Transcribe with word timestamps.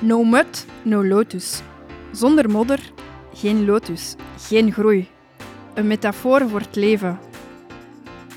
No 0.00 0.24
mud, 0.24 0.66
no 0.82 1.04
lotus. 1.04 1.62
Zonder 2.12 2.50
modder, 2.50 2.92
geen 3.34 3.64
lotus, 3.64 4.14
geen 4.38 4.72
groei. 4.72 5.08
Een 5.74 5.86
metafoor 5.86 6.48
voor 6.48 6.60
het 6.60 6.76
leven. 6.76 7.18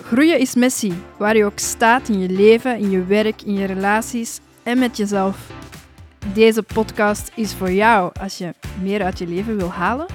Groeien 0.03 0.39
is 0.39 0.55
missie, 0.55 0.93
waar 1.17 1.37
je 1.37 1.45
ook 1.45 1.59
staat 1.59 2.09
in 2.09 2.19
je 2.19 2.29
leven, 2.29 2.77
in 2.77 2.89
je 2.89 3.03
werk, 3.03 3.41
in 3.41 3.53
je 3.53 3.65
relaties 3.65 4.39
en 4.63 4.79
met 4.79 4.97
jezelf. 4.97 5.51
Deze 6.33 6.63
podcast 6.63 7.31
is 7.35 7.53
voor 7.53 7.71
jou 7.71 8.11
als 8.19 8.37
je 8.37 8.53
meer 8.81 9.03
uit 9.03 9.19
je 9.19 9.27
leven 9.27 9.57
wil 9.57 9.71
halen, 9.71 10.05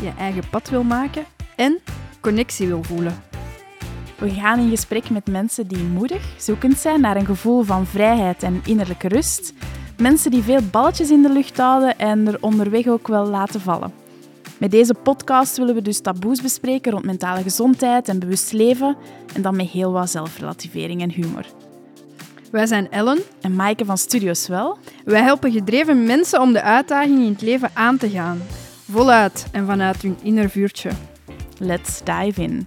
je 0.00 0.12
eigen 0.18 0.48
pad 0.50 0.70
wil 0.70 0.82
maken 0.82 1.24
en 1.56 1.78
connectie 2.20 2.66
wil 2.66 2.82
voelen. 2.82 3.29
We 4.20 4.30
gaan 4.30 4.58
in 4.58 4.70
gesprek 4.70 5.10
met 5.10 5.26
mensen 5.26 5.66
die 5.66 5.82
moedig, 5.82 6.34
zoekend 6.36 6.78
zijn 6.78 7.00
naar 7.00 7.16
een 7.16 7.26
gevoel 7.26 7.62
van 7.62 7.86
vrijheid 7.86 8.42
en 8.42 8.60
innerlijke 8.64 9.08
rust. 9.08 9.52
Mensen 9.96 10.30
die 10.30 10.42
veel 10.42 10.60
balletjes 10.70 11.10
in 11.10 11.22
de 11.22 11.32
lucht 11.32 11.56
houden 11.56 11.98
en 11.98 12.26
er 12.26 12.38
onderweg 12.40 12.86
ook 12.86 13.08
wel 13.08 13.26
laten 13.26 13.60
vallen. 13.60 13.92
Met 14.58 14.70
deze 14.70 14.94
podcast 14.94 15.56
willen 15.56 15.74
we 15.74 15.82
dus 15.82 16.00
taboes 16.00 16.42
bespreken 16.42 16.92
rond 16.92 17.04
mentale 17.04 17.42
gezondheid 17.42 18.08
en 18.08 18.18
bewust 18.18 18.52
leven 18.52 18.96
en 19.34 19.42
dan 19.42 19.56
met 19.56 19.68
heel 19.68 19.92
wat 19.92 20.10
zelfrelativering 20.10 21.02
en 21.02 21.10
humor. 21.10 21.46
Wij 22.50 22.66
zijn 22.66 22.90
Ellen 22.90 23.18
En 23.40 23.54
Maaike 23.54 23.84
van 23.84 23.98
Studios 23.98 24.48
wel. 24.48 24.78
Wij 25.04 25.22
helpen 25.22 25.52
gedreven 25.52 26.04
mensen 26.04 26.40
om 26.40 26.52
de 26.52 26.62
uitdagingen 26.62 27.24
in 27.24 27.32
het 27.32 27.42
leven 27.42 27.70
aan 27.72 27.96
te 27.96 28.10
gaan. 28.10 28.42
Voluit 28.90 29.46
en 29.52 29.66
vanuit 29.66 30.02
hun 30.02 30.16
inner 30.22 30.50
vuurtje. 30.50 30.90
Let's 31.58 32.00
dive 32.04 32.42
in. 32.42 32.66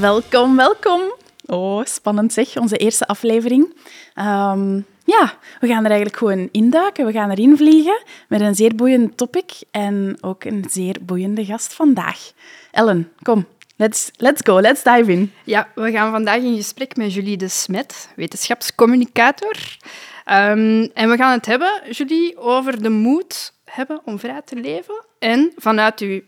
Welkom, 0.00 0.56
welkom. 0.56 1.00
Oh, 1.46 1.84
spannend 1.84 2.32
zeg, 2.32 2.56
onze 2.56 2.76
eerste 2.76 3.06
aflevering. 3.06 3.76
Ehm, 4.14 4.74
ja, 5.04 5.32
we 5.60 5.66
gaan 5.66 5.84
er 5.84 5.90
eigenlijk 5.90 6.16
gewoon 6.16 6.48
induiken. 6.52 7.06
We 7.06 7.12
gaan 7.12 7.30
erin 7.30 7.56
vliegen 7.56 8.02
met 8.28 8.40
een 8.40 8.54
zeer 8.54 8.74
boeiend 8.74 9.16
topic 9.16 9.52
en 9.70 10.16
ook 10.20 10.44
een 10.44 10.64
zeer 10.70 10.96
boeiende 11.00 11.44
gast 11.44 11.74
vandaag. 11.74 12.32
Ellen, 12.70 13.12
kom, 13.22 13.46
let's, 13.76 14.10
let's 14.16 14.40
go, 14.44 14.60
let's 14.60 14.82
dive 14.82 15.12
in. 15.12 15.32
Ja, 15.44 15.68
we 15.74 15.90
gaan 15.90 16.10
vandaag 16.10 16.42
in 16.42 16.56
gesprek 16.56 16.96
met 16.96 17.14
Julie 17.14 17.36
de 17.36 17.48
Smet, 17.48 18.08
wetenschapscommunicator. 18.16 19.76
Ehm, 20.24 20.88
en 20.94 21.10
we 21.10 21.16
gaan 21.16 21.32
het 21.32 21.46
hebben, 21.46 21.82
Julie, 21.90 22.38
over 22.38 22.82
de 22.82 22.90
moed 22.90 23.52
hebben 23.64 24.00
om 24.04 24.18
vrij 24.18 24.42
te 24.44 24.56
leven 24.56 25.04
en 25.18 25.52
vanuit 25.56 26.00
uw 26.00 26.20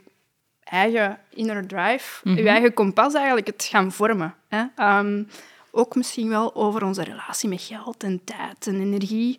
eigen 0.73 1.19
inner 1.31 1.67
drive, 1.67 2.21
uw 2.25 2.47
eigen 2.47 2.75
kompas 2.75 3.15
eigenlijk 3.15 3.47
het 3.47 3.65
gaan 3.65 3.93
vormen. 3.93 4.35
Hè? 4.49 4.65
Ehm, 4.77 5.23
ook 5.71 5.95
misschien 5.95 6.29
wel 6.29 6.55
over 6.55 6.85
onze 6.85 7.03
relatie 7.03 7.49
met 7.49 7.63
geld 7.63 8.03
en 8.03 8.25
tijd 8.25 8.67
en 8.67 8.81
energie. 8.81 9.39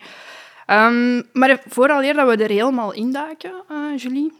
Ehm, 0.65 1.21
maar 1.33 1.61
vooraleer 1.67 2.13
dat 2.13 2.27
we 2.27 2.43
er 2.43 2.49
helemaal 2.49 2.93
induiken, 2.93 3.63
uh, 3.71 3.97
Julie, 3.97 4.37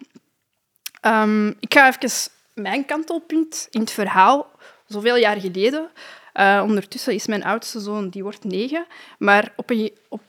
ehm, 1.01 1.47
ik 1.47 1.73
ga 1.73 1.87
even 1.87 2.31
mijn 2.53 2.85
kantelpunt 2.85 3.67
in 3.69 3.79
het 3.79 3.91
verhaal, 3.91 4.51
zoveel 4.87 5.15
jaar 5.15 5.39
geleden. 5.39 5.89
Uh, 6.33 6.61
ondertussen 6.65 7.13
is 7.13 7.27
mijn 7.27 7.43
oudste 7.43 7.79
zoon, 7.79 8.09
die 8.09 8.23
wordt 8.23 8.43
negen, 8.43 8.85
maar 9.17 9.53
op 9.55 9.69
een, 9.69 9.91
op, 10.09 10.21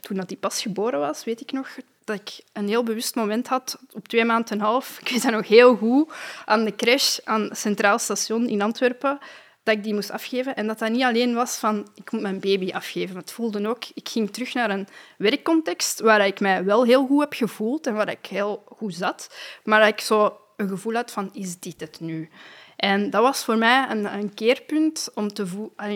toen 0.00 0.16
dat 0.16 0.28
hij 0.28 0.38
pas 0.38 0.62
geboren 0.62 0.98
was, 0.98 1.24
weet 1.24 1.40
ik 1.40 1.52
nog 1.52 1.68
dat 2.04 2.16
ik 2.16 2.40
een 2.52 2.68
heel 2.68 2.82
bewust 2.82 3.14
moment 3.14 3.48
had 3.48 3.78
op 3.92 4.08
twee 4.08 4.24
maanden 4.24 4.50
en 4.50 4.58
een 4.58 4.64
half. 4.64 4.98
Ik 5.00 5.08
weet 5.08 5.22
dat 5.22 5.32
nog 5.32 5.48
heel 5.48 5.76
goed, 5.76 6.12
aan 6.44 6.64
de 6.64 6.76
crash 6.76 7.18
aan 7.24 7.48
Centraal 7.52 7.98
Station 7.98 8.48
in 8.48 8.62
Antwerpen, 8.62 9.18
dat 9.62 9.74
ik 9.74 9.82
die 9.82 9.94
moest 9.94 10.10
afgeven. 10.10 10.56
En 10.56 10.66
dat 10.66 10.78
dat 10.78 10.90
niet 10.90 11.02
alleen 11.02 11.34
was 11.34 11.56
van, 11.56 11.88
ik 11.94 12.12
moet 12.12 12.20
mijn 12.20 12.40
baby 12.40 12.72
afgeven. 12.72 13.16
Het 13.16 13.32
voelde 13.32 13.68
ook, 13.68 13.84
ik 13.94 14.08
ging 14.08 14.30
terug 14.30 14.54
naar 14.54 14.70
een 14.70 14.88
werkcontext 15.18 16.00
waar 16.00 16.26
ik 16.26 16.40
mij 16.40 16.64
wel 16.64 16.84
heel 16.84 17.06
goed 17.06 17.20
heb 17.20 17.32
gevoeld 17.32 17.86
en 17.86 17.94
waar 17.94 18.10
ik 18.10 18.26
heel 18.26 18.62
goed 18.66 18.94
zat. 18.94 19.34
Maar 19.64 19.80
dat 19.80 19.88
ik 19.88 20.00
zo 20.00 20.38
een 20.56 20.68
gevoel 20.68 20.94
had 20.94 21.10
van, 21.10 21.30
is 21.32 21.58
dit 21.58 21.80
het 21.80 22.00
nu? 22.00 22.28
En 22.76 23.10
dat 23.10 23.22
was 23.22 23.44
voor 23.44 23.58
mij 23.58 23.86
een, 23.88 24.14
een 24.14 24.34
keerpunt 24.34 25.10
om, 25.14 25.32
te, 25.32 25.46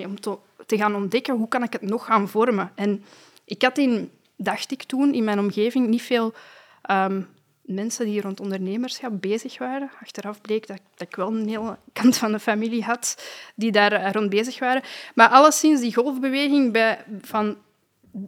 om 0.05 0.21
te, 0.21 0.39
te 0.67 0.77
gaan 0.77 0.95
ontdekken, 0.95 1.35
hoe 1.35 1.49
kan 1.49 1.63
ik 1.63 1.73
het 1.73 1.83
nog 1.83 2.05
gaan 2.05 2.29
vormen? 2.29 2.73
En 2.75 3.05
ik 3.45 3.63
had 3.63 3.79
in 3.79 4.11
dacht 4.37 4.73
ik 4.73 4.83
toen 4.83 5.15
in 5.15 5.25
mijn 5.25 5.39
omgeving 5.39 5.89
niet 5.89 6.03
veel 6.03 6.35
ehm, 6.83 7.23
mensen 7.63 8.07
die 8.07 8.21
rond 8.21 8.41
ondernemerschap 8.41 9.13
bezig 9.21 9.59
waren. 9.59 9.91
Achteraf 10.03 10.41
bleek 10.41 10.67
dat, 10.67 10.81
dat, 10.95 11.09
ik 11.09 11.17
wel 11.17 11.29
een 11.29 11.49
hele 11.49 11.79
kant 11.93 12.17
van 12.17 12.33
de 12.33 12.39
familie 12.39 12.83
had 12.83 13.25
die 13.55 13.73
daar 13.73 13.93
eh, 13.93 14.13
rond 14.13 14.31
bezig 14.31 14.59
waren. 14.59 14.83
Maar 15.15 15.29
alleszins 15.29 15.81
die 15.81 15.95
golfbeweging 15.95 16.73
bij, 16.73 17.05
van 17.21 17.57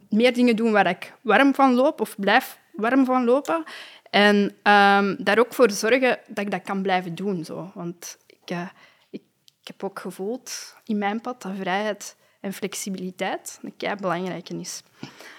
meer 0.09 0.33
dingen 0.33 0.55
doen 0.55 0.71
waar 0.71 0.87
ik 0.87 1.13
warm 1.21 1.55
van 1.55 1.73
loop 1.73 2.01
of 2.01 2.15
blijf 2.17 2.59
warm 2.71 3.05
van 3.05 3.23
lopen. 3.25 3.63
En 4.09 4.35
um, 4.63 5.15
daar 5.19 5.39
ook 5.39 5.53
voor 5.53 5.71
zorgen 5.71 6.19
dat 6.27 6.45
ik 6.45 6.51
dat 6.51 6.61
kan 6.61 6.81
blijven 6.81 7.15
doen. 7.15 7.45
Zo. 7.45 7.71
Want 7.73 8.17
ik, 8.25 8.51
uh, 8.51 8.67
ik, 9.09 9.21
ik, 9.61 9.67
heb 9.67 9.83
ook 9.83 9.99
gevoeld 9.99 10.75
in 10.85 10.97
mijn 10.97 11.21
pad 11.21 11.41
dat 11.41 11.51
vrijheid 11.59 12.15
en 12.39 12.53
flexibiliteit 12.53 13.59
een 13.61 13.77
kei 13.77 13.95
belangrijke 13.95 14.59
is. 14.59 14.81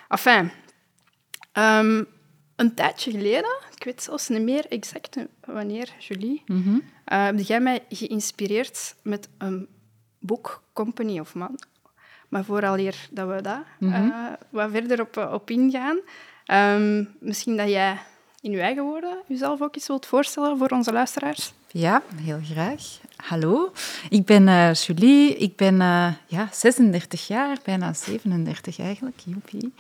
Enfin, 0.09 0.51
um, 1.53 2.07
een 2.57 2.75
tijdje 2.75 3.11
geleden, 3.11 3.57
ik 3.77 3.85
weet 3.85 4.03
zelfs 4.03 4.29
niet 4.29 4.43
meer 4.43 4.67
exact 4.69 5.17
wanneer, 5.45 5.95
Julie, 5.99 6.43
mm 6.47 6.63
-hmm. 6.63 6.83
uh, 7.13 7.25
heb 7.25 7.39
jij 7.39 7.61
mij 7.61 7.85
geïnspireerd 7.89 8.95
met 9.03 9.29
een 9.39 9.69
boek, 10.19 10.63
Company 10.73 11.19
of 11.19 11.35
Man. 11.35 11.59
Maar 12.29 12.45
vooraleer 12.45 13.09
dat 13.11 13.29
we 13.29 13.43
daar 13.43 13.77
mm 13.79 13.93
-hmm. 13.93 14.09
uh, 14.09 14.33
wat 14.51 14.71
verder 14.71 15.01
op, 15.01 15.17
op 15.33 15.51
ingaan, 15.51 15.99
um, 16.47 17.09
misschien 17.21 17.57
dat 17.57 17.69
jij 17.69 17.99
in 18.41 18.53
uw 18.53 18.59
eigen 18.59 18.83
woorden 18.83 19.23
jezelf 19.27 19.63
ook 19.63 19.75
eens 19.75 19.87
wilt 19.87 20.07
voorstellen 20.07 20.59
voor 20.59 20.69
onze 20.69 20.93
luisteraars. 20.93 21.53
Ja, 21.67 22.03
heel 22.17 22.41
graag. 22.43 22.83
Hallo, 23.25 23.73
ik 24.09 24.25
ben 24.25 24.47
uh, 24.47 24.73
Julie, 24.73 25.37
ik 25.37 25.57
ben 25.57 25.75
uh, 25.75 26.13
ja, 26.27 26.49
36 26.53 27.27
jaar, 27.27 27.59
bijna 27.65 27.93
37 27.93 28.79
eigenlijk, 28.79 29.21
joepie. 29.25 29.73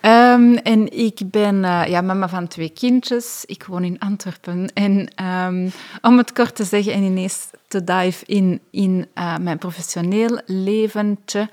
Um, 0.00 0.56
en 0.56 0.98
ik 0.98 1.20
ben 1.30 1.54
uh, 1.54 1.82
ja, 1.86 2.00
mama 2.00 2.28
van 2.28 2.48
twee 2.48 2.68
kindjes, 2.68 3.44
ik 3.46 3.64
woon 3.64 3.84
in 3.84 3.98
Antwerpen. 3.98 4.70
En 4.74 5.24
um, 5.24 5.72
om 6.00 6.18
het 6.18 6.32
kort 6.32 6.54
te 6.54 6.64
zeggen 6.64 6.92
en 6.92 7.02
ineens 7.02 7.50
te 7.68 7.84
dive 7.84 8.24
in, 8.26 8.60
in 8.70 9.06
mijn 9.40 9.58
professioneel 9.58 10.40
leventje, 10.46 11.48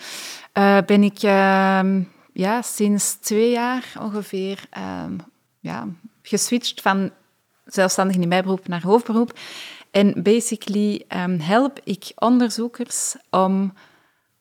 ben 0.85 1.03
ik 1.03 1.23
um, 1.23 2.11
ja, 2.33 2.61
sinds 2.61 3.13
twee 3.13 3.51
jaar 3.51 3.93
ongeveer 3.99 4.59
ja, 5.59 5.87
geswitcht 6.21 6.81
van 6.81 7.11
zelfstandig 7.65 8.15
in 8.15 8.29
bijberoep 8.29 8.67
naar 8.67 8.81
hoofdberoep. 8.83 9.39
En 9.91 10.23
basically 10.23 11.03
um, 11.07 11.39
help 11.39 11.79
ik 11.83 12.11
onderzoekers 12.15 13.15
om 13.29 13.73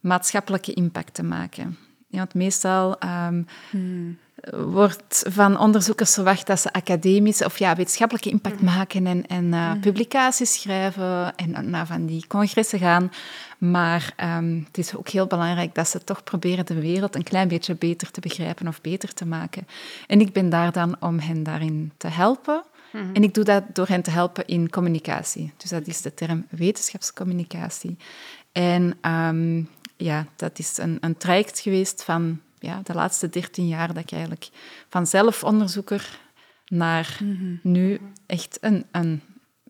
maatschappelijke 0.01 0.73
impact 0.73 1.15
te 1.15 1.23
maken. 1.23 1.79
Ja, 2.11 2.19
want 2.19 2.35
meestal 2.35 2.97
um, 3.05 3.47
hmm. 3.71 4.19
wordt 4.51 5.25
van 5.29 5.59
onderzoekers 5.59 6.15
verwacht 6.15 6.47
dat 6.47 6.61
ze 6.61 6.73
academische 6.73 7.45
of 7.45 7.59
ja, 7.59 7.77
wetenschappelijke 7.77 8.31
impact 8.31 8.63
maken 8.63 9.07
en, 9.07 9.27
en 9.27 9.45
uh, 9.45 9.71
hmm. 9.71 9.81
publicaties 9.81 10.61
schrijven 10.61 11.37
en 11.37 11.71
naar 11.71 11.87
van 11.87 12.07
die 12.07 12.27
congressen 12.27 12.79
gaan. 12.79 13.13
Maar 13.59 14.15
um, 14.39 14.65
het 14.67 14.79
is 14.79 14.97
ook 14.97 15.09
heel 15.09 15.27
belangrijk 15.27 15.75
dat 15.75 15.89
ze 15.89 16.05
toch 16.05 16.25
proberen 16.25 16.67
de 16.67 16.81
wereld 16.81 17.15
een 17.15 17.23
klein 17.23 17.49
beetje 17.49 17.75
beter 17.75 18.11
te 18.11 18.21
begrijpen 18.21 18.69
of 18.69 18.81
beter 18.81 19.15
te 19.15 19.27
maken. 19.27 19.67
En 20.07 20.21
ik 20.21 20.33
ben 20.33 20.49
daar 20.49 20.73
dan 20.73 20.97
om 21.01 21.19
hen 21.19 21.43
daarin 21.43 21.93
te 21.97 22.09
helpen. 22.09 22.63
Mm-hmm. 22.93 23.15
En 23.15 23.23
ik 23.23 23.35
doe 23.35 23.45
dat 23.45 23.63
door 23.73 23.87
hen 23.87 24.03
te 24.03 24.11
helpen 24.11 24.47
in 24.47 24.71
communicatie. 24.71 25.53
Dus 25.57 25.71
dat 25.71 25.87
is 25.87 26.03
de 26.03 26.15
term 26.15 26.47
wetenschapscommunicatie. 26.51 27.97
En 28.53 28.99
um, 29.11 29.69
ja, 29.97 30.27
dat 30.37 30.59
is 30.59 30.79
een, 30.79 30.99
een 31.01 31.17
traject 31.17 31.61
geweest 31.61 32.05
van 32.05 32.41
ja, 32.59 32.81
de 32.83 32.95
laatste 32.95 33.29
dertien 33.29 33.69
jaar 33.69 33.89
dat 33.95 34.03
ik 34.03 34.13
eigenlijk 34.13 34.49
van 34.89 35.07
zelfonderzoeker 35.07 36.19
naar 36.67 37.19
mm-hmm. 37.23 37.61
nu 37.63 38.01
echt 38.27 38.59
een, 38.61 38.85
een 38.91 39.23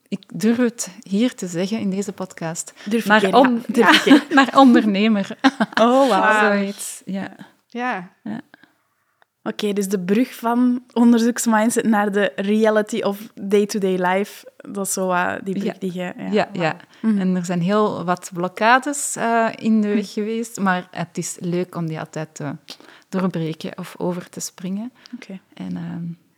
ik 0.09 0.23
durf 0.35 0.57
het 0.57 0.91
hier 1.03 1.35
te 1.35 1.47
zeggen 1.47 1.81
in 1.81 1.91
deze 1.91 2.13
podcast. 2.13 2.73
Durf 2.85 3.07
naar, 3.07 3.35
on, 3.35 3.63
ja, 3.73 4.01
ja, 4.05 4.23
naar 4.31 4.57
ondernemer. 4.57 5.37
Oh, 5.81 6.09
wow. 6.09 6.41
Zoiets, 6.43 7.03
ja. 7.05 7.37
Ja. 7.67 8.13
ja. 8.23 8.41
Oké, 9.49 9.63
okay, 9.63 9.73
dus 9.73 9.89
de 9.89 9.99
brug 9.99 10.35
van 10.35 10.83
onderzoeksmindset 10.93 11.85
naar 11.85 12.13
de 12.13 12.33
reality 12.37 13.01
of 13.01 13.29
day-to-day 13.35 13.97
life, 14.07 14.53
dat 14.57 14.87
is 14.87 14.93
zo 14.93 15.11
uh, 15.11 15.33
die 15.43 15.55
brug 15.55 15.73
ja. 15.73 15.79
die 15.79 15.93
je... 15.93 16.13
Ja, 16.17 16.29
ja. 16.31 16.49
ja. 16.53 16.77
Mm 17.01 17.11
-hmm. 17.11 17.21
en 17.21 17.37
er 17.37 17.45
zijn 17.45 17.61
heel 17.61 18.05
wat 18.05 18.31
blokkades 18.33 19.17
uh, 19.17 19.49
in 19.57 19.81
de 19.81 19.95
weg 19.95 20.13
geweest, 20.13 20.61
maar 20.61 20.89
het 20.91 21.19
is 21.19 21.37
leuk 21.41 21.75
om 21.75 21.87
die 21.87 21.99
altijd 21.99 22.35
te 22.35 22.57
doorbreken 23.09 23.79
of 23.79 23.95
over 23.99 24.29
te 24.29 24.41
springen. 24.41 24.93
Oké. 25.15 25.25
Okay. 25.25 25.41
En 25.55 25.73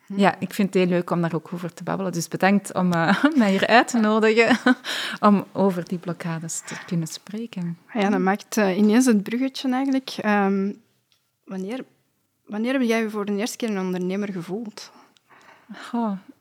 uh, 0.09 0.19
Ja, 0.19 0.35
ik 0.39 0.55
vind 0.55 0.75
het 0.75 0.83
heel 0.83 0.93
leuk 0.93 1.11
om 1.11 1.21
daar 1.21 1.35
ook 1.35 1.51
over 1.53 1.75
te 1.75 1.83
babbelen. 1.83 2.13
Dus 2.13 2.29
bedankt 2.29 2.75
om 2.75 2.93
uh, 2.95 3.25
mij 3.37 3.51
hier 3.51 3.67
uit 3.67 3.89
te 3.89 3.99
nodigen 3.99 4.59
om 5.29 5.45
over 5.53 5.89
die 5.89 5.99
blokkades 5.99 6.61
te 6.61 6.75
kunnen 6.87 7.07
spreken. 7.07 7.79
Ja, 7.93 8.09
dat 8.11 8.21
maakt 8.21 8.57
uh, 8.57 8.77
ineens 8.77 9.07
het 9.07 9.23
bruggetje 9.23 9.73
eigenlijk. 9.73 10.17
Um, 10.25 10.81
wanneer, 11.45 11.85
wanneer 12.51 12.73
heb 12.73 12.83
jij 12.83 13.03
je 13.03 13.11
voor 13.11 13.25
de 13.25 13.37
eerste 13.37 13.57
keer 13.57 13.71
een 13.71 13.79
ondernemer 13.79 14.33
gevoeld? 14.33 14.91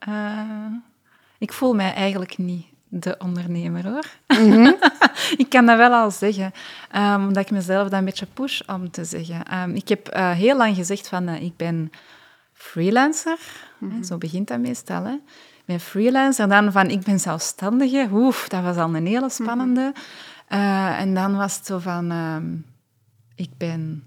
Uh, 0.07 0.65
ik 1.37 1.53
voel 1.53 1.75
mij 1.75 1.93
eigenlijk 1.93 2.37
niet 2.37 2.65
de 2.87 3.15
ondernemer, 3.17 3.87
hoor. 3.87 4.05
Mm 4.27 4.51
-hmm. 4.51 4.75
ik 5.43 5.45
kan 5.49 5.65
dat 5.65 5.77
wel 5.77 5.93
al 5.93 6.11
zeggen, 6.11 6.51
um, 6.95 7.27
omdat 7.27 7.43
ik 7.43 7.51
mezelf 7.51 7.89
dat 7.89 7.99
een 7.99 8.05
beetje 8.05 8.27
push 8.33 8.61
om 8.67 8.91
te 8.91 9.03
zeggen. 9.03 9.59
Um, 9.61 9.75
ik 9.75 9.87
heb 9.87 10.15
uh, 10.15 10.31
heel 10.31 10.57
lang 10.57 10.75
gezegd 10.75 11.07
van, 11.07 11.29
uh, 11.29 11.41
ik 11.41 11.57
ben 11.57 11.91
freelancer. 12.53 13.37
Mm 13.77 13.89
-hmm. 13.89 14.03
Zo 14.03 14.17
begint 14.17 14.47
dat 14.47 14.59
meestal, 14.59 15.03
hè. 15.03 15.13
Ik 15.13 15.65
ben 15.65 15.79
freelancer. 15.79 16.43
En 16.43 16.49
dan 16.49 16.71
van, 16.71 16.89
ik 16.89 17.01
ben 17.01 17.19
zelfstandige. 17.19 18.07
Oef, 18.11 18.47
dat 18.47 18.63
was 18.63 18.77
al 18.77 18.95
een 18.95 19.07
hele 19.07 19.29
spannende. 19.29 19.81
Mm 19.81 19.93
-hmm. 20.47 20.59
uh, 20.59 20.99
en 20.99 21.13
dan 21.13 21.37
was 21.37 21.55
het 21.55 21.65
zo 21.65 21.79
van, 21.79 22.11
um, 22.11 22.65
ik 23.35 23.49
ben 23.57 24.03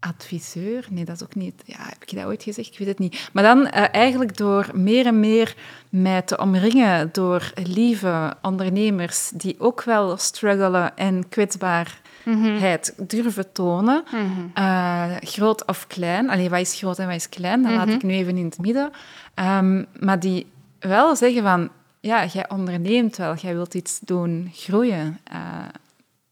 adviseur. 0.00 0.86
Nee, 0.90 1.04
dat 1.04 1.16
is 1.16 1.22
ook 1.22 1.34
niet... 1.34 1.62
Ja, 1.64 1.76
heb 1.78 2.02
ik 2.06 2.16
dat 2.16 2.24
ooit 2.24 2.42
gezegd? 2.42 2.68
Ik 2.72 2.78
weet 2.78 2.88
het 2.88 2.98
niet. 2.98 3.30
Maar 3.32 3.42
dan 3.42 3.58
uh, 3.58 3.94
eigenlijk 3.94 4.36
door 4.36 4.70
meer 4.74 5.06
en 5.06 5.20
meer 5.20 5.54
mij 5.88 6.22
te 6.22 6.38
omringen 6.38 7.08
door 7.12 7.52
lieve 7.54 8.36
ondernemers 8.42 9.30
die 9.34 9.60
ook 9.60 9.82
wel 9.82 10.16
struggelen 10.16 10.96
en 10.96 11.28
kwetsbaarheid 11.28 12.94
durven 12.96 13.52
tonen. 13.52 14.04
Mm-hmm. 14.10 14.50
Uh, 14.58 15.16
groot 15.20 15.66
of 15.66 15.86
klein. 15.86 16.30
Allee, 16.30 16.50
wat 16.50 16.60
is 16.60 16.74
groot 16.74 16.98
en 16.98 17.06
wat 17.06 17.16
is 17.16 17.28
klein? 17.28 17.62
Dat 17.62 17.72
laat 17.72 17.88
ik 17.88 18.02
nu 18.02 18.12
even 18.12 18.36
in 18.36 18.44
het 18.44 18.58
midden. 18.58 18.90
Um, 19.34 19.86
maar 20.00 20.20
die 20.20 20.46
wel 20.78 21.16
zeggen 21.16 21.42
van... 21.42 21.70
Ja, 22.00 22.24
jij 22.24 22.48
onderneemt 22.48 23.16
wel. 23.16 23.34
Jij 23.34 23.54
wilt 23.54 23.74
iets 23.74 23.98
doen 24.00 24.50
groeien. 24.54 25.20
Uh, 25.32 25.64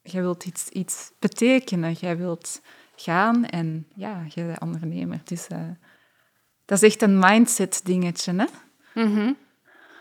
jij 0.03 0.23
wilt 0.23 0.45
iets, 0.45 0.69
iets 0.69 1.11
betekenen. 1.19 1.93
Jij 1.93 2.17
wilt 2.17 2.61
gaan 2.97 3.45
en 3.45 3.87
ja, 3.95 4.25
je 4.35 4.45
bent 4.45 4.61
ondernemer. 4.61 5.21
Dus 5.25 5.49
uh, 5.53 5.59
dat 6.65 6.83
is 6.83 6.89
echt 6.89 7.03
een 7.03 7.19
mindset 7.19 7.81
dingetje, 7.85 8.35
hè? 8.35 8.47
Mm-hmm. 9.03 9.37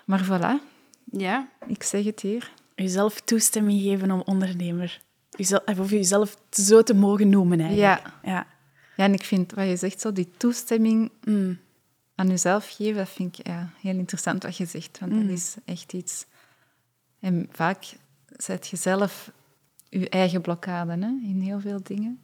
Maar 0.06 0.26
voilà. 0.26 0.64
Ja. 1.12 1.50
Ik 1.68 1.84
zeg 1.84 2.06
het 2.06 2.20
hier. 2.20 2.52
Jezelf 2.76 3.22
toestemming 3.22 3.82
geven 3.82 4.12
om 4.12 4.22
ondernemer. 4.26 5.02
Jezelf, 5.30 5.80
of 5.80 5.90
jezelf 5.90 6.38
zo 6.50 6.84
te 6.84 6.94
mogen 6.94 7.30
noemen, 7.30 7.60
eigenlijk. 7.60 8.02
Ja. 8.04 8.32
ja. 8.32 8.48
Ja, 8.96 9.04
en 9.04 9.14
ik 9.14 9.24
vind 9.24 9.52
wat 9.52 9.68
je 9.68 9.76
zegt, 9.76 10.02
zo, 10.02 10.12
die 10.12 10.32
toestemming 10.38 11.12
mm. 11.24 11.60
aan 12.16 12.28
jezelf 12.28 12.70
geven, 12.70 12.96
dat 12.96 13.10
vind 13.10 13.40
ik 13.40 13.48
ja, 13.48 13.70
heel 13.82 13.96
interessant 13.96 14.44
wat 14.44 14.58
je 14.58 14.66
zegt. 14.66 15.00
Want 15.00 15.12
mm. 15.12 15.28
dat 15.28 15.38
is 15.38 15.56
echt 15.66 15.94
iets... 15.94 16.26
En 17.20 17.50
vaak 17.52 17.96
zet 18.38 18.68
je 18.68 18.76
zelf 18.76 19.32
je 19.90 20.10
eigen 20.10 20.42
blokkade 20.42 20.92
hè, 20.92 21.08
in 21.08 21.40
heel 21.42 21.60
veel 21.60 21.80
dingen. 21.84 22.20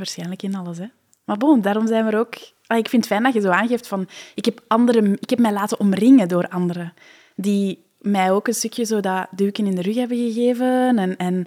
Waarschijnlijk 0.00 0.42
in 0.42 0.54
alles, 0.54 0.78
hè. 0.78 0.86
Maar 1.24 1.36
bon, 1.36 1.60
daarom 1.60 1.86
zijn 1.86 2.04
we 2.04 2.10
er 2.10 2.18
ook... 2.18 2.34
Ah, 2.66 2.78
ik 2.78 2.88
vind 2.88 3.04
het 3.04 3.12
fijn 3.12 3.22
dat 3.22 3.32
je 3.32 3.40
zo 3.40 3.48
aangeeft 3.48 3.86
van... 3.86 4.08
Ik 4.34 4.44
heb, 4.44 4.60
anderen, 4.66 5.12
ik 5.20 5.30
heb 5.30 5.38
mij 5.38 5.52
laten 5.52 5.80
omringen 5.80 6.28
door 6.28 6.48
anderen. 6.48 6.94
Die 7.36 7.84
mij 7.98 8.30
ook 8.30 8.48
een 8.48 8.54
stukje 8.54 8.84
zo 8.84 9.00
dat 9.00 9.26
duwken 9.30 9.66
in 9.66 9.74
de 9.74 9.82
rug 9.82 9.94
hebben 9.94 10.16
gegeven. 10.16 10.98
En, 10.98 11.16
en 11.16 11.46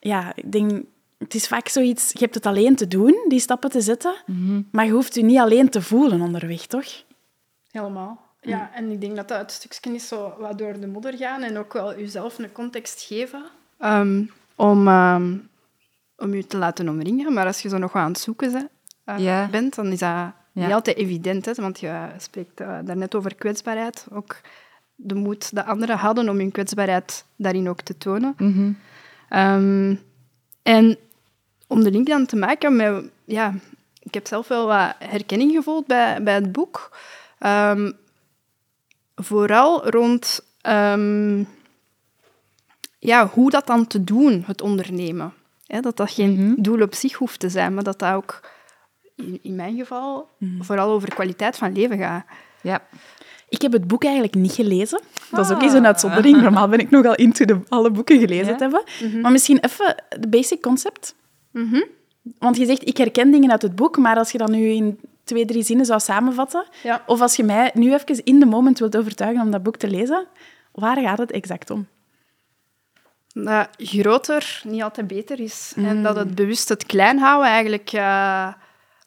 ja, 0.00 0.32
ik 0.34 0.52
denk... 0.52 0.84
Het 1.18 1.34
is 1.34 1.48
vaak 1.48 1.68
zoiets... 1.68 2.12
Je 2.12 2.18
hebt 2.18 2.34
het 2.34 2.46
alleen 2.46 2.76
te 2.76 2.88
doen, 2.88 3.24
die 3.28 3.40
stappen 3.40 3.70
te 3.70 3.80
zetten. 3.80 4.14
Mm-hmm. 4.26 4.68
Maar 4.72 4.84
je 4.84 4.92
hoeft 4.92 5.14
je 5.14 5.22
niet 5.22 5.38
alleen 5.38 5.68
te 5.68 5.82
voelen 5.82 6.20
onderweg, 6.20 6.66
toch? 6.66 7.04
Helemaal. 7.70 8.20
Ja, 8.40 8.70
en 8.74 8.90
ik 8.90 9.00
denk 9.00 9.16
dat 9.16 9.28
dat 9.28 9.38
het 9.38 9.52
stukje 9.52 9.94
is 9.94 10.08
zo 10.08 10.34
wat 10.38 10.58
door 10.58 10.80
de 10.80 10.86
modder 10.86 11.16
gaan 11.16 11.42
en 11.42 11.58
ook 11.58 11.72
wel 11.72 11.98
jezelf 11.98 12.38
een 12.38 12.52
context 12.52 13.02
geven. 13.02 13.44
Um, 13.80 14.30
om... 14.56 14.88
Um, 14.88 15.49
om 16.20 16.34
je 16.34 16.46
te 16.46 16.56
laten 16.56 16.88
omringen. 16.88 17.32
Maar 17.32 17.46
als 17.46 17.62
je 17.62 17.68
zo 17.68 17.78
nog 17.78 17.94
aan 17.94 18.10
het 18.10 18.20
zoeken 18.20 18.52
bent, 18.52 18.68
ja. 19.20 19.48
bent 19.50 19.74
dan 19.74 19.86
is 19.86 19.98
dat 19.98 20.32
niet 20.52 20.72
altijd 20.72 20.96
evident. 20.96 21.44
Hè? 21.44 21.52
Want 21.54 21.80
je 21.80 22.08
spreekt 22.18 22.60
uh, 22.60 22.78
daarnet 22.84 23.14
over 23.14 23.34
kwetsbaarheid. 23.34 24.06
Ook 24.12 24.40
de 24.94 25.14
moed 25.14 25.54
dat 25.54 25.66
anderen 25.66 25.98
hadden 25.98 26.28
om 26.28 26.36
hun 26.36 26.52
kwetsbaarheid 26.52 27.24
daarin 27.36 27.68
ook 27.68 27.80
te 27.80 27.96
tonen. 27.98 28.34
Mm-hmm. 28.36 28.78
Um, 29.30 30.00
en 30.62 30.96
om 31.66 31.82
de 31.82 31.90
link 31.90 32.06
dan 32.06 32.26
te 32.26 32.36
maken 32.36 32.76
met... 32.76 33.04
Ja, 33.24 33.54
ik 34.02 34.14
heb 34.14 34.26
zelf 34.26 34.48
wel 34.48 34.66
wat 34.66 34.94
herkenning 34.98 35.52
gevoeld 35.52 35.86
bij, 35.86 36.22
bij 36.22 36.34
het 36.34 36.52
boek. 36.52 36.96
Um, 37.46 37.92
vooral 39.14 39.90
rond 39.90 40.40
um, 40.62 41.48
ja, 42.98 43.26
hoe 43.26 43.50
dat 43.50 43.66
dan 43.66 43.86
te 43.86 44.04
doen, 44.04 44.42
het 44.46 44.60
ondernemen. 44.60 45.32
Hè, 45.70 45.80
dat 45.80 45.96
dat 45.96 46.10
geen 46.10 46.30
mm-hmm. 46.30 46.54
doel 46.62 46.80
op 46.80 46.94
zich 46.94 47.14
hoeft 47.14 47.40
te 47.40 47.48
zijn, 47.48 47.74
maar 47.74 47.84
dat 47.84 47.98
dat 47.98 48.12
ook 48.12 48.40
in, 49.16 49.38
in 49.42 49.54
mijn 49.54 49.76
geval 49.76 50.28
mm-hmm. 50.38 50.64
vooral 50.64 50.90
over 50.90 51.14
kwaliteit 51.14 51.56
van 51.56 51.72
leven 51.72 51.98
gaat. 51.98 52.24
Ja. 52.62 52.82
Ik 53.48 53.62
heb 53.62 53.72
het 53.72 53.86
boek 53.86 54.04
eigenlijk 54.04 54.34
niet 54.34 54.52
gelezen. 54.52 55.00
Dat 55.30 55.44
is 55.44 55.52
ook 55.52 55.62
eens 55.62 55.72
een 55.72 55.86
uitzondering. 55.86 56.40
Normaal 56.42 56.68
ben 56.68 56.78
ik 56.78 56.90
nogal 56.90 57.14
into 57.14 57.44
de, 57.44 57.58
alle 57.68 57.90
boeken 57.90 58.18
gelezen 58.18 58.46
Ja. 58.46 58.56
te 58.56 58.62
hebben. 58.62 58.82
Mhm. 59.02 59.20
Maar 59.20 59.32
misschien 59.32 59.58
even 59.60 59.94
de 60.20 60.28
basic 60.28 60.62
concept. 60.62 61.14
Mhm. 61.50 61.82
Want 62.38 62.56
je 62.56 62.66
zegt, 62.66 62.88
ik 62.88 62.96
herken 62.96 63.30
dingen 63.30 63.50
uit 63.50 63.62
het 63.62 63.74
boek, 63.74 63.98
maar 63.98 64.16
als 64.16 64.32
je 64.32 64.38
dat 64.38 64.50
nu 64.50 64.68
in 64.68 64.98
twee, 65.24 65.44
drie 65.44 65.62
zinnen 65.62 65.86
zou 65.86 66.00
samenvatten, 66.00 66.64
Ja. 66.82 67.02
of 67.06 67.20
als 67.20 67.36
je 67.36 67.44
mij 67.44 67.70
nu 67.74 67.92
even 67.92 68.24
in 68.24 68.40
de 68.40 68.46
moment 68.46 68.78
wilt 68.78 68.96
overtuigen 68.96 69.42
om 69.42 69.50
dat 69.50 69.62
boek 69.62 69.76
te 69.76 69.88
lezen, 69.88 70.26
waar 70.72 71.00
gaat 71.00 71.18
het 71.18 71.30
exact 71.30 71.70
om? 71.70 71.86
Dat 73.32 73.68
groter 73.76 74.60
niet 74.64 74.82
altijd 74.82 75.06
beter 75.06 75.40
is. 75.40 75.72
Mm. 75.76 75.86
En 75.86 76.02
dat 76.02 76.16
het 76.16 76.34
bewust 76.34 76.68
het 76.68 76.86
klein 76.86 77.18
houden 77.18 77.48
eigenlijk 77.50 77.92
eh, 77.92 78.48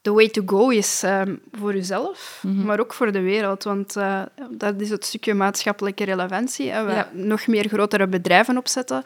de 0.01 0.11
way 0.11 0.29
to 0.29 0.41
go 0.45 0.69
is 0.69 1.03
ehm, 1.03 1.35
voor 1.51 1.73
jezelf, 1.73 2.39
Mhm. 2.41 2.65
maar 2.65 2.79
ook 2.79 2.93
voor 2.93 3.11
de 3.11 3.21
wereld. 3.21 3.63
Want 3.63 3.95
eh, 3.95 4.21
dat 4.49 4.81
is 4.81 4.89
het 4.89 5.05
stukje 5.05 5.33
maatschappelijke 5.33 6.03
relevantie. 6.03 6.69
Hè. 6.71 6.83
We 6.85 6.91
Ja. 6.91 7.09
nog 7.13 7.47
meer 7.47 7.67
grotere 7.67 8.07
bedrijven 8.07 8.57
opzetten. 8.57 9.03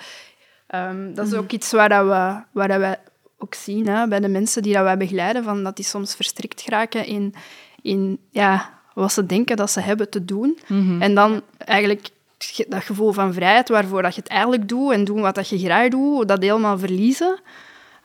Ehm, 0.67 1.13
dat 1.13 1.25
is 1.25 1.31
Mhm. 1.31 1.41
ook 1.41 1.51
iets 1.51 1.71
waar, 1.71 1.89
dat 1.89 2.05
we, 2.05 2.43
waar 2.51 2.67
dat 2.67 2.79
wij 2.79 2.97
ook 3.37 3.53
zien 3.53 3.87
hè, 3.87 4.07
bij 4.07 4.19
de 4.19 4.27
mensen 4.27 4.61
die 4.61 4.73
dat 4.73 4.83
wij 4.83 4.97
begeleiden, 4.97 5.43
van 5.43 5.63
dat 5.63 5.75
die 5.75 5.85
soms 5.85 6.15
verstrikt 6.15 6.61
geraken 6.61 7.05
in, 7.05 7.33
in 7.81 8.19
ja, 8.31 8.69
wat 8.93 9.11
ze 9.13 9.25
denken 9.25 9.55
dat 9.57 9.71
ze 9.71 9.79
hebben 9.79 10.09
te 10.09 10.25
doen. 10.25 10.59
Mhm. 10.67 11.01
En 11.01 11.15
dan 11.15 11.41
eigenlijk 11.57 12.09
dat 12.67 12.83
gevoel 12.83 13.11
van 13.11 13.33
vrijheid 13.33 13.69
waarvoor 13.69 14.01
dat 14.01 14.15
je 14.15 14.21
het 14.21 14.29
eigenlijk 14.29 14.67
doet 14.69 14.91
en 14.91 15.03
doen 15.03 15.21
wat 15.21 15.35
dat 15.35 15.49
je 15.49 15.59
graag 15.59 15.89
doet, 15.89 16.27
dat 16.27 16.41
helemaal 16.41 16.77
verliezen. 16.79 17.39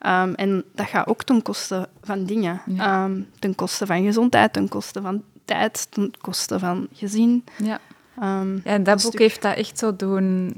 Um, 0.06 0.34
en 0.34 0.64
dat 0.74 0.86
gaat 0.86 1.06
ook 1.06 1.22
ten 1.22 1.42
koste 1.42 1.88
van 2.02 2.24
dingen. 2.24 2.62
Ja. 2.66 3.04
Um, 3.04 3.28
ten 3.38 3.54
koste 3.54 3.86
van 3.86 4.04
gezondheid, 4.04 4.52
ten 4.52 4.68
koste 4.68 5.00
van 5.00 5.22
tijd, 5.44 5.86
ten 5.90 6.12
koste 6.20 6.58
van 6.58 6.88
gezin. 6.92 7.44
Ja. 7.56 7.80
Um, 8.22 8.60
Ja, 8.64 8.70
en 8.70 8.82
dat 8.82 9.02
boek 9.02 9.06
stuk- 9.12 9.20
heeft 9.20 9.42
dat 9.42 9.56
echt 9.56 9.78
zo 9.78 9.96
doen 9.96 10.54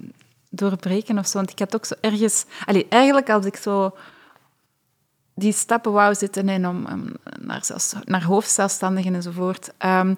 doorbreken 0.51 1.19
of 1.19 1.27
zo. 1.27 1.39
Want 1.39 1.51
ik 1.51 1.59
had 1.59 1.75
ook 1.75 1.85
zo 1.85 1.95
ergens... 2.01 2.45
Allee, 2.65 2.87
eigenlijk 2.89 3.31
als 3.31 3.45
ik 3.47 3.57
zo 3.57 3.95
die 5.35 5.53
stappen 5.53 5.93
wou 5.93 6.15
zitten 6.15 6.49
en 6.49 6.69
om, 6.69 6.87
om 6.93 7.13
naar, 7.41 7.65
zelfs, 7.65 7.95
naar 8.05 8.25
hoofdzelfstandigen 8.25 9.15
enzovoort, 9.15 9.73
ehm, 9.79 10.15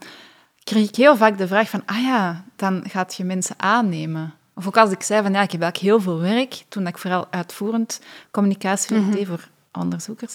kreeg 0.66 0.88
ik 0.88 0.96
heel 0.96 1.16
vaak 1.16 1.38
de 1.38 1.46
vraag 1.46 1.70
van, 1.70 1.82
ah 1.84 2.02
ja, 2.02 2.44
dan 2.56 2.84
gaat 2.88 3.14
je 3.14 3.24
mensen 3.24 3.54
aannemen. 3.58 4.34
Of 4.54 4.66
ook 4.66 4.76
als 4.76 4.90
ik 4.90 5.02
zei 5.02 5.22
van, 5.22 5.32
ja, 5.32 5.42
ik 5.42 5.52
heb 5.52 5.62
eigenlijk 5.62 5.92
heel 5.92 6.00
veel 6.00 6.20
werk, 6.20 6.64
toen 6.68 6.86
ik 6.86 6.98
vooral 6.98 7.26
uitvoerend 7.30 8.00
communicatie 8.30 9.10
deed 9.10 9.26
voor 9.26 9.48
onderzoekers, 9.72 10.34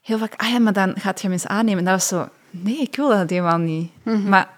heel 0.00 0.18
vaak, 0.18 0.34
ah 0.36 0.48
ja, 0.48 0.58
maar 0.58 0.72
dan 0.72 0.94
gaat 0.98 1.20
je 1.20 1.28
mensen 1.28 1.50
aannemen. 1.50 1.84
Dat 1.84 1.92
was 1.92 2.08
zo, 2.08 2.28
nee, 2.50 2.80
ik 2.80 2.96
wil 2.96 3.08
dat 3.08 3.30
helemaal 3.30 3.58
niet. 3.58 3.90
Maar 4.26 4.48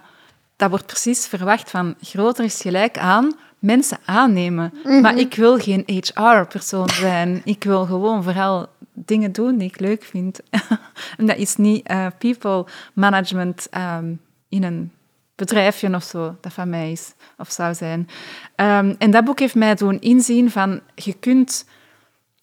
dat 0.56 0.70
wordt 0.70 0.86
precies 0.86 1.26
verwacht 1.26 1.70
van 1.70 1.94
groter 2.00 2.44
is 2.44 2.60
gelijk 2.60 2.98
aan 2.98 3.34
mensen 3.58 3.98
aannemen. 4.04 4.72
Maar 5.02 5.18
ik 5.18 5.34
wil 5.34 5.58
geen 5.58 5.82
HR-persoon 5.86 6.88
zijn. 6.88 7.40
Ik 7.44 7.64
wil 7.64 7.86
gewoon 7.86 8.22
vooral 8.22 8.68
dingen 8.92 9.32
doen 9.32 9.56
die 9.56 9.68
ik 9.68 9.80
leuk 9.80 10.04
vind. 10.04 10.40
en 11.18 11.26
dat 11.26 11.36
is 11.36 11.56
niet 11.56 11.86
eh, 11.86 12.06
people 12.18 12.64
management 12.92 13.68
ehm, 13.70 14.12
in 14.50 14.62
een 14.62 14.92
bedrijfje 15.34 15.94
of 15.94 16.02
zo, 16.02 16.36
dat 16.40 16.52
van 16.52 16.68
mij 16.68 16.92
is 16.92 17.14
of 17.38 17.50
zou 17.50 17.74
zijn. 17.74 18.08
Ehm, 18.54 18.94
en 18.98 19.10
dat 19.10 19.24
boek 19.24 19.38
heeft 19.38 19.54
mij 19.54 19.74
doen 19.74 20.00
inzien 20.00 20.50
van 20.50 20.80
je 20.94 21.12
kunt 21.12 21.64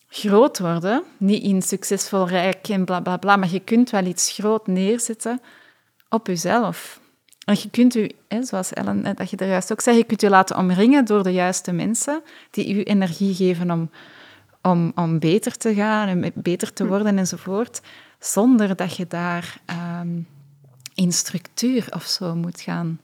groot 0.10 0.60
worden, 0.60 1.04
niet 1.18 1.44
in 1.44 1.62
succesvol 1.62 2.28
rijk 2.28 2.68
en 2.68 2.86
bla 2.86 3.00
bla 3.00 3.18
bla, 3.18 3.36
maar 3.36 3.52
je 3.52 3.60
kunt 3.60 3.90
wel 3.90 4.06
iets 4.06 4.32
groot 4.32 4.68
neerzetten 4.68 5.42
op 6.10 6.28
jezelf. 6.28 7.00
En 7.46 7.56
je 7.62 7.70
kunt 7.70 7.94
hè, 8.28 8.44
zoals 8.44 8.74
Ellen, 8.74 9.16
dat 9.16 9.30
je 9.30 9.38
er 9.38 9.48
juist 9.48 9.72
ook 9.72 9.82
zei, 9.82 9.98
je 9.98 10.04
kunt 10.04 10.22
je 10.22 10.30
laten 10.30 10.58
omringen 10.58 11.06
door 11.06 11.24
de 11.24 11.34
juiste 11.34 11.72
mensen 11.72 12.22
die 12.52 12.74
u 12.74 12.84
energie 12.84 13.36
geven 13.36 13.72
om, 13.72 13.90
om, 14.62 14.92
om 14.96 15.20
beter 15.20 15.58
te 15.58 15.74
gaan 15.74 16.08
en 16.08 16.32
beter 16.36 16.74
te 16.74 16.88
worden 16.88 17.18
enzovoort, 17.18 17.82
zonder 18.20 18.76
dat 18.76 18.96
je 18.96 19.08
daar 19.08 19.58
ehm, 19.66 20.20
in 20.98 21.14
structuur 21.14 21.88
of 21.94 22.06
zo 22.06 22.36
moet 22.36 22.62
gaan 22.62 23.00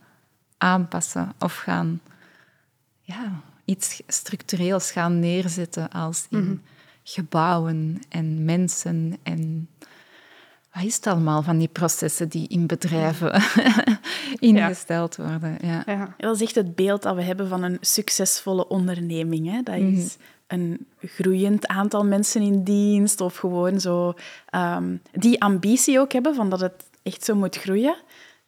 aanpassen 0.57 1.33
of 1.39 1.55
gaan 1.55 2.01
ja, 3.01 3.41
iets 3.65 4.01
structureels 4.07 4.91
gaan 4.91 5.19
neerzetten 5.19 5.89
als 5.89 6.25
in 6.29 6.61
gebouwen 7.03 8.01
en 8.09 8.45
mensen 8.45 9.17
en 9.23 9.67
wat 10.73 10.83
is 10.83 10.95
het 10.95 11.07
allemaal 11.07 11.41
van 11.41 11.57
die 11.57 11.67
processen 11.67 12.29
die 12.29 12.47
in 12.47 12.67
bedrijven 12.67 13.41
ingesteld 14.39 15.15
worden. 15.15 15.57
Ja. 15.61 16.15
Dat 16.17 16.35
is 16.35 16.41
echt 16.41 16.55
het 16.55 16.75
beeld 16.75 17.01
dat 17.01 17.15
we 17.15 17.21
hebben 17.21 17.47
van 17.47 17.63
een 17.63 17.77
succesvolle 17.81 18.67
onderneming. 18.67 19.51
Hè? 19.51 19.61
Dat 19.61 19.75
is 19.75 20.17
een 20.47 20.87
groeiend 21.01 21.67
aantal 21.67 22.05
mensen 22.05 22.41
in 22.41 22.63
dienst 22.63 23.21
of 23.21 23.35
gewoon 23.35 23.79
zo 23.79 24.13
ehm, 24.49 24.95
die 25.11 25.41
ambitie 25.41 25.99
ook 25.99 26.11
hebben 26.11 26.35
van 26.35 26.49
dat 26.49 26.59
het 26.59 26.83
echt 27.03 27.23
zo 27.23 27.35
moet 27.35 27.55
groeien. 27.55 27.95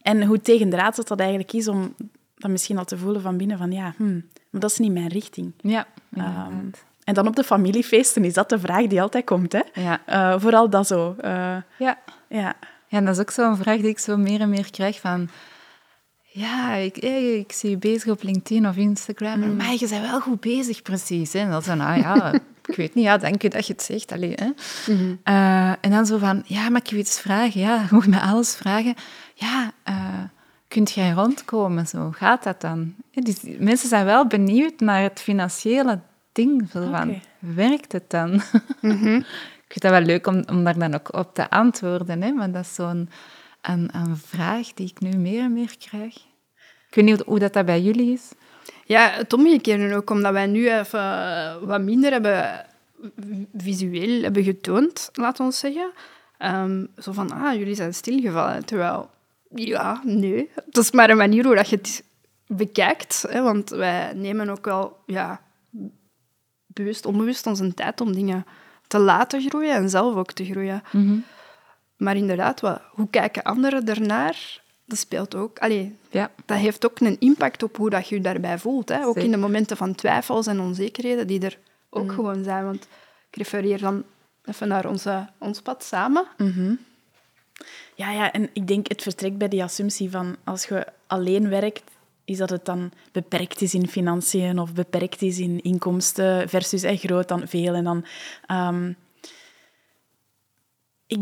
En 0.01 0.23
hoe 0.23 0.41
tegendraads 0.41 0.97
dat, 0.97 1.07
dat 1.07 1.19
eigenlijk 1.19 1.53
is 1.53 1.67
om 1.67 1.95
dat 2.35 2.51
misschien 2.51 2.77
al 2.77 2.85
te 2.85 2.97
voelen 2.97 3.21
van 3.21 3.37
binnen 3.37 3.57
van 3.57 3.71
ja, 3.71 3.93
hmm, 3.97 4.25
maar 4.49 4.61
dat 4.61 4.71
is 4.71 4.77
niet 4.77 4.91
mijn 4.91 5.07
richting. 5.07 5.53
Ja, 5.57 5.87
inderdaad. 6.11 6.85
en 7.03 7.13
dan 7.13 7.27
op 7.27 7.35
de 7.35 7.43
familiefeesten 7.43 8.23
is 8.23 8.33
dat 8.33 8.49
de 8.49 8.59
vraag 8.59 8.87
die 8.87 9.01
altijd 9.01 9.25
komt. 9.25 9.51
Hè? 9.51 9.61
ja. 9.73 10.01
Eh, 10.05 10.39
vooral 10.39 10.69
dat 10.69 10.87
zo. 10.87 11.15
eh, 11.17 11.57
ja. 11.77 11.99
ja. 12.29 12.55
Ja, 12.87 12.97
en 12.97 13.05
dat 13.05 13.15
is 13.15 13.21
ook 13.21 13.31
zo'n 13.31 13.57
vraag 13.57 13.79
die 13.79 13.89
ik 13.89 13.99
zo 13.99 14.17
meer 14.17 14.41
en 14.41 14.49
meer 14.49 14.71
krijg 14.71 14.99
van... 14.99 15.29
Ja, 16.23 16.73
ik, 16.73 16.97
ik 16.97 17.51
zie 17.51 17.69
je 17.69 17.77
bezig 17.77 18.11
op 18.11 18.23
LinkedIn 18.23 18.67
of 18.67 18.75
Instagram. 18.75 19.39
Mm. 19.39 19.55
Maar 19.55 19.71
je 19.71 19.87
bent 19.89 20.09
wel 20.09 20.21
goed 20.21 20.39
bezig, 20.39 20.81
precies. 20.81 21.33
Hè? 21.33 21.39
En 21.39 21.49
dan 21.49 21.61
zo, 21.61 21.73
nou 21.73 21.99
ja, 21.99 22.33
ik 22.65 22.75
weet 22.75 22.93
niet, 22.93 23.03
ja, 23.03 23.17
dank 23.17 23.41
je 23.41 23.49
dat 23.49 23.67
je 23.67 23.73
het 23.73 23.81
zegt. 23.81 24.11
Allee, 24.11 24.33
hè? 24.35 24.49
Mhm. 24.93 25.15
Eh, 25.23 25.69
en 25.69 25.91
dan 25.91 26.05
zo 26.05 26.17
van, 26.17 26.43
ja, 26.45 26.69
mag 26.69 26.81
ik 26.81 26.87
je 26.87 26.97
iets 26.97 27.19
vragen? 27.19 27.59
Ja, 27.59 27.75
je 27.75 27.87
mag 27.89 28.07
me 28.07 28.19
alles 28.19 28.55
vragen. 28.55 28.93
Ja, 29.33 29.71
eh, 29.83 30.23
kunt 30.67 30.91
jij 30.91 31.11
rondkomen? 31.11 31.87
Zo, 31.87 32.11
gaat 32.11 32.43
dat 32.43 32.61
dan? 32.61 32.93
Ja, 33.11 33.21
dus 33.21 33.37
mensen 33.59 33.89
zijn 33.89 34.05
wel 34.05 34.27
benieuwd 34.27 34.79
naar 34.79 35.01
het 35.01 35.19
financiële 35.19 35.99
ding. 36.31 36.69
Zo 36.71 36.89
van, 36.91 37.21
werkt 37.39 37.91
het 37.91 38.09
dan? 38.09 38.29
Mhm. 38.81 39.15
Ik 39.65 39.81
vind 39.81 39.81
dat 39.81 39.91
wel 39.91 40.15
leuk 40.15 40.27
om, 40.27 40.43
om 40.49 40.63
daar 40.63 40.77
dan 40.77 40.93
ook 40.93 41.13
op 41.13 41.33
te 41.33 41.49
antwoorden. 41.49 42.21
Hè? 42.21 42.35
Want 42.35 42.53
dat 42.53 42.63
is 42.63 42.75
zo'n 42.75 43.09
een, 43.61 43.89
een 43.91 44.17
vraag 44.17 44.73
die 44.73 44.87
ik 44.87 44.99
nu 44.99 45.17
meer 45.17 45.43
en 45.43 45.53
meer 45.53 45.75
krijg. 45.77 46.15
Ik 46.87 46.95
weet 46.95 47.05
niet 47.05 47.15
hoe, 47.15 47.25
hoe 47.25 47.39
dat, 47.39 47.53
dat 47.53 47.65
bij 47.65 47.81
jullie 47.81 48.13
is. 48.13 48.31
Ja, 48.87 49.09
het 49.09 49.33
omgekeerde 49.33 49.95
ook, 49.95 50.09
omdat 50.09 50.31
wij 50.31 50.45
nu 50.45 50.71
even 50.71 50.99
eh, 50.99 51.55
wat 51.61 51.81
minder 51.81 52.11
hebben 52.11 52.65
visueel 53.57 54.21
hebben 54.21 54.43
getoond, 54.43 55.09
laten 55.13 55.37
we 55.37 55.43
ons 55.43 55.59
zeggen. 55.59 55.91
Ehm, 56.37 56.85
zo 56.97 57.11
van, 57.11 57.31
ah, 57.31 57.53
jullie 57.53 57.75
zijn 57.75 57.93
stilgevallen. 57.93 58.65
Terwijl, 58.65 59.09
ja, 59.49 60.01
nee. 60.03 60.51
Dat 60.65 60.83
is 60.83 60.91
maar 60.91 61.09
een 61.09 61.17
manier 61.17 61.45
hoe 61.45 61.55
dat 61.55 61.69
je 61.69 61.75
het 61.75 62.03
bekijkt. 62.47 63.25
Hè, 63.29 63.41
want 63.41 63.69
wij 63.69 64.13
nemen 64.13 64.49
ook 64.49 64.65
wel, 64.65 64.97
ja, 65.05 65.41
bewust, 66.65 67.05
onbewust 67.05 67.47
onze 67.47 67.73
tijd 67.73 68.01
om 68.01 68.13
dingen 68.13 68.45
te 68.87 68.99
laten 68.99 69.41
groeien 69.41 69.75
en 69.75 69.89
zelf 69.89 70.15
ook 70.15 70.31
te 70.31 70.45
groeien. 70.45 70.83
Maar 71.97 72.15
inderdaad, 72.15 72.59
wat, 72.59 72.81
hoe 72.91 73.09
kijken 73.09 73.43
anderen 73.43 73.87
ernaar? 73.87 74.63
Dat 74.85 74.97
speelt 74.97 75.35
ook. 75.35 75.59
Allee, 75.59 75.95
Ja, 76.09 76.31
dat 76.45 76.57
heeft 76.57 76.85
ook 76.85 76.99
een 76.99 77.19
impact 77.19 77.63
op 77.63 77.77
hoe 77.77 77.89
dat 77.89 78.07
je 78.07 78.15
je 78.15 78.21
daarbij 78.21 78.57
voelt. 78.57 78.89
Hè? 78.89 78.97
Ook 79.05 79.13
Zeker. 79.13 79.23
in 79.23 79.31
de 79.31 79.37
momenten 79.37 79.77
van 79.77 79.95
twijfels 79.95 80.47
en 80.47 80.59
onzekerheden 80.59 81.27
die 81.27 81.39
er 81.39 81.57
ook 81.89 82.11
gewoon 82.11 82.43
zijn. 82.43 82.65
Want 82.65 82.87
ik 83.29 83.37
refereer 83.37 83.79
dan 83.79 84.03
even 84.43 84.67
naar 84.67 84.89
onze, 84.89 85.27
ons 85.37 85.61
pad 85.61 85.83
samen. 85.83 86.25
Ja, 87.95 88.11
ja, 88.11 88.31
en 88.31 88.49
ik 88.53 88.67
denk 88.67 88.87
het 88.87 89.01
vertrekt 89.01 89.37
bij 89.37 89.47
die 89.47 89.63
assumptie 89.63 90.09
van 90.09 90.35
als 90.43 90.65
je 90.65 90.87
alleen 91.07 91.49
werkt, 91.49 91.83
is 92.25 92.37
dat 92.37 92.49
het 92.49 92.65
dan 92.65 92.91
beperkt 93.11 93.61
is 93.61 93.73
in 93.73 93.87
financiën 93.87 94.59
of 94.59 94.73
beperkt 94.73 95.21
is 95.21 95.39
in 95.39 95.61
inkomsten 95.61 96.49
versus 96.49 96.83
eh, 96.83 96.97
groot 96.97 97.27
dan 97.27 97.47
veel. 97.47 97.73
En 97.73 97.83
dan, 97.83 98.05
ehm, 98.45 98.93
ik, 101.07 101.19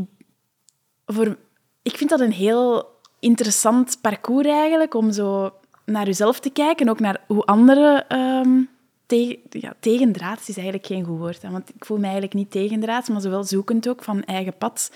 voor, 1.06 1.38
ik 1.82 1.98
vind 1.98 2.10
dat 2.10 2.20
een 2.20 2.32
heel 2.32 2.93
interessant 3.24 3.98
parcours 4.02 4.48
eigenlijk, 4.48 4.94
om 4.94 5.12
zo 5.12 5.54
naar 5.86 6.06
jezelf 6.06 6.40
te 6.40 6.50
kijken, 6.50 6.90
ook 6.90 7.00
naar 7.00 7.24
hoe 7.28 7.46
anderen 7.46 8.08
ehm 8.08 8.62
tegen, 9.06 9.40
ja, 9.50 9.74
tegendraads 9.80 10.50
is 10.50 10.56
eigenlijk 10.56 10.86
geen 10.86 11.04
goed 11.04 11.18
woord, 11.18 11.42
hè, 11.42 11.50
want 11.50 11.70
ik 11.76 11.86
voel 11.86 11.98
me 11.98 12.04
eigenlijk 12.04 12.34
niet 12.34 12.52
tegendraads, 12.52 13.10
maar 13.10 13.22
zowel 13.22 13.44
zoekend 13.44 13.90
ook 13.90 14.04
van 14.04 14.24
eigen 14.24 14.58
pad. 14.58 14.92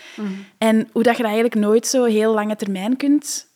En 0.57 0.89
hoe 0.91 1.03
dat 1.03 1.17
je 1.17 1.23
dat 1.23 1.31
eigenlijk 1.31 1.55
nooit 1.55 1.87
zo 1.87 2.03
heel 2.03 2.33
lange 2.33 2.55
termijn 2.55 2.97
kunt 2.97 3.47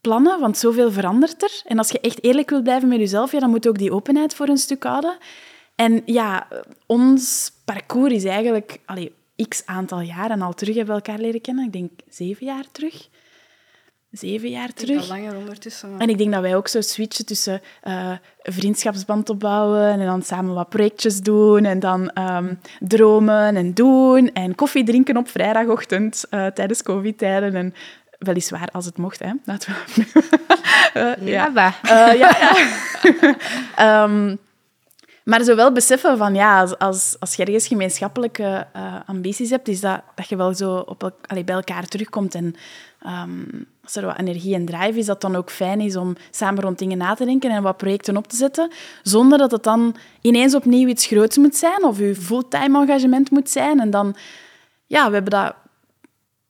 plannen, 0.00 0.40
want 0.40 0.58
zoveel 0.58 0.92
verandert 0.92 1.42
er. 1.42 1.62
En 1.64 1.78
als 1.78 1.90
je 1.90 2.00
echt 2.00 2.24
eerlijk 2.24 2.50
wilt 2.50 2.62
blijven 2.62 2.88
met 2.88 2.98
jezelf, 2.98 3.32
ja, 3.32 3.38
dan 3.38 3.50
moet 3.50 3.64
je 3.64 3.68
ook 3.68 3.78
die 3.78 3.92
openheid 3.92 4.34
voor 4.34 4.48
een 4.48 4.56
stuk 4.56 4.82
houden. 4.82 5.16
En 5.74 6.02
ja, 6.04 6.48
ons 6.86 7.52
parcours 7.64 8.12
is 8.12 8.24
eigenlijk 8.24 8.80
allee, 8.84 9.12
x 9.48 9.62
aantal 9.66 10.00
jaren 10.00 10.42
al 10.42 10.52
terug 10.52 10.74
hebben 10.76 10.94
we 10.94 11.02
elkaar 11.02 11.20
leren 11.22 11.40
kennen. 11.40 11.64
Ik 11.64 11.72
denk 11.72 11.90
zeven 12.08 12.46
jaar 12.46 12.64
terug. 12.72 13.08
Zeven 14.18 14.50
jaar 14.50 14.72
terug. 14.72 15.08
langer 15.08 15.36
ondertussen. 15.36 15.90
maar- 15.90 16.00
En 16.00 16.08
ik 16.08 16.18
denk 16.18 16.32
dat 16.32 16.40
wij 16.40 16.56
ook 16.56 16.68
zo 16.68 16.80
switchen 16.80 17.26
tussen 17.26 17.60
eh, 17.82 18.10
een 18.42 18.52
vriendschapsband 18.52 19.30
opbouwen 19.30 19.88
en 19.88 20.06
dan 20.06 20.22
samen 20.22 20.54
wat 20.54 20.68
projectjes 20.68 21.20
doen 21.20 21.64
en 21.64 21.78
dan 21.80 22.10
ehm, 22.10 22.54
dromen 22.80 23.56
en 23.56 23.72
doen 23.74 24.32
en 24.32 24.54
koffie 24.54 24.84
drinken 24.84 25.16
op 25.16 25.28
vrijdagochtend 25.28 26.24
eh, 26.30 26.46
tijdens 26.46 26.82
covid-tijden. 26.82 27.54
En 27.54 27.74
weliswaar 28.18 28.68
als 28.72 28.84
het 28.84 28.96
mocht, 28.98 29.18
hè. 29.18 29.30
Laten 29.44 29.72
we... 29.94 30.02
Ja. 31.20 31.46
Eh, 31.82 32.18
ja, 32.18 32.36
ja. 32.40 32.54
Ehm, 34.04 34.36
maar 35.24 35.42
zo 35.42 35.54
wel 35.56 35.72
beseffen 35.72 36.16
van, 36.18 36.34
ja, 36.34 36.60
als, 36.60 36.78
als, 36.78 37.16
als 37.18 37.34
je 37.34 37.44
ergens 37.44 37.66
gemeenschappelijke 37.66 38.66
eh, 38.72 38.94
ambities 39.06 39.50
hebt, 39.50 39.68
is 39.68 39.80
dat, 39.80 40.00
dat 40.14 40.28
je 40.28 40.36
wel 40.36 40.54
zo 40.54 40.76
op, 40.76 41.02
el- 41.02 41.16
allee, 41.26 41.44
bij 41.44 41.54
elkaar 41.54 41.84
terugkomt. 41.86 42.34
En 42.34 42.54
ehm, 43.02 43.42
als 43.84 43.96
er 43.96 44.06
wat 44.06 44.18
energie 44.18 44.54
en 44.54 44.64
drive 44.64 44.98
is, 44.98 45.06
dat 45.06 45.20
dan 45.20 45.36
ook 45.36 45.50
fijn 45.50 45.80
is 45.80 45.96
om 45.96 46.16
samen 46.30 46.62
rond 46.62 46.78
dingen 46.78 46.98
na 46.98 47.14
te 47.14 47.24
denken 47.24 47.50
en 47.50 47.62
wat 47.62 47.76
projecten 47.76 48.16
op 48.16 48.26
te 48.26 48.36
zetten, 48.36 48.70
zonder 49.02 49.38
dat 49.38 49.50
het 49.50 49.62
dan 49.62 49.96
ineens 50.20 50.54
opnieuw 50.54 50.88
iets 50.88 51.06
groots 51.06 51.36
moet 51.36 51.56
zijn 51.56 51.84
of 51.84 51.98
je 51.98 52.14
fulltime 52.14 52.80
engagement 52.80 53.30
moet 53.30 53.50
zijn. 53.50 53.80
En 53.80 53.90
dan, 53.90 54.16
ja, 54.86 55.06
we 55.06 55.14
hebben 55.14 55.32
dat 55.32 55.54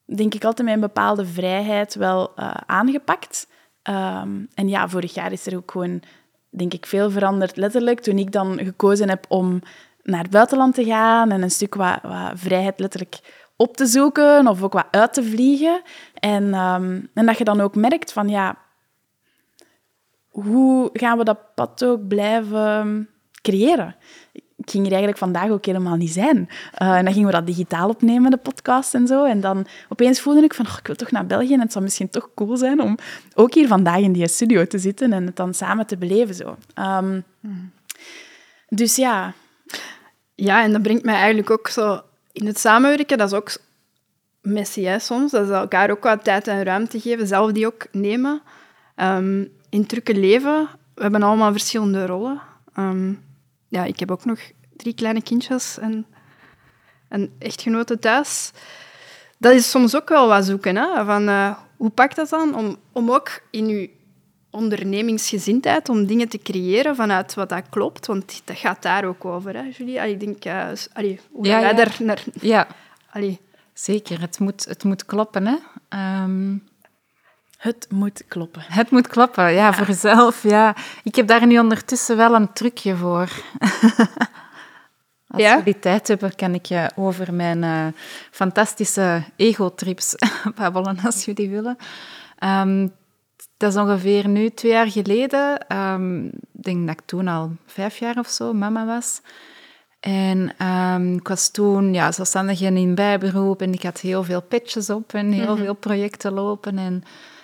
denk 0.04 0.34
ik 0.34 0.44
altijd 0.44 0.66
met 0.66 0.76
een 0.76 0.80
bepaalde 0.80 1.26
vrijheid 1.26 1.94
wel 1.94 2.32
eh, 2.36 2.54
aangepakt. 2.66 3.46
Ehm, 3.82 4.30
en 4.54 4.68
ja, 4.68 4.88
vorig 4.88 5.14
jaar 5.14 5.32
is 5.32 5.46
er 5.46 5.56
ook 5.56 5.70
gewoon, 5.70 6.02
denk 6.50 6.72
ik, 6.72 6.86
veel 6.86 7.10
veranderd. 7.10 7.56
Letterlijk, 7.56 8.00
toen 8.00 8.18
ik 8.18 8.32
dan 8.32 8.58
gekozen 8.58 9.08
heb 9.08 9.24
om 9.28 9.62
naar 10.02 10.22
het 10.22 10.30
buitenland 10.30 10.74
te 10.74 10.84
gaan 10.84 11.30
en 11.30 11.42
een 11.42 11.50
stuk 11.50 11.74
wat, 11.74 11.98
wat 12.02 12.32
vrijheid 12.34 12.78
letterlijk 12.78 13.43
op 13.64 13.76
te 13.76 13.86
zoeken 13.86 14.46
of 14.46 14.62
ook 14.62 14.72
wat 14.72 14.86
uit 14.90 15.12
te 15.12 15.24
vliegen. 15.24 15.82
En, 16.14 16.54
ehm, 16.54 17.00
en 17.14 17.26
dat 17.26 17.38
je 17.38 17.44
dan 17.44 17.60
ook 17.60 17.74
merkt 17.74 18.12
van, 18.12 18.28
ja, 18.28 18.56
hoe 20.28 20.90
gaan 20.92 21.18
we 21.18 21.24
dat 21.24 21.54
pad 21.54 21.84
ook 21.84 22.08
blijven 22.08 23.08
creëren? 23.42 23.96
Ik 24.32 24.70
ging 24.70 24.82
hier 24.82 24.92
eigenlijk 24.92 25.18
vandaag 25.18 25.50
ook 25.50 25.64
helemaal 25.64 25.96
niet 25.96 26.12
zijn. 26.12 26.48
Eh, 26.72 26.96
en 26.96 27.04
dan 27.04 27.12
gingen 27.12 27.28
we 27.28 27.34
dat 27.34 27.46
digitaal 27.46 27.88
opnemen, 27.88 28.30
de 28.30 28.36
podcast 28.36 28.94
en 28.94 29.06
zo. 29.06 29.24
En 29.24 29.40
dan 29.40 29.66
opeens 29.88 30.20
voelde 30.20 30.42
ik 30.42 30.54
van, 30.54 30.66
oh, 30.66 30.76
ik 30.78 30.86
wil 30.86 30.96
toch 30.96 31.10
naar 31.10 31.26
België 31.26 31.52
en 31.54 31.60
het 31.60 31.72
zou 31.72 31.84
misschien 31.84 32.10
toch 32.10 32.30
cool 32.34 32.56
zijn 32.56 32.80
om 32.80 32.98
ook 33.34 33.54
hier 33.54 33.66
vandaag 33.66 34.00
in 34.00 34.12
die 34.12 34.28
studio 34.28 34.66
te 34.66 34.78
zitten 34.78 35.12
en 35.12 35.26
het 35.26 35.36
dan 35.36 35.54
samen 35.54 35.86
te 35.86 35.96
beleven. 35.96 36.34
Zo. 36.34 36.56
Ehm, 36.74 37.20
Dus 38.68 38.96
ja, 38.96 39.32
Ja, 40.34 40.62
en 40.62 40.72
dat 40.72 40.82
brengt 40.82 41.04
mij 41.04 41.14
eigenlijk 41.14 41.50
ook 41.50 41.68
zo... 41.68 42.02
In 42.34 42.46
het 42.46 42.58
samenwerken, 42.58 43.18
dat 43.18 43.32
is 43.32 43.38
ook 43.38 43.56
messy 44.40 44.82
hè, 44.82 44.98
soms. 44.98 45.30
Dat 45.30 45.44
is 45.44 45.50
elkaar 45.50 45.90
ook 45.90 46.02
wat 46.02 46.24
tijd 46.24 46.48
en 46.48 46.62
ruimte 46.62 47.00
geven, 47.00 47.26
zelf 47.26 47.52
die 47.52 47.66
ook 47.66 47.86
nemen. 47.92 48.42
Ehm, 48.94 49.40
in 49.68 49.80
het 49.80 49.88
drukke 49.88 50.14
leven, 50.14 50.68
we 50.94 51.02
hebben 51.02 51.22
allemaal 51.22 51.52
verschillende 51.52 52.06
rollen. 52.06 52.40
Ehm, 52.74 53.12
ja, 53.68 53.84
ik 53.84 53.98
heb 53.98 54.10
ook 54.10 54.24
nog 54.24 54.38
drie 54.76 54.94
kleine 54.94 55.22
kindjes 55.22 55.78
en 55.78 56.06
een 57.08 57.32
echtgenote 57.38 57.98
thuis. 57.98 58.52
Dat 59.38 59.52
is 59.52 59.70
soms 59.70 59.96
ook 59.96 60.08
wel 60.08 60.28
wat 60.28 60.44
zoeken. 60.44 60.76
Hè? 60.76 61.04
Van, 61.04 61.28
eh, 61.28 61.56
hoe 61.76 61.90
pakt 61.90 62.16
dat 62.16 62.28
dan 62.28 62.54
om, 62.54 62.76
om 62.92 63.10
ook 63.10 63.40
in 63.50 63.68
je 63.68 63.90
ondernemingsgezindheid 64.54 65.88
om 65.88 66.06
dingen 66.06 66.28
te 66.28 66.38
creëren 66.38 66.96
vanuit 66.96 67.34
wat 67.34 67.48
dat 67.48 67.62
klopt? 67.70 68.06
Want 68.06 68.42
dat 68.44 68.56
gaat 68.58 68.82
daar 68.82 69.04
ook 69.04 69.24
over, 69.24 69.54
hè, 69.56 69.62
Julie? 69.76 70.00
Allee, 70.00 70.12
ik 70.12 70.20
denk, 70.20 70.44
eh, 70.44 70.66
s- 70.74 70.88
allee, 70.92 71.20
hoe 71.32 71.46
Ja, 71.46 71.60
jij 71.60 71.68
ja. 71.70 71.76
daar 71.76 71.96
naar... 71.98 72.22
Ja, 72.40 72.66
Allee, 73.10 73.40
zeker. 73.72 74.20
Het 74.20 74.38
moet, 74.38 74.64
het 74.64 74.84
moet 74.84 75.04
kloppen, 75.06 75.46
hè. 75.46 75.56
Ehm, 75.88 76.56
het 77.58 77.86
moet 77.90 78.24
kloppen. 78.28 78.62
het 78.68 78.90
moet 78.90 79.06
kloppen, 79.06 79.52
ja, 79.52 79.72
voor 79.72 79.86
jezelf. 79.86 80.42
Ja. 80.42 80.76
Ik 81.02 81.14
heb 81.14 81.26
daar 81.26 81.46
nu 81.46 81.58
ondertussen 81.58 82.16
wel 82.16 82.34
een 82.34 82.52
trucje 82.52 82.96
voor. 82.96 83.28
Als 85.28 85.42
Ja? 85.42 85.56
jullie 85.56 85.78
tijd 85.78 86.08
hebben, 86.08 86.34
kan 86.34 86.54
ik 86.54 86.66
je 86.66 86.90
over 86.96 87.34
mijn 87.34 87.64
eh, 87.64 87.86
fantastische 88.30 89.22
ego-trips 89.36 90.14
babbelen, 90.56 90.98
als 91.04 91.24
jullie 91.24 91.50
willen. 91.50 91.76
Ehm, 92.38 92.88
dat 93.64 93.74
is 93.74 93.80
ongeveer 93.80 94.28
nu 94.28 94.50
twee 94.50 94.72
jaar 94.72 94.90
geleden. 94.90 95.68
Ehm, 95.68 96.24
ik 96.26 96.62
denk 96.62 96.86
dat 96.86 96.98
ik 96.98 97.06
toen 97.06 97.28
al 97.28 97.52
vijf 97.66 97.98
jaar 97.98 98.18
of 98.18 98.28
zo 98.28 98.52
mama 98.52 98.86
was. 98.86 99.20
En 100.00 100.52
ehm, 100.58 101.14
ik 101.14 101.28
was 101.28 101.50
toen 101.50 101.94
ja, 101.94 102.12
zelfstandige 102.12 102.64
in 102.64 102.94
bijberoep 102.94 103.62
en 103.62 103.72
ik 103.72 103.82
had 103.82 104.00
heel 104.00 104.24
veel 104.24 104.42
pitches 104.42 104.90
op 104.90 105.12
en 105.12 105.32
heel 105.32 105.56
veel 105.56 105.74
projecten 105.74 106.32
lopen 106.32 106.78
en 106.78 107.02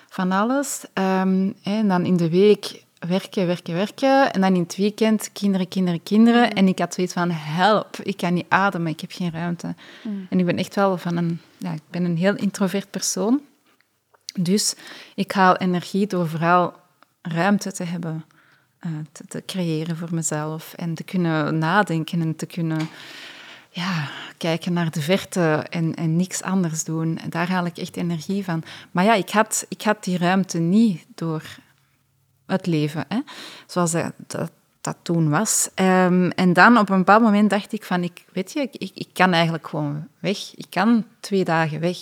van 0.09 0.31
alles. 0.31 0.83
Ehm, 0.93 1.51
en 1.63 1.87
dan 1.87 2.05
in 2.05 2.17
de 2.17 2.29
week 2.29 2.83
werken, 3.07 3.47
werken, 3.47 3.73
werken. 3.73 4.33
En 4.33 4.41
dan 4.41 4.55
in 4.55 4.61
het 4.61 4.75
weekend 4.75 5.29
kinderen, 5.31 5.67
kinderen, 5.67 6.03
kinderen. 6.03 6.53
En 6.53 6.67
ik 6.67 6.79
had 6.79 6.93
zoiets 6.93 7.13
van, 7.13 7.31
help, 7.31 7.97
ik 8.03 8.17
kan 8.17 8.33
niet 8.33 8.45
ademen, 8.49 8.91
ik 8.91 8.99
heb 8.99 9.11
geen 9.11 9.31
ruimte. 9.31 9.75
En 10.29 10.39
ik 10.39 10.45
ben 10.45 10.57
echt 10.57 10.75
wel 10.75 10.97
van 10.97 11.17
een... 11.17 11.39
Ja, 11.57 11.71
ik 11.71 11.81
ben 11.89 12.03
een 12.05 12.17
heel 12.17 12.35
introvert 12.35 12.89
persoon. 12.91 13.41
Dus 14.33 14.73
ik 15.15 15.31
haal 15.31 15.55
energie 15.55 16.07
door 16.07 16.27
vooral 16.27 16.73
ruimte 17.21 17.71
te 17.71 17.83
hebben, 17.83 18.25
uh, 18.81 18.91
te, 19.27 19.43
creëren 19.45 19.97
voor 19.97 20.13
mezelf 20.13 20.73
en 20.73 20.93
te 20.93 21.03
kunnen 21.03 21.57
nadenken 21.57 22.21
en 22.21 22.35
te 22.35 22.45
kunnen 22.45 22.89
ja, 23.69 24.09
kijken 24.37 24.73
naar 24.73 24.91
de 24.91 25.01
verte 25.01 25.65
en, 25.69 25.95
en 25.95 26.15
niks 26.15 26.41
anders 26.41 26.83
doen. 26.83 27.17
En 27.17 27.29
daar 27.29 27.49
haal 27.49 27.65
ik 27.65 27.77
echt 27.77 27.97
energie 27.97 28.43
van. 28.43 28.63
Maar 28.91 29.03
ja, 29.03 29.13
ik 29.13 29.29
had, 29.29 29.65
ik 29.69 29.81
had 29.81 30.03
die 30.03 30.17
ruimte 30.17 30.59
niet 30.59 31.05
door 31.15 31.43
het 32.45 32.65
leven, 32.65 33.05
hè? 33.07 33.19
zoals 33.65 33.91
dat, 33.91 34.51
dat, 34.81 34.95
toen 35.01 35.29
was. 35.29 35.69
Um, 35.75 36.31
en 36.31 36.53
dan 36.53 36.77
op 36.77 36.89
een 36.89 36.97
bepaald 36.97 37.21
moment 37.21 37.49
dacht 37.49 37.73
ik 37.73 37.83
van, 37.83 38.03
ik, 38.03 38.25
weet 38.33 38.53
je, 38.53 38.69
ik, 38.71 38.91
ik 38.93 39.07
kan 39.13 39.33
eigenlijk 39.33 39.67
gewoon 39.67 40.07
weg. 40.19 40.55
Ik 40.55 40.65
kan 40.69 41.05
twee 41.19 41.43
dagen 41.43 41.79
weg. 41.79 41.97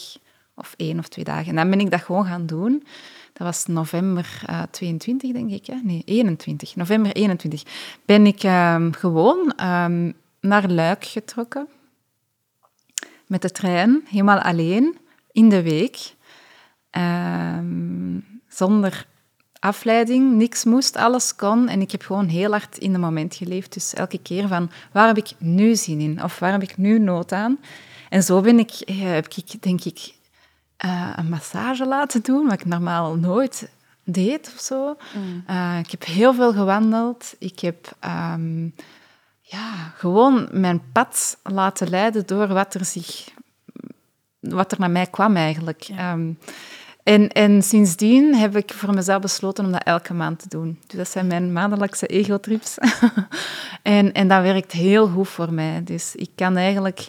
Of 0.60 0.74
één 0.78 1.00
of 1.00 1.08
twee 1.08 1.25
dagen. 1.25 1.48
En 1.48 1.56
dan 1.56 1.70
ben 1.70 1.80
ik 1.80 1.92
dat 1.92 2.01
gewoon 2.01 2.25
gaan 2.25 2.46
doen. 2.46 2.84
Dat 3.34 3.48
was 3.48 3.66
november 3.66 4.42
uh, 4.50 4.62
22, 4.72 5.32
denk 5.32 5.51
ik. 5.51 5.66
Hè? 5.66 5.75
Nee, 5.84 6.01
21. 6.06 6.75
November 6.75 7.12
21. 7.12 7.63
Ben 8.06 8.25
ik 8.25 8.44
um, 8.44 8.94
gewoon 8.94 9.54
um, 9.63 10.13
naar 10.39 10.70
Luik 10.70 11.06
getrokken. 11.06 11.68
Met 13.28 13.42
de 13.42 13.51
trein, 13.51 14.01
helemaal 14.08 14.39
alleen, 14.39 14.98
in 15.32 15.50
de 15.50 15.62
week. 15.62 16.13
Um, 16.92 18.42
zonder 18.48 19.06
afleiding, 19.60 20.34
niks 20.34 20.63
moest, 20.63 20.96
alles 20.96 21.36
kon. 21.36 21.68
En 21.68 21.82
ik 21.82 21.92
heb 21.92 22.01
gewoon 22.01 22.28
heel 22.28 22.51
hard 22.51 22.78
in 22.78 22.92
het 22.92 23.01
moment 23.01 23.36
geleefd. 23.36 23.74
Dus 23.74 23.94
elke 23.94 24.22
keer 24.22 24.48
van, 24.48 24.72
waar 24.92 25.08
heb 25.08 25.18
ik 25.18 25.32
nu 25.38 25.75
zin 25.75 26.00
in? 26.00 26.24
Of 26.24 26.39
waar 26.39 26.51
heb 26.51 26.63
ik 26.63 26.78
nu 26.78 27.00
nood 27.00 27.32
aan? 27.32 27.60
En 28.10 28.24
zo 28.24 28.42
ben 28.42 28.60
ik, 28.60 28.72
heb 28.92 29.28
ik, 29.28 29.62
denk 29.62 29.84
ik, 29.84 30.13
uh, 30.86 31.13
een 31.15 31.29
massage 31.29 31.86
laten 31.86 32.21
doen, 32.21 32.43
wat 32.43 32.53
ik 32.53 32.65
normaal 32.65 33.15
nooit 33.15 33.69
deed 34.03 34.51
of 34.55 34.62
zo. 34.62 34.98
Mm. 35.13 35.43
Uh, 35.50 35.79
ik 35.79 35.91
heb 35.91 36.05
heel 36.05 36.33
veel 36.33 36.53
gewandeld. 36.53 37.36
Ik 37.39 37.59
heb 37.59 37.91
um, 38.33 38.74
ja, 39.41 39.93
gewoon 39.95 40.48
mijn 40.51 40.81
pad 40.91 41.38
laten 41.43 41.89
leiden 41.89 42.25
door 42.25 42.48
wat 42.48 42.74
er, 42.74 42.86
zich, 42.86 43.29
wat 44.39 44.71
er 44.71 44.79
naar 44.79 44.91
mij 44.91 45.07
kwam 45.07 45.36
eigenlijk. 45.36 45.81
Ja. 45.81 46.12
Um, 46.13 46.38
en, 47.03 47.29
en 47.29 47.63
sindsdien 47.63 48.36
heb 48.36 48.55
ik 48.55 48.74
voor 48.74 48.93
mezelf 48.93 49.21
besloten 49.21 49.65
om 49.65 49.71
dat 49.71 49.83
elke 49.83 50.13
maand 50.13 50.39
te 50.39 50.50
doen. 50.50 50.79
Dus 50.88 50.98
dat 50.98 51.09
zijn 51.09 51.27
mijn 51.27 51.53
maandelijkse 51.53 52.05
ego-trips. 52.05 52.77
en, 53.81 54.13
en 54.13 54.27
dat 54.27 54.41
werkt 54.41 54.71
heel 54.71 55.07
goed 55.07 55.27
voor 55.27 55.53
mij. 55.53 55.83
Dus 55.83 56.15
ik 56.15 56.29
kan 56.36 56.57
eigenlijk 56.57 57.07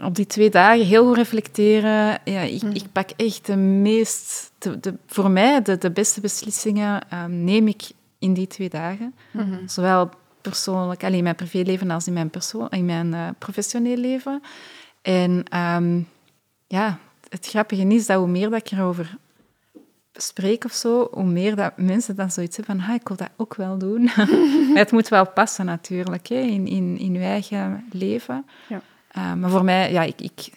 op 0.00 0.14
die 0.14 0.26
twee 0.26 0.50
dagen 0.50 0.86
heel 0.86 1.06
goed 1.06 1.16
reflecteren. 1.16 2.18
Ja, 2.24 2.40
ik, 2.40 2.62
mm. 2.62 2.70
ik 2.70 2.84
pak 2.92 3.10
echt 3.16 3.46
de 3.46 3.56
meest, 3.56 4.50
de, 4.58 4.80
de, 4.80 4.94
voor 5.06 5.30
mij 5.30 5.62
de, 5.62 5.78
de 5.78 5.90
beste 5.90 6.20
beslissingen 6.20 7.02
um, 7.14 7.44
neem 7.44 7.68
ik 7.68 7.90
in 8.18 8.34
die 8.34 8.46
twee 8.46 8.68
dagen. 8.68 9.14
Mm 9.30 9.40
-hmm. 9.40 9.68
Zowel 9.68 10.10
persoonlijk, 10.40 11.04
alleen 11.04 11.16
in 11.16 11.22
mijn 11.22 11.34
privéleven 11.34 11.90
als 11.90 12.06
in 12.06 12.12
mijn, 12.12 12.30
persoon, 12.30 12.68
in 12.68 12.84
mijn 12.84 13.12
uh, 13.12 13.28
professioneel 13.38 13.96
leven. 13.96 14.42
En 15.02 15.58
um, 15.58 16.08
ja, 16.66 16.98
het 17.28 17.46
grappige 17.46 17.86
is 17.86 18.06
dat 18.06 18.18
hoe 18.18 18.28
meer 18.28 18.50
dat 18.50 18.60
ik 18.60 18.70
erover 18.70 19.16
spreek 20.12 20.64
of 20.64 20.72
zo, 20.72 21.08
hoe 21.10 21.24
meer 21.24 21.56
dat 21.56 21.76
mensen 21.76 22.16
dan 22.16 22.30
zoiets 22.30 22.56
hebben 22.56 22.76
van, 22.76 22.84
ah, 22.88 22.94
ik 22.94 23.08
wil 23.08 23.16
dat 23.16 23.30
ook 23.36 23.54
wel 23.54 23.78
doen. 23.78 24.08
het 24.74 24.92
moet 24.92 25.08
wel 25.08 25.26
passen 25.26 25.64
natuurlijk, 25.64 26.26
hè, 26.26 26.40
in, 26.40 26.66
in, 26.66 26.98
in 26.98 27.12
je 27.12 27.20
eigen 27.20 27.84
leven. 27.92 28.46
Ja. 28.68 28.80
Uh, 29.18 29.32
maar 29.34 29.50
voor 29.50 29.64
mij, 29.64 29.92
ja, 29.92 30.02
ik, 30.02 30.20
ik, 30.20 30.48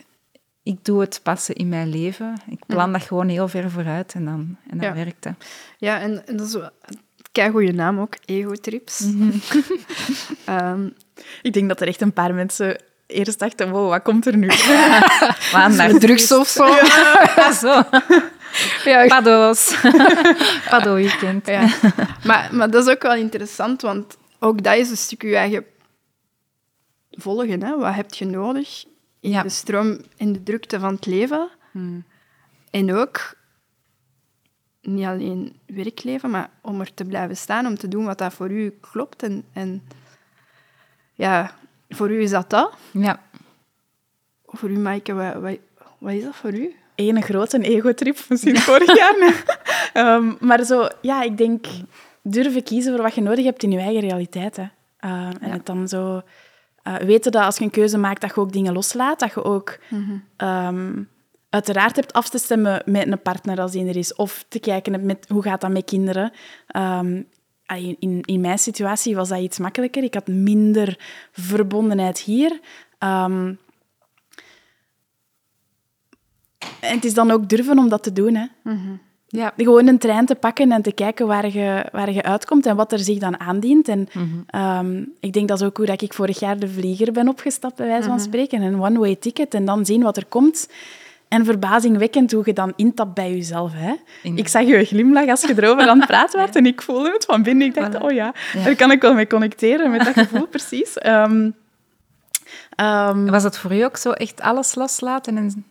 ik 0.63 0.85
doe 0.85 0.99
het 0.99 1.19
passen 1.23 1.55
in 1.55 1.69
mijn 1.69 1.89
leven. 1.89 2.41
Ik 2.49 2.65
plan 2.67 2.91
ja. 2.91 2.97
dat 2.97 3.07
gewoon 3.07 3.27
heel 3.27 3.47
ver 3.47 3.71
vooruit 3.71 4.13
en 4.13 4.25
dan, 4.25 4.57
en 4.69 4.77
dan 4.77 4.87
ja. 4.87 4.93
werkt 4.93 5.23
het. 5.23 5.35
Ja, 5.77 5.99
en, 5.99 6.27
en 6.27 6.37
dat 6.37 6.47
is 6.47 6.53
een 7.31 7.51
goede 7.51 7.73
naam 7.73 7.99
ook, 7.99 8.15
Ego-trips. 8.25 8.99
Mm 8.99 9.31
-hmm. 10.45 10.55
um, 10.55 10.93
ik 11.41 11.53
denk 11.53 11.67
dat 11.67 11.81
er 11.81 11.87
echt 11.87 12.01
een 12.01 12.13
paar 12.13 12.33
mensen 12.33 12.77
eerst 13.07 13.39
dachten, 13.39 13.69
wow, 13.69 13.89
wat 13.89 14.01
komt 14.01 14.25
er 14.25 14.37
nu? 14.37 14.49
Maandag. 15.53 15.91
Drugs 15.91 16.31
of 16.31 16.47
zo. 16.47 16.65
Ja, 17.35 17.51
zo. 17.53 17.83
Ja, 18.83 19.07
Pado's. 19.07 19.75
Pado-weekend. 20.69 21.47
Ja. 21.47 21.67
Maar, 22.23 22.49
maar 22.51 22.69
dat 22.69 22.87
is 22.87 22.93
ook 22.93 23.01
wel 23.01 23.15
interessant, 23.15 23.81
want 23.81 24.17
ook 24.39 24.63
dat 24.63 24.75
is 24.75 24.89
een 24.89 24.97
stuk 24.97 25.21
je 25.21 25.35
eigen 25.35 25.65
volgen. 27.11 27.63
Hè? 27.63 27.77
Wat 27.77 27.95
heb 27.95 28.13
je 28.13 28.25
nodig 28.25 28.85
in 29.19 29.29
ja. 29.29 29.41
de 29.41 29.49
stroom, 29.49 29.99
in 30.15 30.33
de 30.33 30.43
drukte 30.43 30.79
van 30.79 30.93
het 30.93 31.05
leven? 31.05 31.49
Hmm. 31.71 32.03
En 32.69 32.93
ook 32.93 33.35
niet 34.81 35.05
alleen 35.05 35.59
werkleven, 35.65 36.29
maar 36.29 36.49
om 36.61 36.79
er 36.79 36.93
te 36.93 37.05
blijven 37.05 37.37
staan, 37.37 37.65
om 37.65 37.77
te 37.77 37.87
doen 37.87 38.05
wat 38.05 38.17
dat 38.17 38.33
voor 38.33 38.51
u 38.51 38.77
klopt. 38.91 39.23
En, 39.23 39.43
en 39.53 39.83
ja, 41.13 41.55
voor 41.89 42.11
u 42.11 42.21
is 42.21 42.29
dat 42.29 42.49
dat. 42.49 42.73
Ja. 42.91 43.21
Voor 44.45 44.69
u, 44.69 44.77
Maaike, 44.77 45.13
wat, 45.13 45.33
wat, 45.33 45.57
wat 45.97 46.13
is 46.13 46.23
dat 46.23 46.35
voor 46.35 46.53
u? 46.53 46.75
Een 46.95 47.21
grote 47.21 47.61
ego-trip 47.61 48.17
sinds 48.29 48.61
vorig 48.61 48.97
jaar. 49.01 49.43
um, 49.93 50.37
maar 50.39 50.63
zo, 50.63 50.87
ja, 51.01 51.21
ik 51.21 51.37
denk 51.37 51.65
durven 52.21 52.63
kiezen 52.63 52.93
voor 52.93 53.01
wat 53.01 53.15
je 53.15 53.21
nodig 53.21 53.45
hebt 53.45 53.63
in 53.63 53.71
je 53.71 53.79
eigen 53.79 54.01
realiteit. 54.01 54.55
Hè. 54.55 54.63
Uh, 54.63 54.69
en 55.25 55.37
ja. 55.41 55.49
het 55.49 55.65
dan 55.65 55.87
zo 55.87 56.21
uh, 56.83 56.95
weten 56.95 57.31
dat 57.31 57.43
als 57.43 57.57
je 57.57 57.63
een 57.63 57.69
keuze 57.69 57.97
maakt, 57.97 58.21
dat 58.21 58.35
je 58.35 58.41
ook 58.41 58.51
dingen 58.51 58.73
loslaat. 58.73 59.19
Dat 59.19 59.33
je 59.33 59.43
ook 59.43 59.79
mm 59.89 60.23
-hmm. 60.37 60.47
um, 60.47 61.09
uiteraard 61.49 61.95
hebt 61.95 62.13
af 62.13 62.29
te 62.29 62.37
stemmen 62.37 62.81
met 62.85 63.07
een 63.07 63.21
partner 63.21 63.61
als 63.61 63.71
die 63.71 63.87
er 63.87 63.97
is. 63.97 64.15
Of 64.15 64.45
te 64.47 64.59
kijken 64.59 65.05
met 65.05 65.25
hoe 65.29 65.43
gaat 65.43 65.61
dat 65.61 65.71
met 65.71 65.85
kinderen. 65.85 66.31
Um, 66.75 67.27
in, 67.99 68.21
in 68.21 68.41
mijn 68.41 68.59
situatie 68.59 69.15
was 69.15 69.29
dat 69.29 69.39
iets 69.39 69.59
makkelijker. 69.59 70.03
Ik 70.03 70.13
had 70.13 70.27
minder 70.27 70.99
verbondenheid 71.31 72.19
hier. 72.19 72.59
Um, 72.99 73.59
en 76.79 76.95
het 76.95 77.05
is 77.05 77.13
dan 77.13 77.31
ook 77.31 77.49
durven 77.49 77.77
om 77.77 77.89
dat 77.89 78.03
te 78.03 78.13
doen. 78.13 78.35
Hè. 78.35 78.45
Mm 78.63 78.77
-hmm. 78.77 79.01
Ja, 79.33 79.53
gewoon 79.57 79.87
een 79.87 79.97
trein 79.97 80.25
te 80.25 80.35
pakken 80.35 80.71
en 80.71 80.81
te 80.81 80.91
kijken 80.91 81.27
waar 81.27 81.51
je, 81.51 81.85
waar 81.91 82.11
je 82.11 82.23
uitkomt 82.23 82.65
en 82.65 82.75
wat 82.75 82.91
er 82.91 82.99
zich 82.99 83.17
dan 83.17 83.39
aandient. 83.39 83.87
En 83.87 84.09
mm 84.13 84.45
-hmm. 84.51 84.85
um, 84.87 85.13
ik 85.19 85.33
denk 85.33 85.47
dat 85.47 85.61
is 85.61 85.67
ook 85.67 85.77
hoe 85.77 85.85
dat 85.85 86.01
ik 86.01 86.13
vorig 86.13 86.39
jaar 86.39 86.59
de 86.59 86.67
vlieger 86.67 87.11
ben 87.11 87.27
opgestapt, 87.27 87.75
bij 87.75 87.87
wijze 87.87 88.03
van 88.03 88.11
-hmm. 88.11 88.25
spreken. 88.25 88.61
Een 88.61 88.81
one-way 88.81 89.15
ticket 89.15 89.53
en 89.53 89.65
dan 89.65 89.85
zien 89.85 90.01
wat 90.01 90.17
er 90.17 90.25
komt. 90.25 90.69
En 91.27 91.45
verbazingwekkend 91.45 92.31
hoe 92.31 92.41
je 92.45 92.53
dan 92.53 92.73
intapt 92.75 93.13
bij 93.13 93.31
jezelf. 93.31 93.71
Hè? 93.75 93.93
Ik 94.35 94.47
zag 94.47 94.63
je 94.63 94.85
glimlach 94.85 95.27
als 95.27 95.41
je 95.41 95.53
erover 95.57 95.87
aan 95.87 95.97
het 95.97 96.07
praten 96.07 96.39
werd 96.43 96.55
en 96.55 96.65
ik 96.65 96.81
voelde 96.81 97.11
het 97.11 97.25
van 97.25 97.43
binnen. 97.43 97.67
Ik 97.67 97.73
dacht, 97.73 97.95
voilà. 97.95 98.01
oh 98.01 98.11
ja, 98.11 98.33
ja, 98.53 98.63
daar 98.63 98.75
kan 98.75 98.91
ik 98.91 99.01
wel 99.01 99.13
mee 99.13 99.27
connecteren, 99.27 99.91
met 99.91 100.05
dat 100.05 100.13
gevoel 100.13 100.47
precies. 100.47 101.05
Um, 101.05 101.55
um, 102.75 103.29
Was 103.29 103.43
het 103.43 103.57
voor 103.57 103.73
u 103.73 103.81
ook 103.81 103.97
zo 103.97 104.11
echt 104.11 104.41
alles 104.41 104.75
loslaten 104.75 105.37
en 105.37 105.70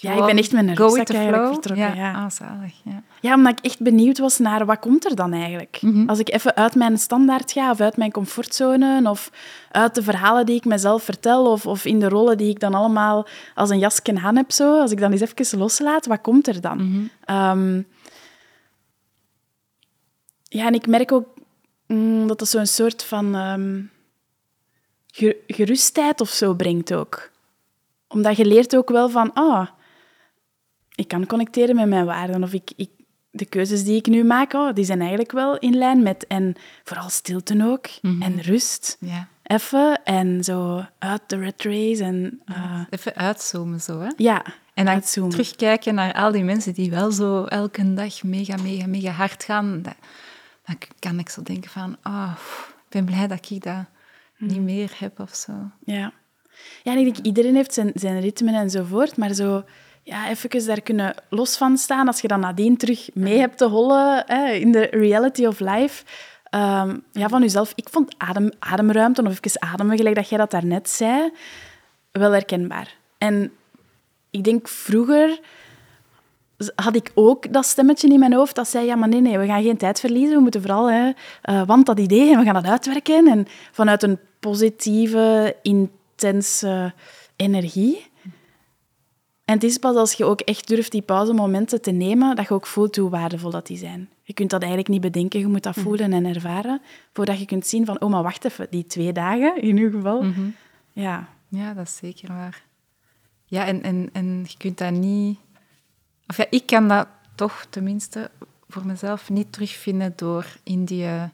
ja, 0.00 0.12
ik 0.12 0.24
ben 0.24 0.36
echt 0.36 0.52
met 0.52 0.68
een 0.68 0.74
rugzak 0.74 1.08
eigenlijk 1.08 1.52
vertrokken. 1.52 1.86
Ja, 1.86 1.94
ja. 1.94 2.28
Ah. 2.40 2.68
Ja. 2.84 3.02
ja, 3.20 3.34
omdat 3.34 3.58
ik 3.58 3.64
echt 3.64 3.80
benieuwd 3.80 4.18
was 4.18 4.38
naar 4.38 4.66
wat 4.66 4.78
komt 4.78 5.04
er 5.04 5.14
dan 5.14 5.32
eigenlijk. 5.32 5.78
Mm 5.80 5.92
-hmm. 5.92 6.08
Als 6.08 6.18
ik 6.18 6.32
even 6.32 6.56
uit 6.56 6.74
mijn 6.74 6.98
standaard 6.98 7.52
ga, 7.52 7.70
of 7.70 7.80
uit 7.80 7.96
mijn 7.96 8.12
comfortzone, 8.12 9.10
of 9.10 9.30
uit 9.70 9.94
de 9.94 10.02
verhalen 10.02 10.46
die 10.46 10.56
ik 10.56 10.64
mezelf 10.64 11.02
vertel, 11.02 11.50
of, 11.52 11.66
of 11.66 11.84
in 11.84 11.98
de 11.98 12.08
rollen 12.08 12.38
die 12.38 12.50
ik 12.50 12.60
dan 12.60 12.74
allemaal 12.74 13.26
als 13.54 13.70
een 13.70 13.78
jasje 13.78 14.20
aan 14.22 14.36
heb, 14.36 14.52
zo, 14.52 14.80
als 14.80 14.90
ik 14.90 15.00
dan 15.00 15.12
eens 15.12 15.20
even 15.20 15.58
loslaat, 15.58 16.06
wat 16.06 16.20
komt 16.20 16.46
er 16.46 16.60
dan? 16.60 16.78
Mm 16.78 17.10
-hmm. 17.26 17.36
um, 17.36 17.86
ja, 20.42 20.66
en 20.66 20.74
ik 20.74 20.86
merk 20.86 21.12
ook 21.12 21.26
mm, 21.86 22.26
dat 22.26 22.38
dat 22.38 22.48
zo'n 22.48 22.66
soort 22.66 23.04
van 23.04 23.34
um, 23.34 23.90
gerustheid 25.46 26.20
of 26.20 26.28
zo 26.28 26.54
brengt 26.54 26.94
ook. 26.94 27.30
Omdat 28.08 28.36
je 28.36 28.44
leert 28.44 28.76
ook 28.76 28.88
wel 28.88 29.08
van, 29.10 29.32
ah, 29.32 29.44
oh, 29.44 29.66
ik 30.94 31.08
kan 31.08 31.26
connecteren 31.26 31.74
met 31.74 31.88
mijn 31.88 32.04
waarden. 32.04 32.42
Of 32.42 32.52
ik, 32.52 32.72
ik, 32.76 32.90
de 33.30 33.44
keuzes 33.44 33.84
die 33.84 33.96
ik 33.96 34.06
nu 34.06 34.24
maak, 34.24 34.52
oh, 34.52 34.74
die 34.74 34.84
zijn 34.84 35.00
eigenlijk 35.00 35.32
wel 35.32 35.58
in 35.58 35.76
lijn 35.76 36.02
met... 36.02 36.26
En 36.26 36.54
vooral 36.84 37.08
stilte 37.08 37.64
ook. 37.64 37.88
Mm 38.00 38.10
-hmm. 38.10 38.22
En 38.22 38.40
rust. 38.40 38.96
Ja. 39.00 39.28
Even. 39.42 40.04
En 40.04 40.44
zo 40.44 40.84
uit 40.98 41.22
de 41.26 41.36
red 41.36 41.62
race. 41.62 42.04
En, 42.04 42.42
uh, 42.46 42.80
Even 42.90 43.14
uitzoomen 43.14 43.80
zo, 43.80 44.00
hè? 44.00 44.10
Ja. 44.16 44.44
En 44.74 44.84
dan 44.84 44.94
Uitzoomen. 44.94 45.30
terugkijken 45.30 45.94
naar 45.94 46.14
al 46.14 46.32
die 46.32 46.44
mensen 46.44 46.74
die 46.74 46.90
wel 46.90 47.10
zo 47.10 47.44
elke 47.44 47.94
dag 47.94 48.22
mega, 48.22 48.56
mega, 48.56 48.86
mega 48.86 49.10
hard 49.10 49.44
gaan. 49.44 49.82
Dan 50.64 50.78
kan 50.98 51.18
ik 51.18 51.28
zo 51.28 51.42
denken 51.42 51.70
van, 51.70 51.96
oh, 52.02 52.32
ik 52.74 52.88
ben 52.88 53.04
blij 53.04 53.26
dat 53.26 53.50
ik 53.50 53.62
dat 53.62 53.84
niet 54.38 54.60
meer 54.60 54.92
heb 54.98 55.20
of 55.20 55.34
zo. 55.34 55.52
Ja. 55.84 56.12
Ja, 56.82 56.92
en 56.92 56.98
ik 56.98 57.04
denk, 57.04 57.26
iedereen 57.26 57.54
heeft 57.54 57.74
zijn, 57.74 57.90
zijn 57.94 58.20
ritmen 58.20 58.54
enzovoort, 58.54 59.16
maar 59.16 59.32
zo 59.32 59.64
ja, 60.04 60.28
even 60.28 60.66
daar 60.66 60.82
kunnen 60.82 61.14
los 61.28 61.56
van 61.56 61.78
staan 61.78 62.06
als 62.06 62.20
je 62.20 62.28
dan 62.28 62.40
nadien 62.40 62.76
terug 62.76 63.08
mee 63.14 63.38
hebt 63.38 63.58
te 63.58 63.64
hollen 63.64 64.24
hè, 64.26 64.52
in 64.52 64.72
de 64.72 64.88
reality 64.90 65.46
of 65.46 65.60
life. 65.60 66.04
Ehm, 66.50 66.96
ja, 67.12 67.28
van 67.28 67.40
jezelf. 67.40 67.72
Ik 67.74 67.88
vond 67.90 68.14
adem, 68.18 68.50
ademruimte, 68.58 69.22
of 69.22 69.38
even 69.42 69.62
ademen, 69.62 69.96
gelijk 69.96 70.14
dat 70.14 70.28
jij 70.28 70.38
dat 70.38 70.50
daarnet 70.50 70.88
zei, 70.88 71.32
wel 72.10 72.32
herkenbaar. 72.32 72.96
En 73.18 73.52
ik 74.30 74.44
denk 74.44 74.68
vroeger 74.68 75.40
had 76.74 76.96
ik 76.96 77.10
ook 77.14 77.52
dat 77.52 77.66
stemmetje 77.66 78.08
in 78.08 78.18
mijn 78.18 78.32
hoofd 78.32 78.54
dat 78.54 78.68
zei, 78.68 78.86
ja, 78.86 78.94
maar 78.94 79.08
nee, 79.08 79.20
nee, 79.20 79.38
we 79.38 79.46
gaan 79.46 79.62
geen 79.62 79.76
tijd 79.76 80.00
verliezen. 80.00 80.36
We 80.36 80.42
moeten 80.42 80.60
vooral, 80.60 80.90
hè, 80.90 81.10
eh, 81.42 81.62
want 81.66 81.86
dat 81.86 81.98
idee, 81.98 82.32
en 82.32 82.38
we 82.38 82.44
gaan 82.44 82.54
dat 82.54 82.66
uitwerken. 82.66 83.28
En 83.28 83.46
vanuit 83.72 84.02
een 84.02 84.18
positieve, 84.40 85.56
intense 85.62 86.92
energie. 87.36 88.12
En 89.54 89.60
het 89.60 89.68
is 89.68 89.78
pas 89.78 89.96
als 89.96 90.12
je 90.12 90.24
ook 90.24 90.40
echt 90.40 90.68
durft 90.68 90.92
die 90.92 91.02
pauzemomenten 91.02 91.82
te 91.82 91.90
nemen, 91.90 92.36
dat 92.36 92.48
je 92.48 92.54
ook 92.54 92.66
voelt 92.66 92.96
hoe 92.96 93.10
waardevol 93.10 93.50
dat 93.50 93.66
die 93.66 93.76
zijn. 93.76 94.08
Je 94.22 94.32
kunt 94.32 94.50
dat 94.50 94.60
eigenlijk 94.60 94.90
niet 94.90 95.00
bedenken, 95.00 95.40
je 95.40 95.46
moet 95.46 95.62
dat 95.62 95.74
voelen 95.74 96.12
en 96.12 96.24
ervaren, 96.24 96.80
voordat 97.12 97.38
je 97.38 97.44
kunt 97.44 97.66
zien 97.66 97.86
van, 97.86 98.00
oh, 98.00 98.10
maar 98.10 98.22
wacht 98.22 98.44
even, 98.44 98.66
die 98.70 98.86
twee 98.86 99.12
dagen, 99.12 99.62
in 99.62 99.76
uw 99.76 99.90
geval, 99.90 100.24
ja, 100.92 101.28
Ja, 101.48 101.74
dat 101.74 101.86
is 101.86 101.96
zeker 101.96 102.28
waar. 102.28 102.62
Ja, 103.44 103.66
en, 103.66 103.82
en, 103.82 104.10
en 104.12 104.44
je 104.48 104.56
kunt 104.56 104.78
dat 104.78 104.92
niet... 104.92 105.38
Of 106.26 106.36
ja, 106.36 106.46
ik 106.50 106.66
kan 106.66 106.88
dat 106.88 107.06
toch 107.34 107.66
tenminste 107.70 108.30
voor 108.68 108.86
mezelf 108.86 109.30
niet 109.30 109.52
terugvinden 109.52 110.12
door 110.16 110.46
in 110.62 110.84
die 110.84 111.04
eh, 111.04 111.24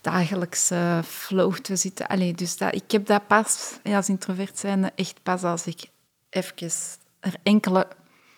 dagelijkse 0.00 1.00
flow 1.04 1.54
te 1.54 1.76
zitten. 1.76 2.06
Allee, 2.06 2.34
dus 2.34 2.56
dat, 2.56 2.74
ik 2.74 2.90
heb 2.90 3.06
dat 3.06 3.26
pas, 3.26 3.78
als 3.84 4.08
introvert 4.08 4.58
zijnde, 4.58 4.92
echt 4.94 5.22
pas 5.22 5.42
als 5.42 5.66
ik 5.66 5.84
even 6.30 6.54
er 7.26 7.34
enkele... 7.42 7.88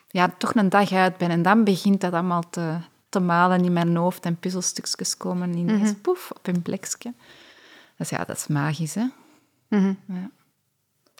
Ja, 0.09 0.35
toch 0.38 0.55
een 0.55 0.68
dag 0.68 0.92
uit 0.92 1.16
ben. 1.16 1.31
En 1.31 1.42
dan 1.42 1.64
begint 1.64 2.01
dat 2.01 2.12
allemaal 2.12 2.42
te, 2.51 2.77
te 3.09 3.20
malen 3.20 3.64
in 3.64 3.72
mijn 3.72 3.96
hoofd 3.96 4.24
en 4.24 4.37
puzzelstukjes 4.37 5.16
komen 5.16 5.57
ineens 5.57 5.92
poef, 6.03 6.31
op 6.31 6.46
een 6.46 6.62
plekje. 6.62 7.12
Dus 7.96 8.09
ja, 8.09 8.24
dat 8.24 8.37
is 8.37 8.46
magisch, 8.46 8.94
hè? 8.94 9.05
Mhm. 9.68 9.94
Ja. 10.07 10.31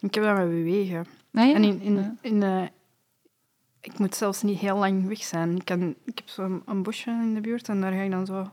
Ik 0.01 0.15
heb 0.15 0.25
dat 0.25 0.37
met 0.37 0.49
bewegen. 0.49 1.07
Ah, 1.35 1.47
ja? 1.49 1.55
En 1.55 1.65
in, 1.65 1.81
in, 1.81 1.95
Ja. 1.97 2.15
in, 2.21 2.43
eh, 2.43 2.63
ik 3.81 3.99
moet 3.99 4.15
zelfs 4.15 4.43
niet 4.43 4.59
heel 4.59 4.77
lang 4.77 5.09
weg 5.09 5.23
zijn. 5.23 5.57
Ik, 5.57 5.65
kan, 5.65 5.95
ik 6.05 6.19
heb 6.19 6.29
zo'n 6.29 6.63
een 6.67 6.83
bosje 6.83 7.11
in 7.11 7.35
de 7.35 7.41
buurt 7.41 7.69
en 7.69 7.81
daar 7.81 7.93
ga 7.93 8.01
ik 8.01 8.11
dan 8.11 8.27
zo 8.27 8.51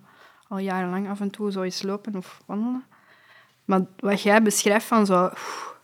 al 0.48 0.58
jarenlang 0.58 1.10
af 1.10 1.20
en 1.20 1.30
toe 1.30 1.52
zo 1.52 1.62
eens 1.62 1.82
lopen 1.82 2.16
of 2.16 2.42
wandelen. 2.46 2.84
Maar 3.66 3.82
wat 4.00 4.22
jij 4.22 4.42
beschrijft 4.42 4.86
van 4.86 5.06
zo 5.06 5.24
oef, 5.26 5.76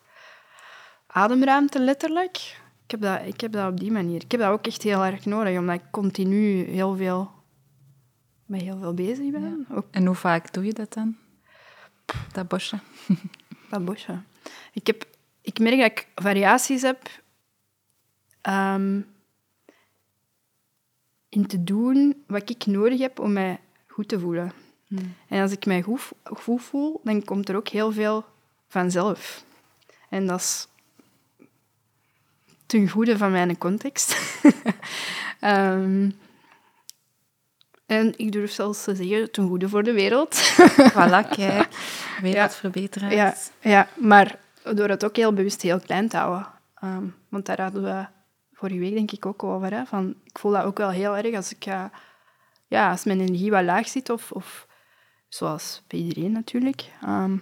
ademruimte 1.07 1.79
letterlijk, 1.79 2.60
ik 2.91 2.99
heb, 2.99 3.17
dat, 3.17 3.27
ik 3.33 3.41
heb 3.41 3.51
dat 3.51 3.71
op 3.71 3.79
die 3.79 3.91
manier. 3.91 4.23
Ik 4.23 4.31
heb 4.31 4.39
dat 4.39 4.49
ook 4.49 4.67
echt 4.67 4.81
heel 4.81 5.05
erg 5.05 5.25
nodig, 5.25 5.57
omdat 5.57 5.75
ik 5.75 5.91
continu 5.91 6.63
heel 6.63 6.95
veel, 6.95 7.31
met 8.45 8.61
heel 8.61 8.77
veel 8.77 8.93
bezig 8.93 9.31
ben. 9.31 9.67
En 9.91 10.05
hoe 10.05 10.15
vaak 10.15 10.53
doe 10.53 10.65
je 10.65 10.73
dat 10.73 10.93
dan? 10.93 11.17
Dat 12.31 12.47
bosje? 12.47 12.79
Dat 13.69 13.85
bosje. 13.85 14.21
Ik, 14.73 14.87
heb, 14.87 15.07
ik 15.41 15.59
merk 15.59 15.77
dat 15.77 15.91
ik 15.91 16.07
variaties 16.15 16.81
heb 16.81 17.21
ehm, 18.41 19.01
in 21.29 21.47
te 21.47 21.63
doen 21.63 22.23
wat 22.27 22.49
ik 22.49 22.65
nodig 22.65 22.99
heb 22.99 23.19
om 23.19 23.33
mij 23.33 23.59
goed 23.87 24.07
te 24.07 24.19
voelen. 24.19 24.51
En 25.27 25.41
als 25.41 25.51
ik 25.51 25.65
mij 25.65 25.81
goed, 25.81 26.11
goed 26.23 26.61
voel, 26.61 27.01
dan 27.03 27.23
komt 27.23 27.49
er 27.49 27.55
ook 27.55 27.67
heel 27.67 27.91
veel 27.91 28.25
vanzelf. 28.67 29.43
En 30.09 30.27
dat 30.27 30.39
is 30.39 30.67
ten 32.71 32.89
goede 32.89 33.17
van 33.17 33.31
mijn 33.31 33.57
context. 33.57 34.15
Ehm, 35.39 36.09
en 37.85 38.13
ik 38.17 38.31
durf 38.31 38.51
zelfs 38.51 38.83
te 38.83 38.95
zeggen, 38.95 39.31
ten 39.31 39.47
goede 39.47 39.69
voor 39.69 39.83
de 39.83 39.91
wereld. 39.91 40.35
Voilà, 40.93 41.29
kijk. 41.29 41.67
Wereldverbeteraars. 42.21 43.13
Ja, 43.13 43.35
ja, 43.61 43.87
maar 43.95 44.39
door 44.75 44.87
het 44.89 45.05
ook 45.05 45.15
heel 45.15 45.33
bewust 45.33 45.61
heel 45.61 45.79
klein 45.79 46.07
te 46.07 46.17
houden. 46.17 46.47
Ehm, 46.75 47.05
want 47.29 47.45
daar 47.45 47.61
hadden 47.61 47.83
we 47.83 48.05
vorige 48.53 48.79
week 48.79 48.93
denk 48.93 49.11
ik 49.11 49.25
ook 49.25 49.43
over. 49.43 49.73
Hè, 49.73 49.85
van, 49.85 50.15
ik 50.23 50.39
voel 50.39 50.51
dat 50.51 50.63
ook 50.63 50.77
wel 50.77 50.89
heel 50.89 51.17
erg 51.17 51.35
als, 51.35 51.51
ik, 51.51 51.65
eh, 51.65 51.85
ja, 52.67 52.91
als 52.91 53.03
mijn 53.03 53.19
energie 53.19 53.51
wat 53.51 53.63
laag 53.63 53.87
zit. 53.87 54.09
Of, 54.09 54.31
of 54.31 54.67
zoals 55.27 55.81
bij 55.87 55.99
iedereen 55.99 56.31
natuurlijk. 56.31 56.85
Ehm, 57.01 57.37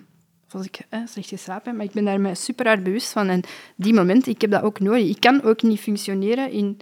als 0.53 0.65
ik 0.65 0.79
eh, 0.89 0.99
slecht 1.05 1.27
geslapen 1.27 1.65
heb. 1.65 1.75
Maar 1.75 1.85
ik 1.85 1.91
ben 1.91 2.05
daar 2.05 2.21
mij 2.21 2.35
super 2.35 2.67
hard 2.67 2.83
bewust 2.83 3.11
van. 3.11 3.27
En 3.27 3.41
die 3.75 3.93
momenten, 3.93 4.31
ik 4.31 4.41
heb 4.41 4.51
dat 4.51 4.61
ook 4.61 4.79
nodig. 4.79 5.09
Ik 5.09 5.19
kan 5.19 5.43
ook 5.43 5.61
niet 5.61 5.79
functioneren 5.79 6.51
in 6.51 6.79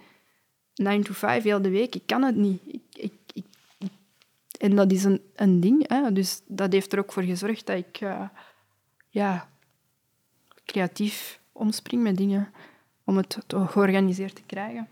9 0.75 1.03
to 1.03 1.13
5 1.13 1.43
heel 1.43 1.61
de 1.61 1.69
week. 1.69 1.95
Ik 1.95 2.03
kan 2.05 2.23
het 2.23 2.35
niet. 2.35 2.61
Ik, 2.65 2.81
ik, 2.93 3.13
ik, 3.33 3.45
en 4.59 4.75
dat 4.75 4.91
is 4.91 5.03
een, 5.03 5.21
een 5.35 5.59
ding. 5.59 5.87
Hè? 5.87 6.13
Dus 6.13 6.41
dat 6.47 6.71
heeft 6.71 6.93
er 6.93 6.99
ook 6.99 7.13
voor 7.13 7.23
gezorgd 7.23 7.65
dat 7.65 7.77
ik 7.77 7.97
eh, 8.01 8.29
ja, 9.09 9.49
creatief 10.65 11.39
omspring 11.51 12.03
met 12.03 12.17
dingen 12.17 12.51
om 13.03 13.17
het 13.17 13.37
georganiseerd 13.49 14.35
te 14.35 14.43
krijgen. 14.45 14.87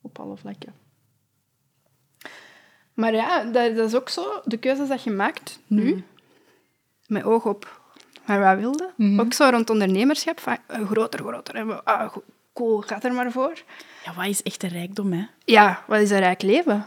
Op 0.00 0.18
alle 0.18 0.36
vlakken. 0.36 0.74
Maar 2.94 3.14
ja, 3.14 3.44
dat, 3.44 3.76
is 3.76 3.94
ook 3.94 4.08
zo. 4.08 4.40
De 4.44 4.56
keuzes 4.56 4.88
dat 4.88 5.02
je 5.02 5.10
maakt 5.10 5.60
nu, 5.66 6.04
met 7.14 7.24
oog 7.24 7.44
op 7.44 7.80
waar 8.26 8.56
we 8.56 8.62
wilden. 8.62 9.20
Ook 9.20 9.32
zo 9.32 9.48
rond 9.48 9.70
ondernemerschap. 9.70 10.40
Van, 10.40 10.56
eh, 10.66 10.86
groter, 10.86 11.20
groter. 11.20 11.54
En 11.54 11.66
we, 11.66 11.84
ah, 11.84 12.16
cool, 12.52 12.80
gaat 12.80 13.04
er 13.04 13.12
maar 13.12 13.32
voor. 13.32 13.62
ja, 14.04 14.14
wat 14.14 14.26
is 14.26 14.42
echt 14.42 14.62
een 14.62 14.68
rijkdom, 14.68 15.12
hè? 15.12 15.24
Ja, 15.44 15.84
wat 15.86 16.00
is 16.00 16.10
een 16.10 16.18
rijk 16.18 16.42
leven? 16.42 16.86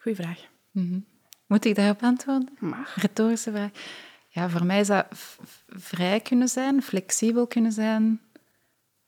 Goeie 0.00 0.18
vraag. 0.18 0.38
Mhm. 0.70 0.98
Moet 1.46 1.64
ik 1.64 1.74
daarop 1.74 2.02
antwoorden? 2.02 2.48
Mag. 2.58 2.94
Retorische 2.94 3.50
vraag. 3.50 3.70
Ja, 4.28 4.48
voor 4.48 4.64
mij 4.64 4.80
is 4.80 4.86
dat 4.86 5.06
vrij 5.68 6.20
kunnen 6.20 6.48
zijn, 6.48 6.82
flexibel 6.82 7.46
kunnen 7.46 7.72
zijn, 7.72 8.20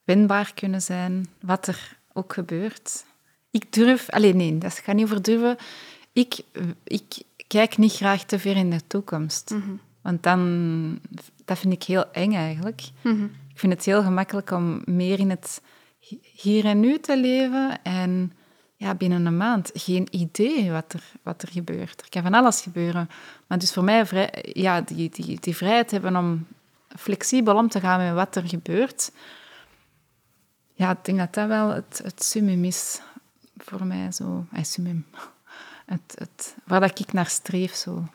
wendbaar 0.05 0.55
kunnen 0.55 0.83
zijn, 0.83 1.27
wat 1.41 1.67
er 1.67 1.99
ook 2.13 2.33
gebeurt. 2.33 3.05
Ik 3.51 3.73
durf... 3.73 4.11
Alleen 4.11 4.37
nee, 4.37 4.59
dat 4.59 4.73
gaat 4.73 4.95
niet 4.95 5.05
over 5.05 5.23
durven. 5.23 5.57
Ik, 6.13 6.41
ik 6.85 7.23
kijk 7.47 7.77
niet 7.77 7.93
graag 7.93 8.25
te 8.25 8.39
ver 8.39 8.57
in 8.57 8.71
de 8.71 8.87
toekomst. 8.87 9.55
Want 10.07 10.23
dan... 10.23 11.01
Dat 11.45 11.59
vind 11.59 11.73
ik 11.73 11.83
heel 11.83 12.13
eng 12.13 12.33
eigenlijk. 12.33 12.83
Ik 13.53 13.59
vind 13.59 13.73
het 13.73 13.85
heel 13.85 14.03
gemakkelijk 14.03 14.51
om 14.51 14.83
meer 14.85 15.19
in 15.19 15.31
het 15.31 15.63
hi- 15.99 16.19
hier 16.23 16.65
en 16.65 16.81
nu 16.81 16.99
te 16.99 17.17
leven 17.17 17.83
en 17.83 18.33
ja, 18.77 18.95
binnen 18.95 19.27
een 19.27 19.37
maand 19.37 19.71
geen 19.75 20.07
idee 20.11 20.71
wat 20.71 20.93
er, 20.93 21.03
wat 21.23 21.43
er 21.43 21.49
gebeurt. 21.49 22.01
Er 22.01 22.09
kan 22.09 22.23
van 22.23 22.35
alles 22.35 22.61
gebeuren. 22.61 23.09
Maar 23.47 23.59
dus 23.59 23.73
voor 23.73 23.85
mij 23.85 24.07
vrij, 24.07 24.51
ja, 24.53 24.81
die, 24.81 25.11
die, 25.11 25.41
die 25.41 25.57
vrijheid 25.57 25.91
hebben 25.91 26.17
om 26.17 26.47
flexibel 26.89 27.57
om 27.57 27.69
te 27.69 27.81
gaan 27.81 28.05
met 28.05 28.15
wat 28.15 28.37
er 28.37 28.49
gebeurt. 28.49 29.13
Ja, 30.75 30.91
ik 30.91 31.05
denk 31.05 31.19
dat 31.19 31.35
dat 31.35 31.49
wel 31.49 31.69
het, 31.69 32.01
het 32.05 32.25
summum 32.25 32.65
is 32.65 33.01
voor 33.57 33.87
mij. 33.87 34.13
Zo. 34.13 34.47
Summum. 34.63 35.07
Het, 35.87 36.15
het, 36.19 36.57
waar 36.65 36.81
dat 36.81 36.99
ik 36.99 37.13
naar 37.13 37.27
streef. 37.27 37.75
Zo. 37.75 38.09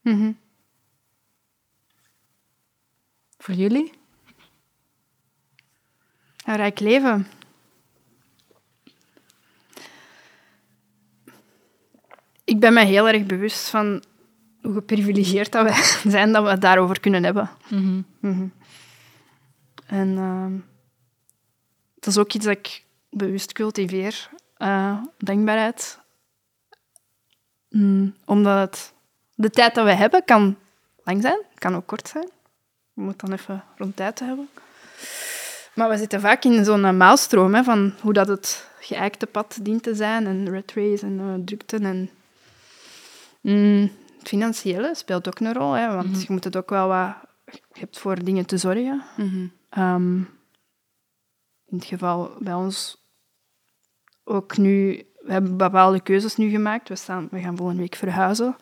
Mhm. 0.00 0.30
Voor 3.38 3.54
jullie? 3.54 3.92
Een 6.44 6.56
rijk 6.56 6.80
leven. 6.80 7.26
Ik 12.44 12.60
ben 12.60 12.72
me 12.72 12.84
heel 12.84 13.08
erg 13.08 13.26
bewust 13.26 13.68
van 13.68 14.02
hoe 14.62 14.72
geprivilegeerd 14.74 15.52
dat 15.52 15.62
wij 15.64 15.82
zijn 16.12 16.32
dat 16.32 16.42
we 16.44 16.50
het 16.50 16.60
daarover 16.60 17.00
kunnen 17.00 17.24
hebben. 17.24 17.50
Mhm. 17.68 18.46
En 19.86 20.16
ehm, 20.18 20.56
dat 21.94 22.06
is 22.06 22.18
ook 22.18 22.32
iets 22.32 22.44
dat 22.44 22.56
ik 22.56 22.84
bewust 23.10 23.52
cultiveer. 23.52 24.30
eh, 24.56 25.02
dankbaarheid. 25.18 25.98
Mm, 27.70 28.14
omdat 28.24 28.58
het, 28.70 28.92
de 29.34 29.50
tijd 29.50 29.74
dat 29.74 29.84
we 29.84 29.92
hebben 29.94 30.24
kan 30.24 30.56
lang 31.04 31.22
zijn, 31.22 31.40
kan 31.54 31.74
ook 31.74 31.86
kort 31.86 32.08
zijn. 32.08 32.28
Je 32.96 33.02
moet 33.02 33.20
dan 33.20 33.32
even 33.32 33.64
rond 33.76 33.96
tijd 33.96 34.18
hebben. 34.18 34.48
Maar 35.74 35.88
we 35.88 35.96
zitten 35.96 36.20
vaak 36.20 36.44
in 36.44 36.64
zo'n 36.64 36.84
eh, 36.84 36.92
maalstroom 36.92 37.54
hè, 37.54 37.64
van 37.64 37.92
hoe 38.00 38.12
dat 38.12 38.28
het 38.28 38.70
geëikte 38.80 39.26
pad 39.26 39.58
dient 39.62 39.82
te 39.82 39.94
zijn 39.94 40.26
en 40.26 40.50
red 40.50 40.72
race 40.74 41.06
en 41.06 41.42
drukte. 41.44 41.76
En, 41.76 42.10
Mm, 43.46 43.90
het 44.18 44.28
financiële 44.28 44.94
speelt 44.94 45.26
ook 45.28 45.40
een 45.40 45.52
rol, 45.52 45.72
hè, 45.72 45.94
want 45.94 46.22
je 46.22 46.32
moet 46.32 46.44
het 46.44 46.56
ook 46.56 46.70
wel 46.70 46.88
wat... 46.88 47.14
Je 47.46 47.80
hebt 47.80 47.98
voor 47.98 48.24
dingen 48.24 48.46
te 48.46 48.56
zorgen. 48.56 49.02
Ehm, 49.68 50.16
in 51.66 51.76
het 51.76 51.84
geval 51.84 52.30
bij 52.38 52.54
ons 52.54 53.04
ook 54.24 54.56
nu... 54.56 55.04
We 55.22 55.32
hebben 55.32 55.56
bepaalde 55.56 56.00
keuzes 56.00 56.36
nu 56.36 56.50
gemaakt. 56.50 56.88
We, 56.88 56.96
staan, 56.96 57.28
we 57.30 57.40
gaan 57.40 57.56
volgende 57.56 57.80
week 57.82 57.94
verhuizen. 57.94 58.56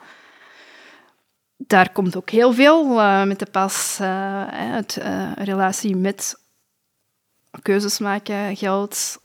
Daar 1.56 1.92
komt 1.92 2.16
ook 2.16 2.30
heel 2.30 2.52
veel 2.52 2.98
uh, 2.98 3.24
met 3.24 3.38
de 3.38 3.46
pas. 3.50 3.98
Uh, 4.00 4.42
het 4.48 4.96
uh, 4.98 5.32
relatie 5.34 5.96
met 5.96 6.40
keuzes 7.62 7.98
maken, 7.98 8.56
geld. 8.56 9.20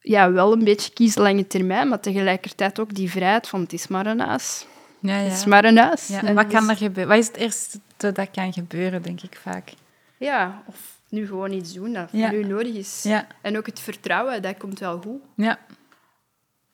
ja, 0.00 0.32
wel 0.32 0.52
een 0.52 0.64
beetje 0.64 0.92
kiezen 0.92 1.22
lange 1.22 1.46
termijn, 1.46 1.88
maar 1.88 2.00
tegelijkertijd 2.00 2.80
ook 2.80 2.94
die 2.94 3.10
vrijheid 3.10 3.48
van 3.48 3.60
het 3.60 3.72
is 3.72 3.88
maar 3.88 4.06
een 4.06 4.20
huis. 4.20 4.66
Ja, 5.00 5.16
ja. 5.16 5.22
Het 5.22 5.32
is 5.32 5.44
maar 5.44 5.64
een 5.64 5.78
huis. 5.78 6.06
Ja, 6.06 6.22
en 6.22 6.34
wat 6.34 6.46
kan 6.46 6.68
er 6.68 6.76
gebeuren? 6.76 7.08
Wat 7.08 7.18
is 7.18 7.26
het 7.26 7.36
eerste 7.36 7.80
dat 7.96 8.30
kan 8.30 8.52
gebeuren, 8.52 9.02
denk 9.02 9.20
ik 9.20 9.38
vaak? 9.42 9.72
Ja, 10.18 10.62
of 10.66 11.00
nu 11.08 11.26
gewoon 11.26 11.52
iets 11.52 11.72
doen 11.72 11.92
dat 11.92 12.10
voor 12.10 12.34
u 12.34 12.44
nodig 12.44 12.74
is. 12.74 13.02
Ja. 13.02 13.26
En 13.42 13.56
ook 13.56 13.66
het 13.66 13.80
vertrouwen, 13.80 14.42
dat 14.42 14.56
komt 14.56 14.78
wel 14.78 15.00
goed. 15.00 15.20
Ja. 15.36 15.58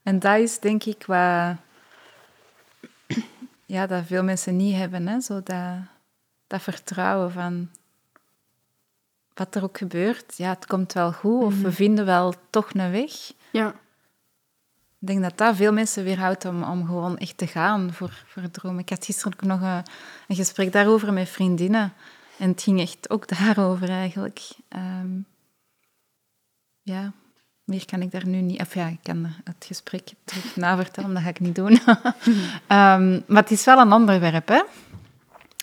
En 0.02 0.18
dat 0.18 0.38
is 0.38 0.58
denk 0.58 0.84
ik 0.84 1.04
wat... 1.06 1.56
Ja, 3.66 3.86
dat 3.86 4.06
veel 4.06 4.22
mensen 4.22 4.56
niet 4.56 4.74
hebben, 4.74 5.06
hè? 5.06 5.20
Zo 5.20 5.42
dat, 5.42 5.76
dat 6.46 6.62
vertrouwen 6.62 7.32
van... 7.32 7.70
Wat 9.34 9.54
er 9.54 9.62
ook 9.62 9.78
gebeurt, 9.78 10.36
ja, 10.36 10.48
het 10.48 10.66
komt 10.66 10.92
wel 10.92 11.12
goed. 11.12 11.42
Of 11.42 11.54
we 11.54 11.66
mhm. 11.66 11.70
vinden 11.70 12.04
wel 12.04 12.34
toch 12.50 12.74
een 12.74 12.90
weg. 12.90 13.32
Ja. 13.50 13.68
Ik 14.98 15.06
denk 15.06 15.22
dat 15.22 15.38
dat 15.38 15.56
veel 15.56 15.72
mensen 15.72 16.04
weerhoudt 16.04 16.44
om, 16.44 16.62
om 16.62 16.86
gewoon 16.86 17.18
echt 17.18 17.38
te 17.38 17.46
gaan 17.46 17.92
voor, 17.92 18.24
voor 18.26 18.50
dromen. 18.50 18.80
Ik 18.80 18.88
had 18.88 19.04
gisteren 19.04 19.32
ook 19.32 19.42
nog 19.42 19.60
een, 19.60 19.82
een 20.28 20.36
gesprek 20.36 20.72
daarover 20.72 21.12
met 21.12 21.28
vriendinnen. 21.28 21.92
En 22.38 22.48
het 22.50 22.62
ging 22.62 22.80
echt 22.80 23.10
ook 23.10 23.28
daarover 23.38 23.88
eigenlijk. 23.88 24.40
Um, 24.68 25.26
ja, 26.82 27.12
meer 27.66 27.84
kan 27.86 28.02
ik 28.02 28.10
daar 28.10 28.26
nu 28.26 28.40
niet... 28.40 28.60
Of 28.60 28.74
ja, 28.74 28.86
ik 28.86 28.98
kan 29.02 29.26
het 29.44 29.64
gesprek 29.66 30.08
terug 30.24 30.56
navertellen, 30.56 31.14
dat 31.14 31.22
ga 31.22 31.28
ik 31.28 31.40
niet 31.40 31.54
doen. 31.54 31.72
um, 32.68 33.22
maar 33.32 33.42
het 33.42 33.50
is 33.50 33.64
wel 33.64 33.78
een 33.78 33.92
onderwerp, 33.92 34.48
hè? 34.48 34.62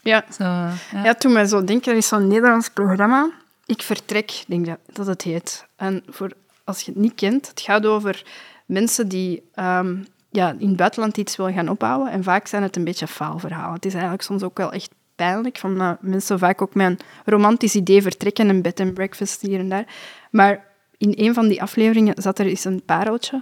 Ja. 0.01 0.25
Zo, 0.37 0.43
ja. 0.43 1.03
ja, 1.03 1.13
toen 1.13 1.33
mij 1.33 1.45
zo 1.45 1.63
denken, 1.63 1.91
er 1.91 1.97
is 1.97 2.07
zo'n 2.07 2.27
Nederlands 2.27 2.69
programma. 2.69 3.31
Ik 3.65 3.81
vertrek, 3.81 4.43
denk 4.47 4.65
dat, 4.65 4.79
dat 4.85 5.07
het 5.07 5.21
heet. 5.21 5.65
En 5.75 6.03
voor, 6.07 6.31
als 6.63 6.81
je 6.81 6.91
het 6.91 6.99
niet 6.99 7.15
kent, 7.15 7.47
het 7.47 7.61
gaat 7.61 7.85
over 7.85 8.23
mensen 8.65 9.07
die 9.07 9.49
um, 9.55 10.05
ja, 10.29 10.55
in 10.57 10.67
het 10.67 10.77
buitenland 10.77 11.17
iets 11.17 11.35
willen 11.35 11.53
gaan 11.53 11.69
opbouwen. 11.69 12.11
En 12.11 12.23
vaak 12.23 12.47
zijn 12.47 12.63
het 12.63 12.75
een 12.75 12.83
beetje 12.83 13.07
faalverhalen. 13.07 13.73
Het 13.73 13.85
is 13.85 13.93
eigenlijk 13.93 14.23
soms 14.23 14.43
ook 14.43 14.57
wel 14.57 14.71
echt 14.71 14.89
pijnlijk. 15.15 15.57
Van 15.57 15.81
uh, 15.81 15.91
mensen 15.99 16.39
vaak 16.39 16.61
ook 16.61 16.75
met 16.75 16.89
een 16.89 16.99
romantisch 17.25 17.75
idee 17.75 18.01
vertrekken, 18.01 18.49
een 18.49 18.61
bed 18.61 18.79
and 18.79 18.93
breakfast 18.93 19.41
hier 19.41 19.59
en 19.59 19.69
daar. 19.69 19.85
Maar 20.31 20.65
in 21.03 21.25
een 21.25 21.33
van 21.33 21.47
die 21.47 21.61
afleveringen 21.61 22.13
zat 22.21 22.39
er 22.39 22.45
eens 22.45 22.65
een 22.65 22.81
pareltje 22.85 23.41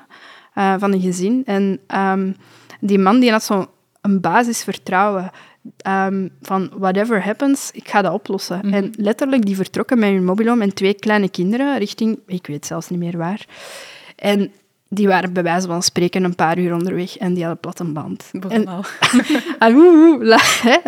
uh, 0.56 0.76
van 0.78 0.93
een 0.93 1.02
gezin. 1.02 1.43
En 1.45 1.80
um, 1.95 2.36
die 2.80 3.00
man 3.00 3.19
die 3.19 3.32
had 3.32 3.43
zo'n 3.43 3.67
basisvertrouwen 4.19 5.32
um, 5.88 6.30
van 6.41 6.71
whatever 6.78 7.24
happens, 7.24 7.71
ik 7.71 7.89
ga 7.89 8.02
dat 8.02 8.13
oplossen. 8.13 8.60
Mhm. 8.63 8.74
En 8.74 8.93
letterlijk, 8.97 9.45
die 9.45 9.56
vertrokken 9.56 10.00
met 10.00 10.10
hun 10.10 10.26
mobiel 10.26 10.60
en 10.60 10.74
twee 10.74 10.93
kleine 10.93 11.30
kinderen 11.30 11.78
richting, 11.78 12.19
ik 12.28 12.47
weet 12.47 12.65
zelfs 12.65 12.89
niet 12.89 13.00
meer 13.00 13.17
waar. 13.17 13.45
En 14.15 14.52
die 14.88 15.08
waren 15.08 15.34
bij 15.34 15.43
wijze 15.43 15.67
van 15.67 15.84
spreken 15.84 16.24
een 16.24 16.36
paar 16.36 16.58
uur 16.58 16.74
onderweg 16.74 17.17
en 17.17 17.34
die 17.34 17.43
hadden 17.43 17.62
platte 17.62 17.84
band. 17.84 18.32
En, 18.47 18.67
ah, 18.67 18.86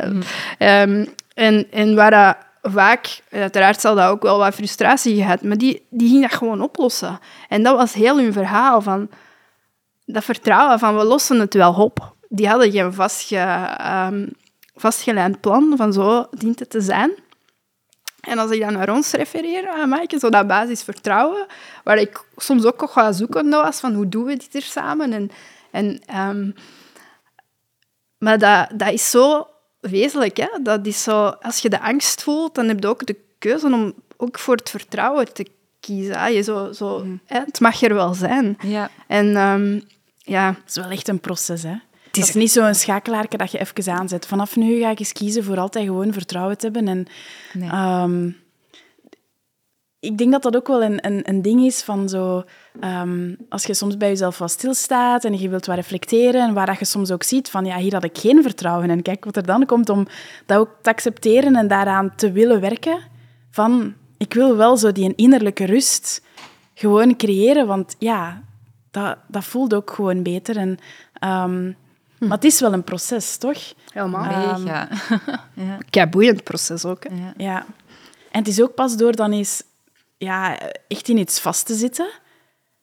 mm. 0.05 0.21
ehm, 0.57 1.05
en, 1.33 1.71
en 1.71 1.95
waar 1.95 2.11
dat 2.11 2.37
vaak, 2.71 3.21
uiteraard 3.29 3.81
zal 3.81 3.95
dat 3.95 4.09
ook 4.09 4.21
wel 4.21 4.37
wat 4.37 4.53
frustratie 4.53 5.15
gehad, 5.15 5.41
maar 5.41 5.57
die, 5.57 5.85
die 5.89 6.09
ging 6.09 6.21
dat 6.21 6.33
gewoon 6.33 6.61
oplossen. 6.61 7.19
En 7.49 7.63
dat 7.63 7.77
was 7.77 7.93
heel 7.93 8.17
hun 8.17 8.33
verhaal 8.33 8.81
van 8.81 9.09
dat 10.05 10.23
vertrouwen 10.23 10.79
van 10.79 10.97
we 10.97 11.03
lossen 11.03 11.39
het 11.39 11.53
wel 11.53 11.73
op. 11.73 12.15
Die 12.29 12.47
hadden 12.47 12.71
geen 12.71 12.93
vastge, 14.73 15.15
um, 15.15 15.39
plan 15.39 15.73
van 15.77 15.93
zo 15.93 16.27
dient 16.31 16.59
het 16.59 16.69
te 16.69 16.81
zijn. 16.81 17.11
En 18.19 18.37
als 18.37 18.51
ik 18.51 18.61
dan 18.61 18.73
naar 18.73 18.89
ons 18.89 19.11
refereer, 19.11 19.69
aan 19.69 19.89
Maaike, 19.89 20.19
zo 20.19 20.29
dat 20.29 20.47
basisvertrouwen, 20.47 21.45
waar 21.83 21.97
ik 21.97 22.25
soms 22.35 22.65
ook 22.65 22.81
nog 22.81 22.93
wat 22.93 23.15
zoekende 23.15 23.57
was 23.57 23.79
van 23.79 23.93
hoe 23.93 24.09
doen 24.09 24.23
we 24.23 24.35
dit 24.35 24.47
hier 24.53 24.61
samen. 24.61 25.13
En, 25.13 25.31
en, 25.71 26.01
um, 26.19 26.55
maar 28.17 28.37
dat, 28.37 28.69
dat 28.75 28.91
is 28.91 29.09
zo 29.09 29.47
wezenlijk. 29.89 30.37
Hè? 30.37 30.47
Dat 30.63 30.85
is 30.85 31.03
zo, 31.03 31.25
als 31.25 31.59
je 31.59 31.69
de 31.69 31.81
angst 31.81 32.23
voelt, 32.23 32.55
dan 32.55 32.67
heb 32.67 32.81
je 32.81 32.87
ook 32.87 33.05
de 33.05 33.15
keuze 33.37 33.65
om 33.65 33.93
ook 34.17 34.39
voor 34.39 34.55
het 34.55 34.69
vertrouwen 34.69 35.33
te 35.33 35.47
kiezen. 35.79 36.33
Je 36.33 36.41
zo, 36.41 36.71
zo, 36.71 37.03
mm. 37.03 37.19
hè? 37.25 37.39
Het 37.39 37.59
mag 37.59 37.81
er 37.81 37.93
wel 37.93 38.13
zijn. 38.13 38.57
Ja. 38.61 38.89
En 39.07 39.37
um, 39.37 39.83
ja... 40.17 40.47
Het 40.47 40.69
is 40.69 40.75
wel 40.75 40.89
echt 40.89 41.07
een 41.07 41.19
proces, 41.19 41.63
hè? 41.63 41.75
Het 42.05 42.17
is 42.17 42.33
niet 42.33 42.51
zo'n 42.51 42.73
schakelaarke 42.75 43.37
dat 43.37 43.51
je 43.51 43.59
even 43.59 43.93
aanzet. 43.93 44.25
Vanaf 44.25 44.55
nu 44.55 44.79
ga 44.79 44.89
ik 44.89 44.99
eens 44.99 45.11
kiezen 45.11 45.43
voor 45.43 45.57
altijd 45.57 45.85
gewoon 45.85 46.13
vertrouwen 46.13 46.57
te 46.57 46.65
hebben. 46.65 46.87
En, 46.87 47.07
nee. 47.53 47.69
Ehm, 47.69 48.29
ik 50.03 50.17
denk 50.17 50.31
dat 50.31 50.41
dat 50.41 50.55
ook 50.55 50.67
wel 50.67 50.83
een, 50.83 51.05
een, 51.05 51.29
een 51.29 51.41
ding 51.41 51.65
is 51.65 51.81
van 51.81 52.09
zo... 52.09 52.43
Um, 52.83 53.37
als 53.49 53.65
je 53.65 53.73
soms 53.73 53.97
bij 53.97 54.09
jezelf 54.09 54.37
wat 54.37 54.51
stilstaat 54.51 55.25
en 55.25 55.39
je 55.39 55.49
wilt 55.49 55.65
wat 55.65 55.75
reflecteren 55.75 56.41
en 56.41 56.53
waar 56.53 56.65
dat 56.65 56.79
je 56.79 56.85
soms 56.85 57.11
ook 57.11 57.23
ziet 57.23 57.49
van 57.49 57.65
ja, 57.65 57.77
hier 57.77 57.93
had 57.93 58.03
ik 58.03 58.17
geen 58.17 58.41
vertrouwen 58.41 58.89
en 58.89 59.01
kijk 59.01 59.25
wat 59.25 59.35
er 59.35 59.45
dan 59.45 59.65
komt 59.65 59.89
om 59.89 60.07
dat 60.45 60.57
ook 60.57 60.69
te 60.81 60.89
accepteren 60.89 61.55
en 61.55 61.67
daaraan 61.67 62.15
te 62.15 62.31
willen 62.31 62.61
werken. 62.61 62.99
Van, 63.51 63.93
ik 64.17 64.33
wil 64.33 64.55
wel 64.55 64.77
zo 64.77 64.91
die 64.91 65.15
innerlijke 65.15 65.65
rust 65.65 66.21
gewoon 66.73 67.15
creëren, 67.15 67.67
want 67.67 67.95
ja, 67.99 68.43
dat, 68.91 69.17
dat 69.27 69.43
voelt 69.43 69.73
ook 69.73 69.91
gewoon 69.91 70.23
beter. 70.23 70.57
En 70.57 70.77
um, 71.23 71.75
Hm. 72.17 72.29
Maar 72.29 72.37
het 72.37 72.45
is 72.45 72.59
wel 72.59 72.73
een 72.73 72.83
proces, 72.83 73.37
toch? 73.37 73.73
Helemaal. 73.93 74.55
Um, 74.59 74.65
ja. 74.65 74.87
ja. 75.89 76.07
boeiend 76.07 76.43
proces 76.43 76.85
ook. 76.85 77.03
Ja. 77.03 77.33
ja. 77.37 77.65
En 78.31 78.39
het 78.39 78.47
is 78.47 78.61
ook 78.61 78.73
pas 78.73 78.97
door 78.97 79.15
dan 79.15 79.31
eens 79.31 79.63
ja, 80.23 80.57
echt 80.87 81.07
in 81.07 81.17
iets 81.17 81.39
vast 81.39 81.65
te 81.65 81.73
zitten, 81.73 82.07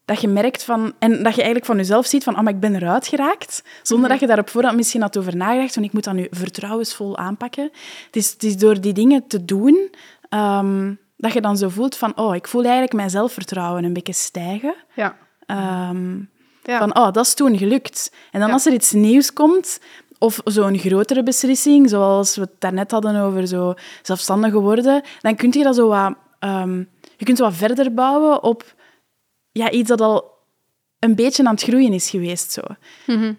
dat 0.04 0.20
je 0.20 0.28
merkt 0.28 0.62
van... 0.62 0.92
En 0.98 1.10
dat 1.10 1.34
je 1.34 1.42
eigenlijk 1.42 1.64
van 1.64 1.76
jezelf 1.76 2.06
ziet 2.06 2.24
van, 2.24 2.36
oh, 2.36 2.42
maar 2.42 2.52
ik 2.52 2.60
ben 2.60 2.74
eruit 2.74 3.06
geraakt. 3.06 3.62
Zonder 3.82 4.04
mhm. 4.04 4.18
dat 4.18 4.20
je 4.20 4.34
daar 4.34 4.44
op 4.44 4.50
voorhand 4.50 4.76
misschien 4.76 5.02
had 5.02 5.16
over 5.16 5.36
nagedacht, 5.36 5.74
van 5.74 5.84
ik 5.84 5.92
moet 5.92 6.04
dat 6.04 6.14
nu 6.14 6.26
vertrouwensvol 6.30 7.16
aanpakken. 7.18 7.70
Het 8.06 8.16
is, 8.16 8.30
het 8.32 8.42
is 8.42 8.56
door 8.56 8.80
die 8.80 8.92
dingen 8.92 9.26
te 9.26 9.44
doen... 9.44 9.90
Um, 10.34 10.98
dat 11.20 11.32
je 11.32 11.40
dan 11.40 11.56
zo 11.56 11.68
voelt 11.68 11.96
van, 11.96 12.16
oh, 12.16 12.34
ik 12.34 12.48
voel 12.48 12.62
eigenlijk 12.62 12.92
mijn 12.92 13.10
zelfvertrouwen 13.10 13.84
een 13.84 13.92
beetje 13.92 14.12
stijgen. 14.12 14.74
Ja. 14.94 15.16
Um, 15.90 16.30
van, 16.62 16.96
oh, 16.96 17.12
dat 17.12 17.26
is 17.26 17.34
toen 17.34 17.58
gelukt. 17.58 18.12
En 18.30 18.40
dan 18.40 18.50
als 18.50 18.66
er 18.66 18.72
iets 18.72 18.92
nieuws 18.92 19.32
komt, 19.32 19.80
of 20.18 20.40
zo'n 20.44 20.78
grotere 20.78 21.22
beslissing, 21.22 21.88
zoals 21.88 22.36
we 22.36 22.40
het 22.40 22.50
daarnet 22.58 22.90
hadden 22.90 23.16
over 23.16 23.46
zo 23.46 23.74
zelfstandig 24.02 24.52
worden, 24.52 25.02
dan 25.20 25.36
kun 25.36 25.52
je 25.52 25.62
dat 25.62 25.74
zo 25.74 25.88
wat... 25.88 26.14
Um, 26.44 26.88
je 27.20 27.26
kunt 27.26 27.38
wat 27.38 27.54
verder 27.54 27.94
bouwen 27.94 28.42
op 28.42 28.74
ja, 29.52 29.70
iets 29.70 29.88
dat 29.88 30.00
al 30.00 30.24
een 30.98 31.14
beetje 31.14 31.44
aan 31.44 31.54
het 31.54 31.62
groeien 31.62 31.92
is 31.92 32.10
geweest. 32.10 32.52
Zo. 32.52 32.60
Mhm. 33.06 33.32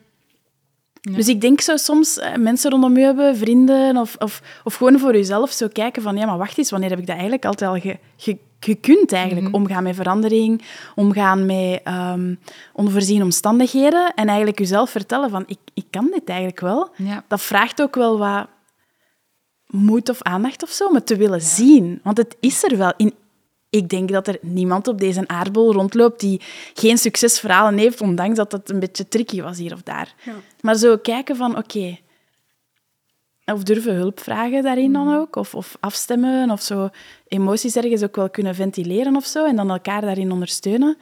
Dus 1.01 1.27
ik 1.27 1.41
denk 1.41 1.61
zo 1.61 1.77
soms 1.77 2.17
eh, 2.17 2.35
mensen 2.35 2.71
rondom 2.71 2.97
je 2.97 3.03
hebben, 3.03 3.37
vrienden, 3.37 3.97
of, 3.97 4.15
of, 4.19 4.41
of 4.63 4.75
gewoon 4.75 4.99
voor 4.99 5.13
jezelf 5.13 5.51
zo 5.51 5.67
kijken 5.67 6.01
van, 6.01 6.17
ja, 6.17 6.25
maar 6.25 6.37
wacht 6.37 6.57
eens, 6.57 6.71
wanneer 6.71 6.89
heb 6.89 6.99
ik 6.99 7.05
dat 7.05 7.15
eigenlijk 7.15 7.45
altijd 7.45 7.69
al 7.69 7.79
ge, 7.79 7.97
ge, 8.17 8.37
je 8.59 8.75
kunt 8.75 9.11
eigenlijk 9.11 9.45
mhm. 9.47 9.55
omgaan 9.55 9.83
met 9.83 9.95
verandering, 9.95 10.61
omgaan 10.95 11.45
met 11.45 11.81
um, 11.87 12.39
onvoorziene 12.73 13.23
omstandigheden 13.23 14.13
en 14.15 14.27
eigenlijk 14.27 14.59
jezelf 14.59 14.89
vertellen 14.89 15.29
van 15.29 15.43
ik, 15.47 15.59
ik 15.73 15.85
kan 15.89 16.09
dit 16.11 16.29
eigenlijk 16.29 16.59
wel. 16.59 16.91
Dat 17.27 17.41
vraagt 17.41 17.81
ook 17.81 17.95
wel 17.95 18.17
wat 18.17 18.47
moed 19.67 20.09
of 20.09 20.21
aandacht 20.21 20.63
of 20.63 20.69
zo, 20.69 20.87
om 20.87 20.95
het 20.95 21.05
te 21.05 21.15
willen 21.15 21.41
zien. 21.41 21.99
Want 22.03 22.17
het 22.17 22.37
is 22.39 22.63
er 22.63 22.77
wel. 22.77 22.93
In, 22.97 23.13
ik 23.71 23.89
denk 23.89 24.09
dat 24.09 24.27
er 24.27 24.37
niemand 24.41 24.87
op 24.87 24.99
deze 24.99 25.27
aardbol 25.27 25.73
rondloopt 25.73 26.19
die 26.19 26.41
geen 26.73 26.97
succesverhalen 26.97 27.77
heeft, 27.77 28.01
ondanks 28.01 28.37
dat 28.37 28.51
het 28.51 28.69
een 28.69 28.79
beetje 28.79 29.07
tricky 29.07 29.41
was 29.41 29.57
hier 29.57 29.73
of 29.73 29.81
daar. 29.81 30.13
Ja. 30.23 30.33
Maar 30.61 30.75
zo 30.75 30.97
kijken 30.97 31.35
van, 31.35 31.57
oké, 31.57 31.97
of 33.45 33.63
durven 33.63 33.95
hulp 33.95 34.19
vragen 34.19 34.63
daarin 34.63 34.93
dan 34.93 35.07
mm. 35.07 35.15
ook. 35.15 35.35
Of, 35.35 35.55
of 35.55 35.77
afstemmen 35.79 36.49
of 36.51 36.61
zo 36.61 36.89
emoties 37.27 37.75
ergens 37.75 38.03
ook 38.03 38.15
wel 38.15 38.29
kunnen 38.29 38.55
ventileren 38.55 39.15
of 39.15 39.25
zo. 39.25 39.45
En 39.45 39.55
dan 39.55 39.69
elkaar 39.69 40.01
daarin 40.01 40.31
ondersteunen. 40.31 40.97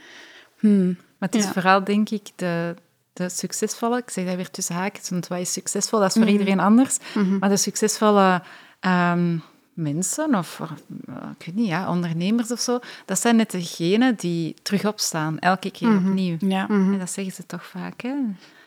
Hmm. 0.60 0.98
Maar 1.18 1.30
het 1.30 1.36
is 1.36 1.46
vooral, 1.46 1.84
denk 1.84 2.10
ik, 2.10 2.30
de, 2.36 2.76
de 3.14 3.30
succesvolle... 3.30 3.98
Ik 3.98 4.10
zeg 4.10 4.26
dat 4.26 4.36
weer 4.36 4.50
tussen 4.50 4.76
haakjes, 4.76 5.10
want 5.10 5.28
wat 5.28 5.40
is 5.40 5.54
succesvol? 5.54 6.00
Dat 6.00 6.08
is 6.08 6.14
voor 6.14 6.24
mhm. 6.24 6.32
iedereen 6.32 6.60
anders. 6.60 6.98
Mhm. 7.16 7.38
Maar 7.38 7.50
de 7.50 7.58
succesvolle 7.58 8.42
ehm, 8.80 9.38
mensen, 9.80 10.36
of 10.36 10.60
uh, 10.60 11.16
ik 11.40 11.46
weet 11.46 11.56
niet, 11.56 11.68
ja, 11.68 11.90
ondernemers 11.90 12.52
of 12.52 12.60
zo, 12.60 12.80
dat 13.06 13.20
zijn 13.20 13.36
net 13.36 13.52
degenen 13.52 14.16
die 14.16 14.56
terug 14.62 14.86
opstaan, 14.86 15.40
elke 15.40 15.72
keer 15.72 15.90
mhm. 15.90 16.08
opnieuw. 16.08 16.38
Ja. 16.40 16.68
En 16.70 17.00
dat 17.00 17.12
zeggen 17.12 17.34
ze 17.34 17.46
toch 17.46 17.66
vaak, 17.66 18.02
hè? 18.02 18.16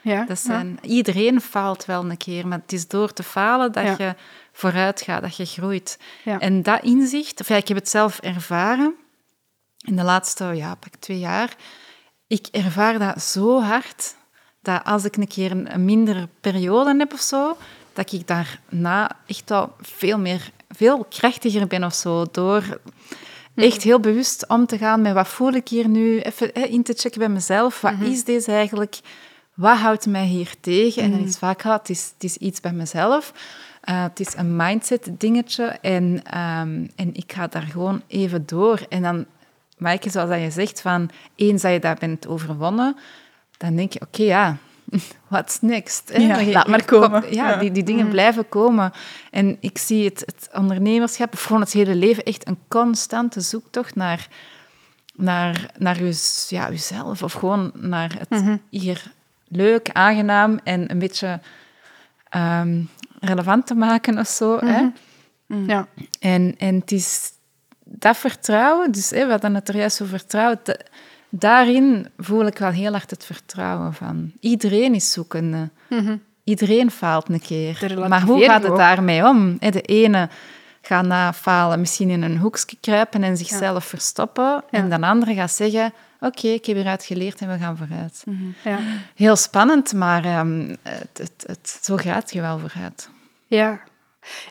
Ja, 0.02 0.24
dat 0.24 0.38
zijn, 0.38 0.78
Iedereen 0.82 1.40
faalt 1.40 1.84
wel 1.84 2.10
een 2.10 2.16
keer, 2.16 2.48
maar 2.48 2.58
het 2.58 2.72
is 2.72 2.88
door 2.88 3.12
te 3.12 3.22
falen 3.22 3.72
dat 3.72 3.98
je 3.98 4.14
vooruit 4.52 5.00
gaat, 5.00 5.22
dat 5.22 5.36
je 5.36 5.44
groeit. 5.44 5.98
En 6.24 6.62
dat 6.62 6.82
inzicht, 6.82 7.40
of 7.40 7.48
ja, 7.48 7.56
ik 7.56 7.68
heb 7.68 7.76
het 7.76 7.88
zelf 7.88 8.18
ervaren, 8.18 8.94
in 9.78 9.96
de 9.96 10.02
laatste 10.02 10.44
ja, 10.44 10.74
pak 10.74 10.94
twee 10.98 11.18
jaar, 11.18 11.56
ik 12.26 12.46
ervaar 12.46 12.98
dat 12.98 13.22
zo 13.22 13.60
hard 13.60 14.14
dat 14.62 14.84
als 14.84 15.04
ik 15.04 15.16
een 15.16 15.28
keer 15.28 15.50
een, 15.50 15.74
een 15.74 15.84
mindere 15.84 16.28
periode 16.40 16.96
heb 16.98 17.12
of 17.12 17.20
zo, 17.20 17.56
dat 17.92 18.12
ik 18.12 18.26
daarna 18.26 19.10
echt 19.26 19.50
al 19.50 19.72
veel 19.80 20.18
meer, 20.18 20.50
veel 20.76 21.04
krachtiger 21.04 21.66
ben 21.66 21.84
of 21.84 21.94
zo. 21.94 22.24
Door 22.30 22.80
echt 23.54 23.82
heel 23.82 24.00
bewust 24.00 24.48
om 24.48 24.66
te 24.66 24.78
gaan 24.78 25.00
met 25.00 25.12
wat 25.12 25.28
voel 25.28 25.52
ik 25.52 25.68
hier 25.68 25.88
nu, 25.88 26.20
even 26.20 26.54
in 26.54 26.82
te 26.82 26.94
checken 26.96 27.18
bij 27.18 27.28
mezelf. 27.28 27.80
Wat 27.80 28.00
is 28.00 28.24
deze 28.24 28.52
eigenlijk? 28.52 29.00
Wat 29.54 29.78
houdt 29.78 30.06
mij 30.06 30.26
hier 30.26 30.54
tegen? 30.60 31.02
En 31.02 31.10
dan 31.10 31.20
is 31.20 31.38
vaak, 31.38 31.62
het 31.62 31.90
is, 31.90 32.10
het 32.14 32.24
is 32.24 32.36
iets 32.36 32.60
bij 32.60 32.72
mezelf. 32.72 33.32
Uh, 33.88 34.02
het 34.02 34.20
is 34.20 34.34
een 34.36 34.56
mindset 34.56 35.10
dingetje 35.18 35.64
en, 35.64 36.04
um, 36.38 36.90
en 36.96 37.10
ik 37.12 37.32
ga 37.32 37.46
daar 37.46 37.62
gewoon 37.62 38.02
even 38.06 38.46
door. 38.46 38.80
En 38.88 39.02
dan 39.02 39.26
maak 39.76 40.02
je, 40.02 40.10
zoals 40.10 40.40
je 40.40 40.50
zegt, 40.50 40.80
van 40.80 41.10
eens 41.34 41.62
dat 41.62 41.72
je 41.72 41.78
daar 41.78 41.96
bent 41.98 42.26
overwonnen, 42.26 42.96
dan 43.56 43.76
denk 43.76 43.92
je, 43.92 44.00
oké, 44.00 44.22
ja, 44.22 44.56
what's 45.28 45.60
next? 45.60 46.10
Hè? 46.12 46.18
Ja, 46.18 46.44
laat 46.44 46.66
maar 46.66 46.84
komen. 46.84 47.34
Ja, 47.34 47.56
Die, 47.56 47.72
die 47.72 47.82
dingen 47.82 48.08
blijven 48.08 48.48
komen. 48.48 48.92
En 49.30 49.56
ik 49.60 49.78
zie 49.78 50.04
het, 50.04 50.22
het 50.26 50.48
ondernemerschap, 50.52 51.32
of 51.32 51.42
gewoon 51.42 51.60
het 51.62 51.72
hele 51.72 51.94
leven, 51.94 52.22
echt 52.22 52.48
een 52.48 52.58
constante 52.68 53.40
zoektocht 53.40 53.94
naar, 53.94 54.28
naar, 55.14 55.70
naar 55.78 55.98
uw, 55.98 56.12
ja, 56.48 56.70
uzelf. 56.70 57.22
Of 57.22 57.32
gewoon 57.32 57.70
naar 57.74 58.14
het 58.18 58.30
mhm. 58.30 58.56
hier 58.70 59.12
leuk, 59.48 59.90
aangenaam 59.92 60.60
en 60.64 60.90
een 60.90 60.98
beetje 60.98 61.40
um, 62.36 62.88
relevant 63.20 63.66
te 63.66 63.74
maken 63.74 64.18
of 64.18 64.28
zo. 64.28 64.58
hè? 64.58 64.80
Mhm. 64.80 64.90
Mhm. 65.46 65.70
Ja. 65.70 65.86
En, 66.20 66.54
en 66.58 66.74
het 66.74 66.92
is 66.92 67.32
dat 67.84 68.16
vertrouwen, 68.16 68.92
dus 68.92 69.10
hè, 69.10 69.24
we 69.24 69.30
hadden 69.30 69.54
het 69.54 69.68
er 69.68 69.76
juist 69.76 70.02
over 70.02 70.18
vertrouwen, 70.18 70.60
daarin 71.34 72.08
voel 72.16 72.46
ik 72.46 72.58
wel 72.58 72.70
heel 72.70 72.92
hard 72.92 73.10
het 73.10 73.24
vertrouwen 73.24 73.94
van. 73.94 74.32
Iedereen 74.40 74.94
is 74.94 75.12
zoekende. 75.12 75.70
Mhm. 75.88 76.16
Iedereen 76.44 76.90
faalt 76.90 77.28
een 77.28 77.40
keer. 77.40 77.94
Maar 78.08 78.22
hoe 78.22 78.44
gaat 78.44 78.62
het 78.62 78.76
daarmee 78.76 79.24
om? 79.24 79.58
De 79.58 79.80
ene 79.80 80.28
gaat 80.82 81.06
na 81.06 81.32
falen 81.32 81.80
misschien 81.80 82.10
in 82.10 82.22
een 82.22 82.38
hoekje 82.38 82.76
kruipen 82.80 83.22
en 83.22 83.36
zichzelf 83.36 83.84
verstoppen. 83.84 84.64
En 84.70 84.90
de 84.90 85.00
andere 85.00 85.34
gaat 85.34 85.50
zeggen, 85.50 85.92
oké, 86.20 86.48
ik 86.48 86.66
heb 86.66 86.76
hieruit 86.76 87.04
geleerd 87.04 87.40
en 87.40 87.48
we 87.48 87.58
gaan 87.58 87.76
vooruit. 87.76 88.22
Mhm. 88.26 88.42
ja. 88.64 88.78
Heel 89.14 89.36
spannend, 89.36 89.92
maar 89.92 90.38
um, 90.38 90.76
het, 90.82 91.18
het, 91.18 91.44
het, 91.46 91.78
zo 91.82 91.96
gaat 91.96 92.32
je 92.32 92.40
wel 92.40 92.58
vooruit. 92.58 93.10
Ja. 93.46 93.80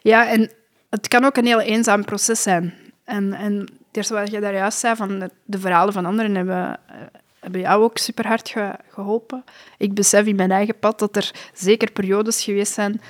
ja, 0.02 0.28
en 0.28 0.52
het 0.90 1.08
kan 1.08 1.26
ook 1.26 1.38
een 1.38 1.46
heel 1.46 1.62
eenzaam 1.62 2.06
proces 2.06 2.42
zijn. 2.42 2.74
En, 3.04 3.34
en 3.34 3.70
het 3.92 4.10
wat 4.10 4.32
je 4.32 4.40
daar 4.40 4.54
juist 4.54 4.80
zei, 4.80 4.96
van 4.96 5.30
de, 5.46 5.60
verhalen 5.60 5.94
van 5.94 6.06
anderen 6.06 6.36
hebben, 6.36 6.80
eh, 6.88 6.96
hebben 7.40 7.62
jou 7.62 7.84
ook 7.84 7.98
super 7.98 8.28
hard 8.28 8.56
geholpen. 8.90 9.44
Ik 9.78 9.94
besef 9.94 10.26
in 10.26 10.36
mijn 10.36 10.52
eigen 10.52 10.80
pad 10.80 11.00
dat 11.00 11.16
er 11.16 11.32
zeker 11.54 11.92
periodes 11.92 12.44
geweest 12.44 12.74
zijn, 12.74 13.02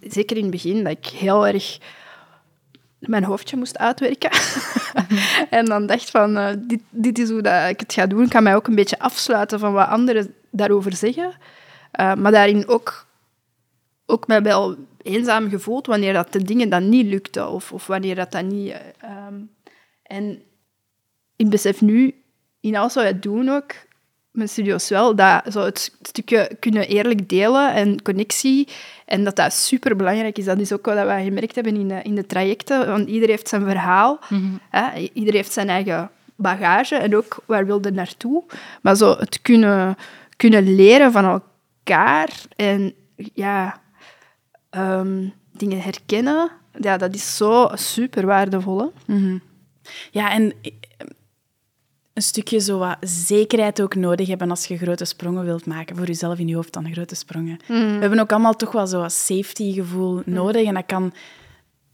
zeker 0.00 0.36
in 0.36 0.42
het 0.42 0.50
begin, 0.50 0.84
dat 0.84 0.92
ik 0.92 1.06
heel 1.06 1.46
erg 1.46 1.78
mijn 3.00 3.24
hoofdje 3.24 3.56
moest 3.56 3.78
uitwerken. 3.78 4.30
en 5.58 5.64
dan 5.64 5.86
dacht 5.86 6.10
van, 6.10 6.36
uh, 6.36 6.48
dit, 6.58 6.80
dit 6.90 7.18
is 7.18 7.30
hoe 7.30 7.42
dat 7.42 7.68
ik 7.68 7.80
het 7.80 7.92
ga 7.92 8.06
doen. 8.06 8.22
Ik 8.22 8.28
kan 8.28 8.42
mij 8.42 8.54
ook 8.54 8.66
een 8.66 8.74
beetje 8.74 8.98
afsluiten 8.98 9.58
van 9.58 9.72
wat 9.72 9.88
anderen 9.88 10.34
daarover 10.50 10.96
zeggen. 10.96 11.32
Uh, 12.00 12.14
maar 12.14 12.32
daarin 12.32 12.68
ook, 12.68 13.06
ook 14.06 14.26
mij 14.26 14.42
wel 14.42 14.76
eenzaam 15.02 15.48
gevoeld 15.48 15.86
wanneer 15.86 16.12
dat 16.12 16.32
de 16.32 16.42
dingen 16.42 16.68
dan 16.68 16.88
niet 16.88 17.06
lukten. 17.06 17.48
Of, 17.48 17.72
of 17.72 17.86
wanneer 17.86 18.14
dat 18.14 18.32
dan 18.32 18.46
niet... 18.46 18.74
Um, 19.28 19.50
en 20.10 20.42
ik 21.36 21.50
besef 21.50 21.80
nu, 21.80 22.14
in 22.60 22.76
alles 22.76 22.94
wat 22.94 23.02
wij 23.02 23.18
doen 23.18 23.48
ook, 23.48 23.72
met 24.30 24.50
studio's 24.50 24.88
wel, 24.88 25.14
dat 25.14 25.42
zo 25.52 25.64
het 25.64 25.92
stukje 26.02 26.50
kunnen 26.60 26.88
eerlijk 26.88 27.28
delen 27.28 27.74
en 27.74 28.02
connectie, 28.02 28.68
en 29.06 29.24
dat 29.24 29.36
dat 29.36 29.52
super 29.52 29.96
belangrijk 29.96 30.38
is. 30.38 30.44
Dat 30.44 30.58
is 30.58 30.72
ook 30.72 30.86
wat 30.86 30.94
wij 30.94 31.24
gemerkt 31.24 31.54
hebben 31.54 31.76
in 31.76 31.88
de, 31.88 32.02
in 32.02 32.14
de 32.14 32.26
trajecten, 32.26 32.86
want 32.86 33.08
iedereen 33.08 33.34
heeft 33.34 33.48
zijn 33.48 33.64
verhaal, 33.64 34.18
mm 34.28 34.60
hè? 34.70 34.98
iedereen 35.12 35.40
heeft 35.40 35.52
zijn 35.52 35.68
eigen 35.68 36.10
bagage 36.34 36.96
en 36.96 37.16
ook 37.16 37.42
waar 37.46 37.66
wilde 37.66 37.92
naartoe. 37.92 38.44
Maar 38.82 38.96
zo 38.96 39.16
het 39.18 39.42
kunnen, 39.42 39.96
kunnen 40.36 40.74
leren 40.74 41.12
van 41.12 41.24
elkaar 41.24 42.30
en 42.56 42.94
ja, 43.34 43.80
Ehm, 44.70 45.28
dingen 45.52 45.80
herkennen, 45.80 46.50
ja, 46.80 46.96
dat 46.96 47.14
is 47.14 47.36
zo 47.36 47.68
super 47.74 48.26
waardevol. 48.26 48.92
Ja, 50.10 50.32
en 50.32 50.52
eh, 50.62 50.72
een 52.12 52.22
stukje 52.22 52.60
zo 52.60 52.78
wat 52.78 52.96
zekerheid 53.00 53.82
ook 53.82 53.94
nodig 53.94 54.28
hebben 54.28 54.50
als 54.50 54.66
je 54.66 54.76
grote 54.76 55.04
sprongen 55.04 55.44
wilt 55.44 55.66
maken. 55.66 55.96
Voor 55.96 56.06
jezelf 56.06 56.38
in 56.38 56.48
je 56.48 56.54
hoofd 56.54 56.72
dan 56.72 56.92
grote 56.92 57.14
sprongen. 57.14 57.58
Mhm. 57.68 57.94
We 57.94 58.00
hebben 58.00 58.20
ook 58.20 58.30
allemaal 58.30 58.56
toch 58.56 58.72
wel 58.72 58.86
zo'n 58.86 59.10
safety-gevoel 59.10 60.14
mhm. 60.14 60.32
nodig. 60.32 60.66
En 60.66 60.74
dat 60.74 60.86
kan 60.86 61.12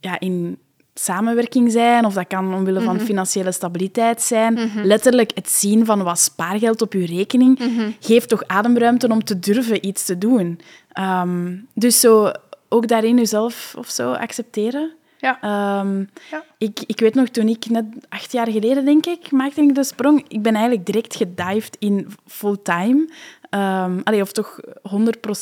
ja, 0.01 0.21
in 0.21 0.59
samenwerking 0.95 1.73
zijn, 1.73 2.05
of 2.05 2.15
dat 2.15 2.27
kan 2.27 2.55
omwille 2.55 2.81
van 2.81 3.01
financiële 3.01 3.53
stabiliteit 3.53 4.23
zijn. 4.23 4.71
Letterlijk 4.83 5.31
het 5.35 5.51
zien 5.51 5.85
van 5.85 6.03
wat 6.03 6.19
spaargeld 6.19 6.83
op 6.83 6.93
je 6.93 7.07
rekening 7.07 7.61
geeft 8.01 8.29
toch 8.29 8.47
ademruimte 8.47 9.09
om 9.09 9.25
te 9.25 9.39
durven 9.39 9.87
iets 9.87 10.05
te 10.05 10.19
doen. 10.19 10.61
Ehm, 10.93 11.57
dus 11.75 12.01
zo 12.01 12.33
ook 12.69 12.89
daarin 12.89 13.17
jezelf 13.17 13.75
of 13.79 13.89
zo 13.89 14.13
accepteren. 14.13 14.93
Ja. 15.27 15.39
Ehm, 15.41 16.05
ja. 16.31 16.45
Ik, 16.59 16.81
ik 16.87 17.01
weet 17.01 17.15
nog, 17.15 17.29
toen 17.29 17.49
ik 17.49 17.67
net 17.69 17.85
acht 18.09 18.33
jaar 18.33 18.51
geleden, 18.51 18.85
denk 18.85 19.07
ik, 19.07 19.31
maakte 19.31 19.62
ik 19.62 19.75
de 19.75 19.85
sprong. 19.85 20.25
Ik 20.29 20.43
ben 20.43 20.55
eigenlijk 20.55 20.87
direct 20.87 21.17
gedived 21.17 21.77
in 21.79 22.09
fulltime. 22.27 23.09
Um, 23.51 24.03
of 24.21 24.33
toch 24.33 24.61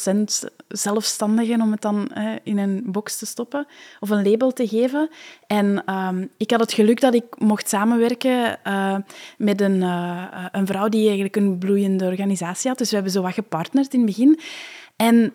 100% 0.07 0.49
zelfstandigen, 0.69 1.61
om 1.61 1.71
het 1.71 1.81
dan 1.81 2.09
in 2.43 2.59
een 2.59 2.83
box 2.87 3.19
te 3.19 3.27
stoppen. 3.27 3.67
Of 4.01 4.11
een 4.11 4.31
label 4.31 4.53
te 4.53 4.69
geven. 4.69 5.11
En 5.47 5.95
um, 5.95 6.31
ik 6.37 6.51
had 6.51 6.61
het 6.61 6.73
geluk 6.73 7.01
dat 7.01 7.15
ik 7.15 7.25
mocht 7.39 7.69
samenwerken 7.69 8.59
uh, 8.67 8.97
met 9.39 9.61
een, 9.61 9.81
uh, 9.81 10.47
een 10.53 10.67
vrouw 10.67 10.89
die 10.89 11.05
eigenlijk 11.05 11.37
een 11.37 11.59
bloeiende 11.59 12.05
organisatie 12.07 12.69
had. 12.69 12.79
Dus 12.79 12.89
we 12.89 12.95
hebben 12.95 13.13
zo 13.13 13.23
wat 13.23 13.35
gepartnerd 13.35 13.93
in 13.93 14.01
het 14.01 14.09
begin. 14.09 14.41
En 14.97 15.33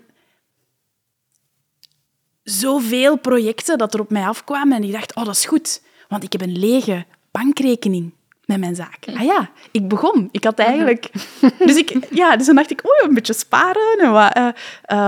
zoveel 2.50 3.18
projecten 3.18 3.78
dat 3.78 3.94
er 3.94 4.00
op 4.00 4.10
mij 4.10 4.28
afkwamen. 4.28 4.78
En 4.78 4.84
ik 4.84 4.92
dacht, 4.92 5.16
oh, 5.16 5.26
dat 5.26 5.36
is 5.36 5.46
goed. 5.46 5.82
Want 6.08 6.24
ik 6.24 6.32
heb 6.32 6.42
een 6.42 6.60
lege 6.60 7.06
bankrekening 7.32 8.14
met 8.46 8.60
mijn 8.60 8.76
zaak. 8.76 8.98
Ah 9.14 9.24
ja, 9.24 9.50
ik 9.72 9.88
begon. 9.88 10.30
Ik 10.32 10.44
had 10.44 10.60
eigenlijk... 10.60 11.10
Dus, 11.66 11.76
ik, 11.76 12.08
ja, 12.12 12.38
dus 12.38 12.46
dan 12.46 12.56
dacht 12.56 12.72
ik, 12.72 12.82
oh, 12.84 13.08
een 13.08 13.14
beetje 13.14 13.34
sparen. 13.34 14.00
En, 14.00 14.12
wat, 14.12 14.38
uh, 14.38 14.48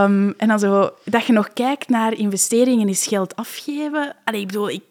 um, 0.03 0.33
en 0.37 0.47
dan 0.47 0.59
zo, 0.59 0.89
dat 1.03 1.25
je 1.25 1.33
nog 1.33 1.53
kijkt 1.53 1.89
naar 1.89 2.13
investeringen, 2.13 2.89
is 2.89 3.07
geld 3.07 3.35
afgeven. 3.35 4.15
Allee, 4.23 4.41
ik 4.41 4.47
bedoel, 4.47 4.69
ik, 4.69 4.83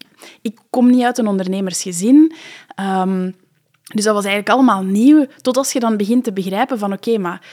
ik 0.42 0.58
kom 0.70 0.90
niet 0.90 1.04
uit 1.04 1.18
een 1.18 1.26
ondernemersgezin. 1.26 2.32
Um, 2.80 3.36
dus 3.94 4.04
dat 4.04 4.14
was 4.14 4.24
eigenlijk 4.24 4.54
allemaal 4.54 4.82
nieuw. 4.82 5.26
Tot 5.40 5.56
als 5.56 5.72
je 5.72 5.80
dan 5.80 5.96
begint 5.96 6.24
te 6.24 6.32
begrijpen 6.32 6.78
van, 6.78 6.92
oké, 6.92 7.18
maar 7.18 7.46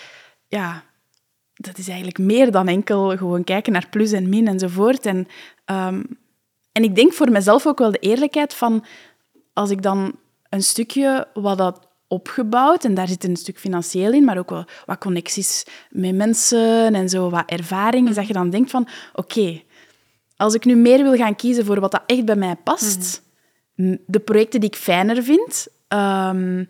ja, 0.48 0.84
dat 1.58 1.78
is 1.78 1.88
eigenlijk 1.88 2.18
meer 2.18 2.52
dan 2.52 2.68
enkel 2.68 3.18
gewoon 3.18 3.44
kijken 3.44 3.74
naar 3.74 3.88
plus 3.90 4.12
en 4.12 4.30
min 4.30 4.48
enzovoort. 4.48 5.06
En, 5.06 5.28
um, 5.66 6.06
en 6.72 6.84
ik 6.84 6.96
denk 6.96 7.14
voor 7.14 7.32
mezelf 7.32 7.68
ook 7.68 7.80
wel 7.80 7.92
de 7.92 8.00
eerlijkheid 8.00 8.54
van 8.54 8.86
als 9.54 9.70
ik 9.70 9.82
dan 9.82 10.16
een 10.50 10.64
stukje 10.64 11.28
wat 11.34 11.58
dat 11.58 11.88
opgebouwd, 12.08 12.84
en 12.84 12.94
daar 12.94 13.08
zit 13.08 13.24
een 13.24 13.36
stuk 13.36 13.60
financieel 13.60 14.14
in, 14.14 14.24
maar 14.24 14.38
ook 14.38 14.50
wel 14.50 14.66
wat 14.86 14.98
connecties 14.98 15.66
met 15.90 16.16
mensen 16.16 16.96
en 16.96 17.10
zo, 17.10 17.30
wat 17.30 17.50
ervaring, 17.50 18.10
is 18.10 18.16
dat 18.16 18.28
je 18.28 18.34
dan 18.34 18.50
denkt 18.50 18.70
van, 18.70 18.88
oké, 19.14 19.62
als 20.36 20.54
ik 20.54 20.66
nu 20.66 20.76
meer 20.76 21.04
wil 21.04 21.16
gaan 21.16 21.36
kiezen 21.36 21.66
voor 21.66 21.80
wat 21.80 21.92
dat 21.92 22.04
echt 22.06 22.26
bij 22.26 22.36
mij 22.36 22.56
past, 22.56 23.22
mhm. 23.76 23.96
de 24.06 24.20
projecten 24.20 24.60
die 24.60 24.70
ik 24.70 24.76
fijner 24.76 25.24
vind, 25.24 25.68
um, 25.88 26.70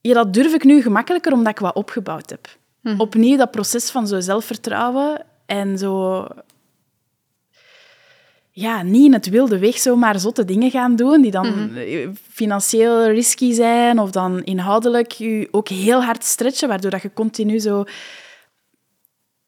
ja, 0.00 0.14
dat 0.14 0.34
durf 0.34 0.54
ik 0.54 0.64
nu 0.64 0.82
gemakkelijker 0.82 1.32
omdat 1.32 1.52
ik 1.52 1.58
wat 1.58 1.74
opgebouwd 1.74 2.30
heb. 2.30 2.58
Mhm. 2.80 3.00
Opnieuw 3.00 3.36
dat 3.36 3.50
proces 3.50 3.90
van 3.90 4.06
zo 4.06 4.20
zelfvertrouwen 4.20 5.24
en 5.46 5.78
zo... 5.78 6.26
Ja, 8.52 8.82
niet 8.82 9.04
in 9.04 9.12
het 9.12 9.28
wilde 9.28 9.58
weg 9.58 9.78
zomaar 9.78 10.20
zotte 10.20 10.44
dingen 10.44 10.70
gaan 10.70 10.96
doen 10.96 11.22
die 11.22 11.30
dan 11.30 11.46
mhm. 11.46 12.12
financieel 12.30 13.06
risky 13.08 13.52
zijn 13.52 13.98
of 13.98 14.10
dan 14.10 14.44
inhoudelijk 14.44 15.12
je 15.12 15.48
ook 15.50 15.68
heel 15.68 16.02
hard 16.02 16.24
stretchen, 16.24 16.68
waardoor 16.68 16.90
dat 16.90 17.02
je 17.02 17.12
continu 17.12 17.58
zo 17.58 17.84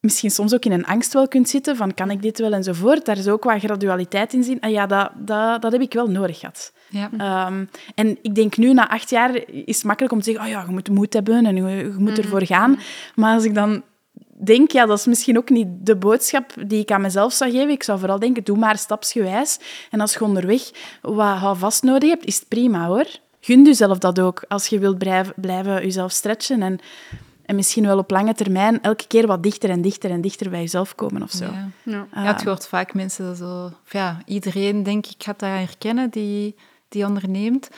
misschien 0.03 0.31
soms 0.31 0.53
ook 0.53 0.65
in 0.65 0.71
een 0.71 0.85
angst 0.85 1.13
wel 1.13 1.27
kunt 1.27 1.49
zitten 1.49 1.75
van 1.75 1.93
kan 1.93 2.11
ik 2.11 2.21
dit 2.21 2.39
wel 2.39 2.53
enzovoort. 2.53 3.05
Daar 3.05 3.17
is 3.17 3.27
ook 3.27 3.43
wat 3.43 3.59
gradualiteit 3.59 4.33
in 4.33 4.43
zien. 4.43 4.59
En 4.59 4.71
ja, 4.71 4.85
dat, 4.87 5.11
dat, 5.15 5.61
dat 5.61 5.71
heb 5.71 5.81
ik 5.81 5.93
wel 5.93 6.07
nodig 6.07 6.39
gehad. 6.39 6.73
Ja. 6.89 7.09
Ehm, 7.17 7.65
en 7.95 8.17
ik 8.21 8.35
denk 8.35 8.57
nu, 8.57 8.73
na 8.73 8.89
acht 8.89 9.09
jaar, 9.09 9.35
is 9.47 9.75
het 9.75 9.83
makkelijk 9.83 10.13
om 10.13 10.19
te 10.19 10.25
zeggen, 10.25 10.43
oh 10.43 10.49
ja, 10.49 10.63
je 10.65 10.71
moet 10.71 10.89
moed 10.89 11.13
hebben 11.13 11.45
en 11.45 11.55
je, 11.55 11.75
je 11.75 11.95
moet 11.97 12.17
ervoor 12.17 12.41
mhm. 12.41 12.53
gaan. 12.53 12.79
Maar 13.15 13.33
als 13.33 13.43
ik 13.43 13.53
dan 13.53 13.83
denk, 14.45 14.71
ja, 14.71 14.85
dat 14.85 14.97
is 14.97 15.05
misschien 15.05 15.37
ook 15.37 15.49
niet 15.49 15.67
de 15.79 15.95
boodschap 15.95 16.53
die 16.67 16.81
ik 16.81 16.91
aan 16.91 17.01
mezelf 17.01 17.33
zou 17.33 17.51
geven. 17.51 17.69
Ik 17.69 17.83
zou 17.83 17.99
vooral 17.99 18.19
denken, 18.19 18.43
doe 18.43 18.57
maar 18.57 18.77
stapsgewijs. 18.77 19.59
En 19.91 19.99
als 19.99 20.13
je 20.13 20.23
onderweg 20.23 20.71
wat 21.01 21.57
vast 21.57 21.83
nodig 21.83 22.09
hebt, 22.09 22.25
is 22.25 22.35
het 22.35 22.47
prima, 22.47 22.87
hoor. 22.87 23.07
gun 23.39 23.65
jezelf 23.65 23.97
dat 23.97 24.19
ook. 24.19 24.45
Als 24.47 24.67
je 24.67 24.79
wilt 24.79 24.97
blijven, 24.97 25.33
blijven 25.35 25.81
jezelf 25.81 26.11
stretchen 26.11 26.61
en, 26.61 26.79
en 27.53 27.59
misschien 27.59 27.85
wel 27.85 27.97
op 27.97 28.11
lange 28.11 28.33
termijn 28.33 28.81
elke 28.81 29.07
keer 29.07 29.27
wat 29.27 29.43
dichter 29.43 29.69
en 29.69 29.81
dichter 29.81 30.11
en 30.11 30.21
dichter 30.21 30.49
bij 30.49 30.59
jezelf 30.59 30.95
komen 30.95 31.23
of 31.23 31.31
zo. 31.31 31.45
Ja. 31.45 31.69
Ja. 31.83 32.07
Ah, 32.11 32.23
Ja, 32.23 32.33
het 32.33 32.43
hoort 32.43 32.67
vaak 32.67 32.93
mensen 32.93 33.35
zo... 33.35 33.71
Ja, 33.89 34.17
iedereen, 34.25 34.83
denk 34.83 35.05
ik, 35.05 35.23
gaat 35.23 35.39
dat 35.39 35.49
herkennen 35.49 36.09
die, 36.09 36.55
die 36.89 37.05
onderneemt. 37.05 37.69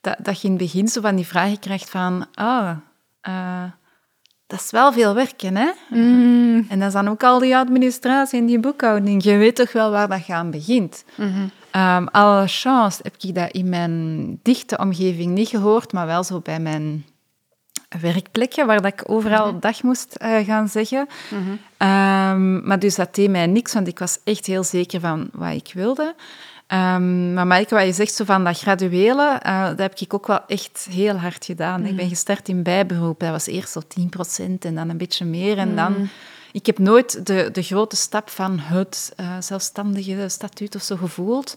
Dat, 0.00 0.16
dat 0.22 0.40
je 0.40 0.48
in 0.48 0.52
het 0.52 0.62
begin 0.62 0.88
zo 0.88 1.00
van 1.00 1.16
die 1.16 1.26
vragen 1.26 1.58
krijgt 1.58 1.90
van... 1.90 2.26
Ah, 2.34 2.70
eh, 3.20 3.64
dat 4.46 4.60
is 4.60 4.70
wel 4.70 4.92
veel 4.92 5.14
werken, 5.14 5.56
hè? 5.56 5.70
Mm. 5.90 6.66
En 6.68 6.78
dat 6.78 6.88
is 6.88 6.94
dan 6.94 7.08
ook 7.08 7.22
al 7.22 7.38
die 7.38 7.56
administratie 7.56 8.40
en 8.40 8.46
die 8.46 8.60
boekhouding. 8.60 9.22
Je 9.24 9.36
weet 9.36 9.56
toch 9.56 9.72
wel 9.72 9.90
waar 9.90 10.08
dat 10.08 10.28
aan 10.28 10.50
begint. 10.50 11.04
Ehm, 11.70 12.06
alle 12.06 12.46
chance 12.46 13.00
heb 13.02 13.14
ik 13.18 13.34
dat 13.34 13.50
in 13.50 13.68
mijn 13.68 14.38
dichte 14.42 14.78
omgeving 14.78 15.34
niet 15.34 15.48
gehoord, 15.48 15.92
maar 15.92 16.06
wel 16.06 16.24
zo 16.24 16.40
bij 16.40 16.60
mijn 16.60 17.04
werkplekken, 18.00 18.66
waar 18.66 18.82
dat 18.82 18.92
ik 18.92 19.10
overal 19.10 19.60
dag 19.60 19.82
moest 19.82 20.14
eh, 20.14 20.44
gaan 20.44 20.68
zeggen. 20.68 21.06
Ehm, 21.76 22.66
maar 22.66 22.78
dus 22.78 22.94
dat 22.94 23.14
deed 23.14 23.30
mij 23.30 23.46
niks, 23.46 23.72
want 23.72 23.86
ik 23.86 23.98
was 23.98 24.18
echt 24.24 24.46
heel 24.46 24.64
zeker 24.64 25.00
van 25.00 25.28
wat 25.32 25.54
ik 25.54 25.70
wilde. 25.74 26.14
Ehm, 26.66 27.34
maar 27.34 27.46
Maaike, 27.46 27.74
wat 27.74 27.84
je 27.84 27.92
zegt 27.92 28.14
zo 28.14 28.24
van 28.24 28.44
dat 28.44 28.58
graduele, 28.58 29.38
eh, 29.42 29.66
dat 29.66 29.78
heb 29.78 29.98
ik 29.98 30.14
ook 30.14 30.26
wel 30.26 30.46
echt 30.46 30.86
heel 30.90 31.16
hard 31.16 31.44
gedaan. 31.44 31.86
Ik 31.86 31.96
ben 31.96 32.08
gestart 32.08 32.48
in 32.48 32.62
bijberoep. 32.62 33.20
Dat 33.20 33.30
was 33.30 33.46
eerst 33.46 33.72
zo 33.72 33.80
10% 33.80 34.64
en 34.64 34.74
dan 34.74 34.88
een 34.88 34.96
beetje 34.96 35.24
meer. 35.24 35.58
En 35.58 35.76
dan... 35.76 36.08
Ik 36.52 36.66
heb 36.66 36.78
nooit 36.78 37.26
de, 37.26 37.48
de 37.52 37.62
grote 37.62 37.96
stap 37.96 38.30
van 38.30 38.58
het 38.58 39.12
eh, 39.16 39.36
zelfstandige 39.40 40.28
statuut 40.28 40.74
of 40.74 40.82
zo 40.82 40.96
gevoeld. 40.96 41.56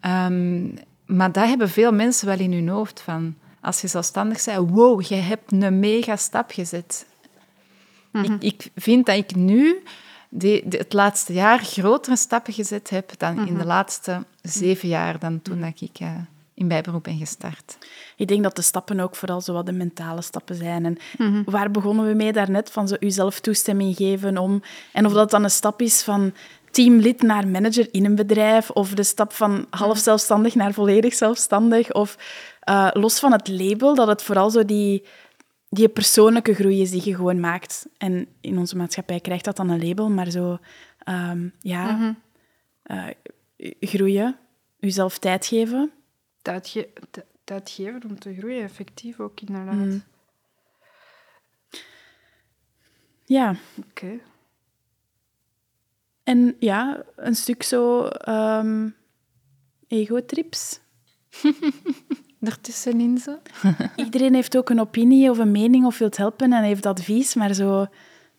Ehm, 0.00 0.64
maar 1.06 1.32
dat 1.32 1.48
hebben 1.48 1.68
veel 1.68 1.92
mensen 1.92 2.26
wel 2.26 2.38
in 2.38 2.52
hun 2.52 2.68
hoofd. 2.68 3.00
Van, 3.00 3.34
als 3.66 3.80
je 3.80 3.86
zelfstandig 3.86 4.44
bent, 4.44 4.70
wow, 4.70 5.02
je 5.02 5.14
hebt 5.14 5.52
een 5.52 5.78
mega 5.78 6.16
stap 6.16 6.50
gezet. 6.50 7.06
ik, 8.12 8.36
ik 8.38 8.70
vind 8.74 9.06
dat 9.06 9.16
ik 9.16 9.34
nu 9.34 9.82
die, 10.28 10.68
die- 10.68 10.78
het 10.78 10.92
laatste 10.92 11.32
jaar 11.32 11.58
grotere 11.58 12.16
stappen 12.16 12.52
gezet 12.52 12.90
heb 12.90 13.12
dan 13.18 13.46
in 13.46 13.58
de 13.58 13.64
laatste 13.64 14.24
zeven 14.42 14.88
jaar, 14.88 15.18
dan 15.18 15.42
toen 15.42 15.60
dat 15.60 15.80
ik 15.80 15.98
eh, 15.98 16.10
in 16.54 16.68
bijberoep 16.68 17.02
ben 17.02 17.18
gestart. 17.18 17.78
Ik 18.16 18.28
denk 18.28 18.42
dat 18.42 18.56
de 18.56 18.62
stappen 18.62 19.00
ook 19.00 19.16
vooral 19.16 19.40
zo 19.40 19.52
wat 19.52 19.66
de 19.66 19.72
mentale 19.72 20.22
stappen 20.22 20.56
zijn. 20.56 20.84
En 20.84 20.98
waar 21.44 21.70
begonnen 21.70 22.06
we 22.06 22.14
mee 22.14 22.32
daarnet? 22.32 22.70
Van 22.70 22.88
zo 22.88 22.96
uzelf 23.00 23.40
toestemming 23.40 23.96
geven 23.96 24.38
om... 24.38 24.62
En 24.92 25.06
of 25.06 25.12
dat 25.12 25.30
dan 25.30 25.44
een 25.44 25.50
stap 25.50 25.80
is 25.80 26.02
van 26.02 26.32
teamlid 26.70 27.22
naar 27.22 27.48
manager 27.48 27.88
in 27.90 28.04
een 28.04 28.14
bedrijf, 28.14 28.70
of 28.70 28.94
de 28.94 29.02
stap 29.02 29.32
van 29.32 29.66
half 29.70 29.98
zelfstandig 29.98 30.54
naar 30.54 30.72
volledig 30.72 31.14
zelfstandig, 31.14 31.92
of 31.92 32.16
eh, 32.66 32.88
los 32.92 33.18
van 33.18 33.32
het 33.32 33.48
label, 33.48 33.94
dat 33.94 34.06
het 34.08 34.22
vooral 34.22 34.50
zo 34.50 34.64
die, 34.64 35.04
die 35.68 35.88
persoonlijke 35.88 36.54
groei 36.54 36.80
is 36.80 36.90
die 36.90 37.02
je 37.04 37.14
gewoon 37.14 37.40
maakt. 37.40 37.86
En 37.98 38.28
in 38.40 38.58
onze 38.58 38.76
maatschappij 38.76 39.20
krijgt 39.20 39.44
dat 39.44 39.56
dan 39.56 39.70
een 39.70 39.86
label, 39.88 40.10
maar 40.10 40.30
zo... 40.30 40.58
ehm, 40.98 41.48
ja, 41.60 42.16
eh, 42.82 43.06
groeien, 43.80 44.38
jezelf 44.78 45.18
tijd 45.18 45.46
geven. 45.46 45.90
Tijd, 46.42 46.68
ge- 46.68 46.92
tijd 47.44 47.70
geven 47.70 48.02
om 48.08 48.18
te 48.18 48.34
groeien, 48.34 48.62
effectief 48.62 49.20
ook 49.20 49.40
inderdaad. 49.40 49.74
Mm. 49.74 50.02
Ja, 53.24 53.54
Oké. 53.88 54.18
En 56.22 56.56
ja, 56.58 57.02
een 57.16 57.34
stuk 57.34 57.62
zo 57.62 58.06
ehm 58.06 58.88
ego-trips. 59.88 60.80
Ertussenin 62.40 63.18
zo. 63.18 63.38
Iedereen 63.96 64.34
heeft 64.34 64.56
ook 64.56 64.70
een 64.70 64.80
opinie 64.80 65.30
of 65.30 65.38
een 65.38 65.50
mening 65.50 65.84
of 65.84 65.98
wil 65.98 66.10
helpen 66.10 66.52
en 66.52 66.62
heeft 66.62 66.86
advies, 66.86 67.34
maar 67.34 67.54
zo 67.54 67.86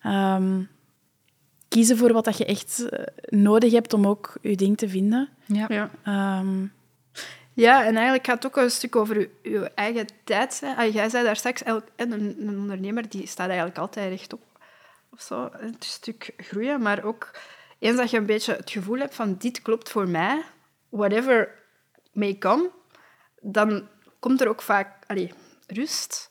ehm, 0.00 0.62
kiezen 1.68 1.96
voor 1.96 2.12
wat 2.12 2.24
dat 2.24 2.38
je 2.38 2.44
echt 2.44 2.88
eh, 2.88 3.02
nodig 3.28 3.72
hebt 3.72 3.92
om 3.92 4.06
ook 4.06 4.34
je 4.42 4.56
ding 4.56 4.76
te 4.76 4.88
vinden. 4.88 5.28
Ja. 5.46 5.66
Ja. 5.68 5.90
Ehm, 6.02 6.66
ja, 7.52 7.84
en 7.84 7.94
eigenlijk 7.94 8.26
gaat 8.26 8.42
het 8.42 8.46
ook 8.46 8.64
een 8.64 8.70
stuk 8.70 8.96
over 8.96 9.28
je, 9.42 9.70
eigen 9.74 10.06
tijd. 10.24 10.54
zijn. 10.54 10.76
Ah, 10.76 10.92
jij 10.92 11.08
zei 11.08 11.24
daar 11.24 11.36
straks, 11.36 11.62
een, 11.66 11.82
een 11.96 12.58
ondernemer 12.58 13.08
die 13.08 13.26
staat 13.26 13.48
eigenlijk 13.48 13.78
altijd 13.78 14.08
rechtop. 14.08 14.40
Of 15.12 15.20
zo, 15.20 15.48
een 15.52 15.76
stuk 15.78 16.32
groeien, 16.36 16.82
maar 16.82 17.04
ook 17.04 17.30
eens 17.78 17.96
dat 17.96 18.10
je 18.10 18.16
een 18.16 18.26
beetje 18.26 18.54
het 18.54 18.70
gevoel 18.70 18.98
hebt 18.98 19.14
van 19.14 19.36
dit 19.38 19.62
klopt 19.62 19.90
voor 19.90 20.08
mij, 20.08 20.42
whatever 20.88 21.54
may 22.12 22.38
come, 22.38 22.70
dan 23.52 23.88
komt 24.18 24.40
er 24.40 24.48
ook 24.48 24.62
vaak 24.62 25.04
allee, 25.06 25.32
rust. 25.66 26.30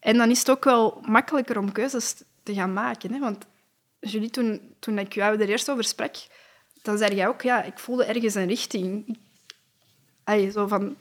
En 0.00 0.16
dan 0.16 0.30
is 0.30 0.38
het 0.38 0.50
ook 0.50 0.64
wel 0.64 1.02
makkelijker 1.06 1.58
om 1.58 1.72
keuzes 1.72 2.22
te 2.42 2.54
gaan 2.54 2.72
maken. 2.72 3.12
Hè? 3.12 3.18
Want 3.18 3.46
Julie, 4.00 4.30
toen, 4.30 4.60
toen 4.78 4.98
ik 4.98 5.12
jou 5.12 5.40
er 5.40 5.48
eerst 5.48 5.70
over 5.70 5.84
sprak, 5.84 6.14
dan 6.82 6.98
zei 6.98 7.14
jij 7.14 7.28
ook, 7.28 7.42
ja, 7.42 7.62
ik 7.62 7.78
voelde 7.78 8.04
ergens 8.04 8.34
een 8.34 8.46
richting. 8.46 9.18
Allee, 10.24 10.50
zo 10.50 10.66
van, 10.66 10.96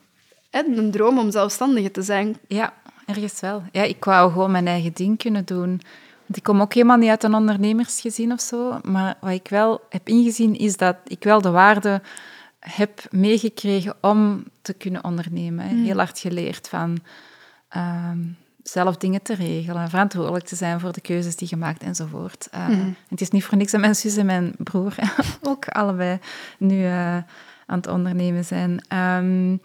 een 0.51 0.91
droom 0.91 1.19
om 1.19 1.31
zelfstandige 1.31 1.91
te 1.91 2.01
zijn. 2.01 2.37
Ja, 2.47 2.73
ergens 3.05 3.39
wel. 3.39 3.63
Ja, 3.71 3.83
ik 3.83 4.05
wou 4.05 4.31
gewoon 4.31 4.51
mijn 4.51 4.67
eigen 4.67 4.93
ding 4.93 5.17
kunnen 5.17 5.45
doen. 5.45 5.81
Want 6.25 6.37
ik 6.37 6.43
kom 6.43 6.61
ook 6.61 6.73
helemaal 6.73 6.97
niet 6.97 7.09
uit 7.09 7.23
een 7.23 7.33
ondernemersgezin 7.33 8.31
of 8.31 8.41
zo. 8.41 8.79
Maar 8.83 9.17
wat 9.21 9.31
ik 9.31 9.47
wel 9.47 9.81
heb 9.89 10.07
ingezien, 10.07 10.55
is 10.55 10.77
dat 10.77 10.95
ik 11.03 11.23
wel 11.23 11.41
de 11.41 11.49
waarde 11.49 12.01
heb 12.59 13.01
meegekregen 13.11 13.95
om 14.01 14.43
te 14.61 14.73
kunnen 14.73 15.03
ondernemen. 15.03 15.65
hè. 15.67 15.75
Heel 15.75 15.97
hard 15.97 16.19
geleerd 16.19 16.67
van 16.67 16.97
ehm, 17.69 18.19
zelf 18.63 18.97
dingen 18.97 19.21
te 19.21 19.33
regelen, 19.35 19.89
verantwoordelijk 19.89 20.45
te 20.45 20.55
zijn 20.55 20.79
voor 20.79 20.91
de 20.91 21.01
keuzes 21.01 21.35
die 21.35 21.47
je 21.51 21.55
maakt 21.57 21.83
enzovoort. 21.83 22.47
Eh, 22.51 22.67
Het 23.07 23.21
is 23.21 23.29
niet 23.29 23.45
voor 23.45 23.57
niks 23.57 23.71
dat 23.71 23.81
mijn 23.81 23.95
zus 23.95 24.17
en 24.17 24.25
mijn 24.25 24.53
broer 24.57 24.95
ook 25.41 25.67
allebei 25.67 26.19
nu 26.57 26.85
eh, 26.85 27.15
aan 27.65 27.77
het 27.77 27.87
ondernemen 27.87 28.45
zijn. 28.45 28.81
Ehm, 28.87 29.53
ik 29.53 29.59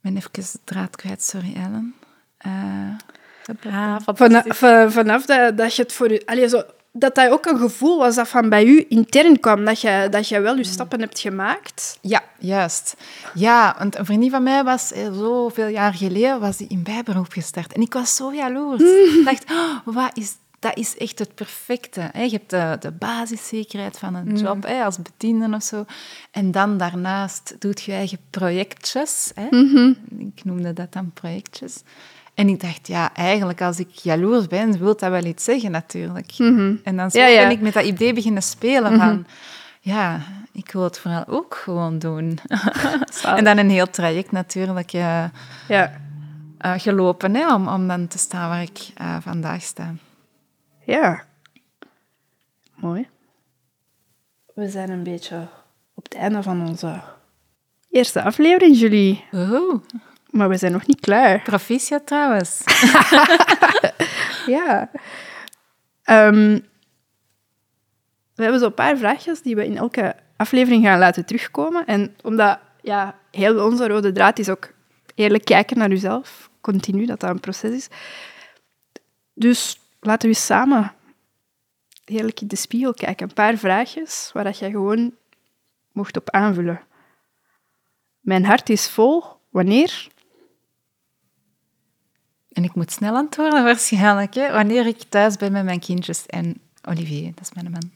ben 0.00 0.16
even 0.16 0.30
de 0.32 0.58
draad 0.64 0.96
kwijt, 0.96 1.22
sorry 1.22 1.54
Ellen. 1.56 1.94
Eh, 2.36 3.72
ah, 3.72 3.96
Vanaf, 4.04 4.44
va- 4.48 4.90
vanaf 4.90 5.26
dat, 5.26 5.56
dat 5.56 5.76
je 5.76 5.82
het 5.82 5.92
voor 5.92 6.10
je... 6.12 6.22
Allee, 6.26 6.48
zo, 6.48 6.62
dat 6.96 7.14
dat 7.14 7.30
ook 7.30 7.46
een 7.46 7.58
gevoel 7.58 7.98
was 7.98 8.14
dat 8.14 8.28
van 8.28 8.48
bij 8.48 8.64
u 8.64 8.84
intern 8.88 9.40
kwam, 9.40 9.64
dat 9.64 9.80
je, 9.80 10.06
dat 10.10 10.28
je 10.28 10.40
wel 10.40 10.56
je 10.56 10.64
stappen 10.64 11.00
hebt 11.00 11.20
gemaakt. 11.20 11.98
ja, 12.00 12.22
juist. 12.38 12.96
Ja, 13.34 13.74
want 13.78 13.98
een 13.98 14.04
vriendin 14.04 14.30
van 14.30 14.42
mij 14.42 14.64
was 14.64 14.92
eh, 14.92 15.12
zoveel 15.12 15.66
jaar 15.66 15.94
geleden 15.94 16.40
was 16.40 16.56
die 16.56 16.68
in 16.68 16.82
bijberoep 16.82 17.32
gestart. 17.32 17.72
En 17.72 17.80
ik 17.80 17.92
was 17.92 18.16
zo 18.16 18.34
jaloers. 18.34 18.82
Ik 18.82 19.24
dacht, 19.24 19.50
oh, 19.50 19.94
wat 19.94 20.16
is, 20.16 20.36
dat 20.58 20.76
is 20.76 20.96
echt 20.96 21.18
het 21.18 21.34
perfecte. 21.34 22.10
Je 22.12 22.28
hebt 22.30 22.50
de, 22.50 22.76
de 22.80 22.90
basiszekerheid 22.90 23.98
van 23.98 24.14
een 24.14 24.36
job 24.36 24.66
hè, 24.66 24.84
als 24.84 24.98
bediende 25.02 25.56
of 25.56 25.62
zo. 25.62 25.84
En 26.30 26.50
dan 26.50 26.78
daarnaast 26.78 27.56
doet 27.58 27.82
je 27.82 27.92
eigen 27.92 28.18
projectjes. 28.30 29.32
Hè? 29.34 29.46
Ik 30.18 30.44
noemde 30.44 30.72
dat 30.72 30.92
dan 30.92 31.10
projectjes. 31.14 31.82
En 32.34 32.48
ik 32.48 32.60
dacht, 32.60 32.86
ja, 32.86 33.14
eigenlijk 33.14 33.60
als 33.60 33.78
ik 33.78 33.90
jaloers 33.90 34.46
ben, 34.46 34.78
wil 34.78 34.96
dat 34.96 35.10
wel 35.10 35.24
iets 35.24 35.44
zeggen 35.44 35.70
natuurlijk. 35.70 36.32
En 36.84 36.96
dan 36.96 37.10
zo 37.10 37.18
Ja, 37.18 37.26
ja. 37.26 37.42
ben 37.42 37.50
ik 37.50 37.60
met 37.60 37.72
dat 37.72 37.84
idee 37.84 38.12
beginnen 38.12 38.42
spelen 38.42 38.98
van... 38.98 39.26
Ja, 39.80 40.20
ik 40.52 40.72
wil 40.72 40.82
het 40.82 40.98
vooral 40.98 41.26
ook 41.26 41.54
gewoon 41.54 41.98
doen. 41.98 42.38
en 43.36 43.44
dan 43.44 43.58
een 43.58 43.70
heel 43.70 43.90
traject 43.90 44.32
natuurlijk 44.32 44.92
eh, 44.92 45.24
Ja. 45.68 45.92
eh, 46.58 46.72
gelopen 46.76 47.34
hè, 47.34 47.54
om, 47.54 47.68
om 47.68 47.88
dan 47.88 48.06
te 48.06 48.18
staan 48.18 48.48
waar 48.48 48.62
ik 48.62 48.78
eh, 48.94 49.16
vandaag 49.20 49.62
sta. 49.62 49.94
Ja. 50.84 51.24
Mooi. 52.74 53.08
We 54.54 54.68
zijn 54.68 54.90
een 54.90 55.02
beetje 55.02 55.46
op 55.94 56.04
het 56.04 56.14
einde 56.14 56.42
van 56.42 56.68
onze 56.68 57.00
eerste 57.90 58.22
aflevering, 58.22 58.78
Julie. 58.78 59.24
Oeh, 59.32 59.82
Maar 60.34 60.48
we 60.48 60.56
zijn 60.56 60.72
nog 60.72 60.86
niet 60.86 61.00
klaar. 61.00 61.42
proficiat 61.42 62.06
trouwens. 62.06 62.62
Ja. 64.46 64.90
Ehm, 66.02 66.60
we 68.34 68.42
hebben 68.42 68.60
zo'n 68.60 68.74
paar 68.74 68.96
vraagjes 68.96 69.42
die 69.42 69.56
we 69.56 69.64
in 69.64 69.76
elke 69.76 70.16
aflevering 70.36 70.84
gaan 70.84 70.98
laten 70.98 71.24
terugkomen. 71.24 71.86
En 71.86 72.16
omdat 72.22 72.58
ja, 72.80 73.18
heel 73.30 73.64
onze 73.64 73.88
rode 73.88 74.12
draad 74.12 74.38
is 74.38 74.48
ook 74.48 74.72
eerlijk 75.14 75.44
kijken 75.44 75.78
naar 75.78 75.88
jezelf, 75.88 76.50
continu, 76.60 77.06
dat 77.06 77.20
dat 77.20 77.30
een 77.30 77.40
proces 77.40 77.70
is. 77.70 77.88
Dus 79.34 79.80
laten 80.00 80.28
we 80.28 80.34
samen 80.34 80.92
eerlijk 82.04 82.40
in 82.40 82.48
de 82.48 82.56
spiegel 82.56 82.94
kijken. 82.94 83.28
Een 83.28 83.34
paar 83.34 83.56
vraagjes 83.56 84.30
waar 84.32 84.44
dat 84.44 84.58
jij 84.58 84.70
gewoon 84.70 85.14
mocht 85.92 86.16
op 86.16 86.30
aanvullen. 86.30 86.80
Mijn 88.20 88.44
hart 88.44 88.68
is 88.68 88.88
vol. 88.88 89.24
Wanneer? 89.50 90.12
En 92.54 92.64
ik 92.64 92.74
moet 92.74 92.90
snel 92.92 93.14
antwoorden 93.14 93.64
waarschijnlijk. 93.64 94.34
Hè, 94.34 94.52
wanneer 94.52 94.86
ik 94.86 95.02
thuis 95.02 95.36
ben 95.36 95.52
met 95.52 95.64
mijn 95.64 95.80
kindjes 95.80 96.26
en 96.26 96.60
Olivier, 96.82 97.34
dat 97.34 97.40
is 97.40 97.52
mijn 97.52 97.70
man. 97.70 97.90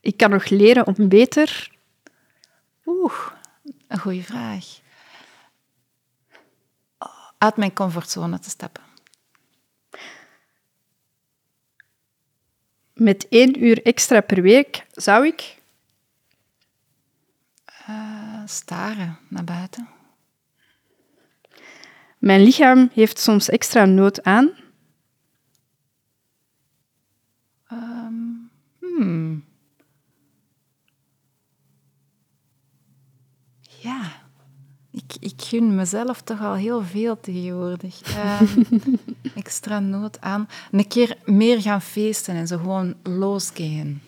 Ik 0.00 0.16
kan 0.16 0.30
nog 0.30 0.48
leren 0.48 0.86
om 0.86 1.08
beter. 1.08 1.70
Oeh, 2.86 3.30
een 3.88 3.98
goede 3.98 4.22
vraag. 4.22 4.80
Uit 7.38 7.56
mijn 7.56 7.72
comfortzone 7.72 8.38
te 8.38 8.50
stappen. 8.50 8.82
Met 12.92 13.28
één 13.28 13.64
uur 13.64 13.82
extra 13.82 14.20
per 14.20 14.42
week 14.42 14.86
zou 14.92 15.26
ik 15.26 15.56
Uh, 17.88 18.42
staren 18.46 19.18
naar 19.28 19.44
buiten. 19.44 19.88
Mijn 22.26 22.42
lichaam 22.42 22.90
heeft 22.92 23.18
soms 23.18 23.48
extra 23.48 23.84
nood 23.84 24.22
aan. 24.22 24.50
Um, 27.72 28.50
hmm. 28.78 29.44
Ja, 33.80 34.12
ik, 34.90 35.12
ik 35.20 35.34
gun 35.36 35.74
mezelf 35.74 36.22
toch 36.22 36.40
al 36.40 36.54
heel 36.54 36.82
veel 36.82 37.20
tegenwoordig. 37.20 38.00
Um, 38.40 38.66
extra 39.42 39.80
nood 39.80 40.20
aan. 40.20 40.48
Een 40.70 40.88
keer 40.88 41.16
meer 41.24 41.60
gaan 41.60 41.82
feesten 41.82 42.34
en 42.34 42.46
zo 42.46 42.56
gewoon 42.56 42.94
losgaan. 43.02 44.02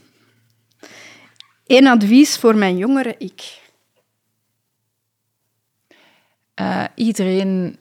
Eén 1.66 1.86
advies 1.86 2.38
voor 2.38 2.56
mijn 2.56 2.76
jongere 2.76 3.14
ik. 3.18 3.60
Uh, 6.60 6.84
iedereen 6.94 7.78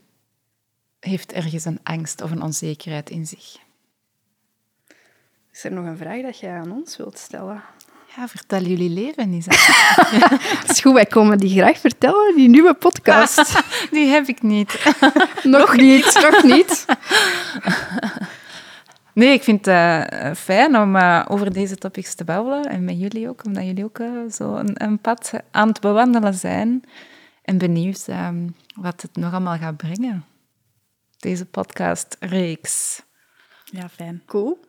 heeft 1.00 1.32
ergens 1.32 1.66
een 1.66 1.80
angst 1.84 2.22
of 2.22 2.32
een 2.32 2.42
onzekerheid 2.42 3.10
in 3.10 3.26
zich. 3.26 3.58
Is 5.52 5.64
er 5.64 5.72
nog 5.72 5.86
een 5.86 5.98
vraag 5.98 6.22
dat 6.22 6.40
je 6.40 6.48
aan 6.48 6.72
ons 6.72 6.98
wilt 6.98 7.18
stellen? 7.18 7.64
Ja, 8.16 8.28
vertel 8.28 8.62
jullie 8.62 8.90
leven 8.90 9.34
eens. 9.34 9.46
Het 9.46 10.70
is 10.72 10.80
goed, 10.80 10.94
wij 10.94 11.06
komen 11.06 11.38
die 11.38 11.50
graag 11.60 11.78
vertellen, 11.78 12.36
die 12.36 12.50
nieuwe 12.50 12.74
podcast. 12.74 13.64
die 13.92 14.08
heb 14.08 14.28
ik 14.28 14.42
niet. 14.42 14.96
nog 15.44 15.76
niet, 15.76 16.14
nog 16.14 16.44
niet. 16.44 16.86
Nee, 19.14 19.34
ik 19.34 19.44
vind 19.44 19.66
het 19.66 20.14
uh, 20.14 20.34
fijn 20.34 20.78
om 20.78 20.96
uh, 20.96 21.26
over 21.28 21.54
deze 21.54 21.76
topics 21.76 22.16
te 22.16 22.24
babbelen. 22.24 22.64
En 22.64 22.84
met 22.84 23.00
jullie 23.00 23.30
ook, 23.30 23.46
omdat 23.46 23.66
jullie 23.66 23.84
ook 23.84 24.00
uh, 24.00 24.32
zo 24.32 24.56
een, 24.56 24.84
een, 24.84 25.00
pad 25.00 25.34
aan 25.52 25.68
het 25.68 25.80
bewandelen 25.80 26.34
zijn. 26.34 26.84
En 27.42 27.58
benieuwd 27.58 28.08
ehm, 28.08 28.48
wat 28.76 29.02
het 29.02 29.16
nog 29.16 29.32
allemaal 29.32 29.58
gaat 29.58 29.78
brengen. 29.78 30.26
Deze 31.28 31.46
podcast-reeks. 31.46 33.02
Ja, 33.66 33.90
fijn. 33.90 34.22
Cool. 34.26 34.60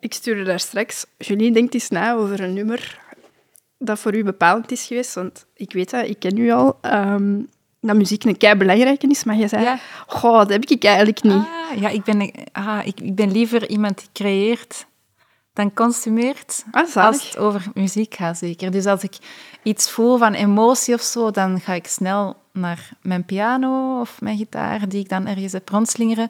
Ik 0.00 0.12
stuurde 0.14 0.42
daar 0.42 0.60
straks... 0.60 1.06
Julie 1.18 1.52
denkt 1.52 1.74
eens 1.74 1.88
na 1.88 2.14
over 2.14 2.40
een 2.40 2.52
nummer 2.52 3.00
dat 3.78 3.98
voor 3.98 4.14
u 4.14 4.24
bepalend 4.24 4.70
is 4.70 4.86
geweest. 4.86 5.14
Want 5.14 5.46
ik 5.54 5.72
weet 5.72 5.90
dat, 5.90 6.08
ik 6.08 6.18
ken 6.18 6.36
u 6.36 6.50
al... 6.50 6.78
Um, 6.82 7.48
dat 7.80 7.96
muziek 7.96 8.24
een 8.24 8.36
kei 8.36 8.54
belangrijke 8.54 9.06
is, 9.06 9.24
maar 9.24 9.36
je 9.36 9.48
zei, 9.48 9.62
ja. 9.62 9.78
goh, 10.06 10.38
dat 10.38 10.48
heb 10.48 10.64
ik 10.64 10.84
eigenlijk 10.84 11.22
niet. 11.22 11.32
Ah, 11.32 11.80
ja, 11.80 11.88
ik 11.88 12.04
ben, 12.04 12.32
ah, 12.52 12.86
ik, 12.86 13.00
ik 13.00 13.14
ben 13.14 13.32
liever 13.32 13.68
iemand 13.68 13.98
die 13.98 14.08
creëert 14.12 14.86
dan 15.52 15.74
consumeert. 15.74 16.64
Ah, 16.70 16.96
als 16.96 17.24
het 17.24 17.38
over 17.38 17.64
muziek 17.74 18.14
gaat, 18.14 18.38
zeker. 18.38 18.70
Dus 18.70 18.86
als 18.86 19.02
ik 19.02 19.14
iets 19.62 19.90
voel 19.90 20.18
van 20.18 20.32
emotie 20.32 20.94
of 20.94 21.02
zo, 21.02 21.30
dan 21.30 21.60
ga 21.60 21.72
ik 21.72 21.86
snel 21.86 22.40
naar 22.52 22.90
mijn 23.02 23.24
piano 23.24 24.00
of 24.00 24.20
mijn 24.20 24.36
gitaar, 24.36 24.88
die 24.88 25.00
ik 25.00 25.08
dan 25.08 25.26
ergens 25.26 25.52
heb 25.52 25.68
rondslingeren. 25.68 26.28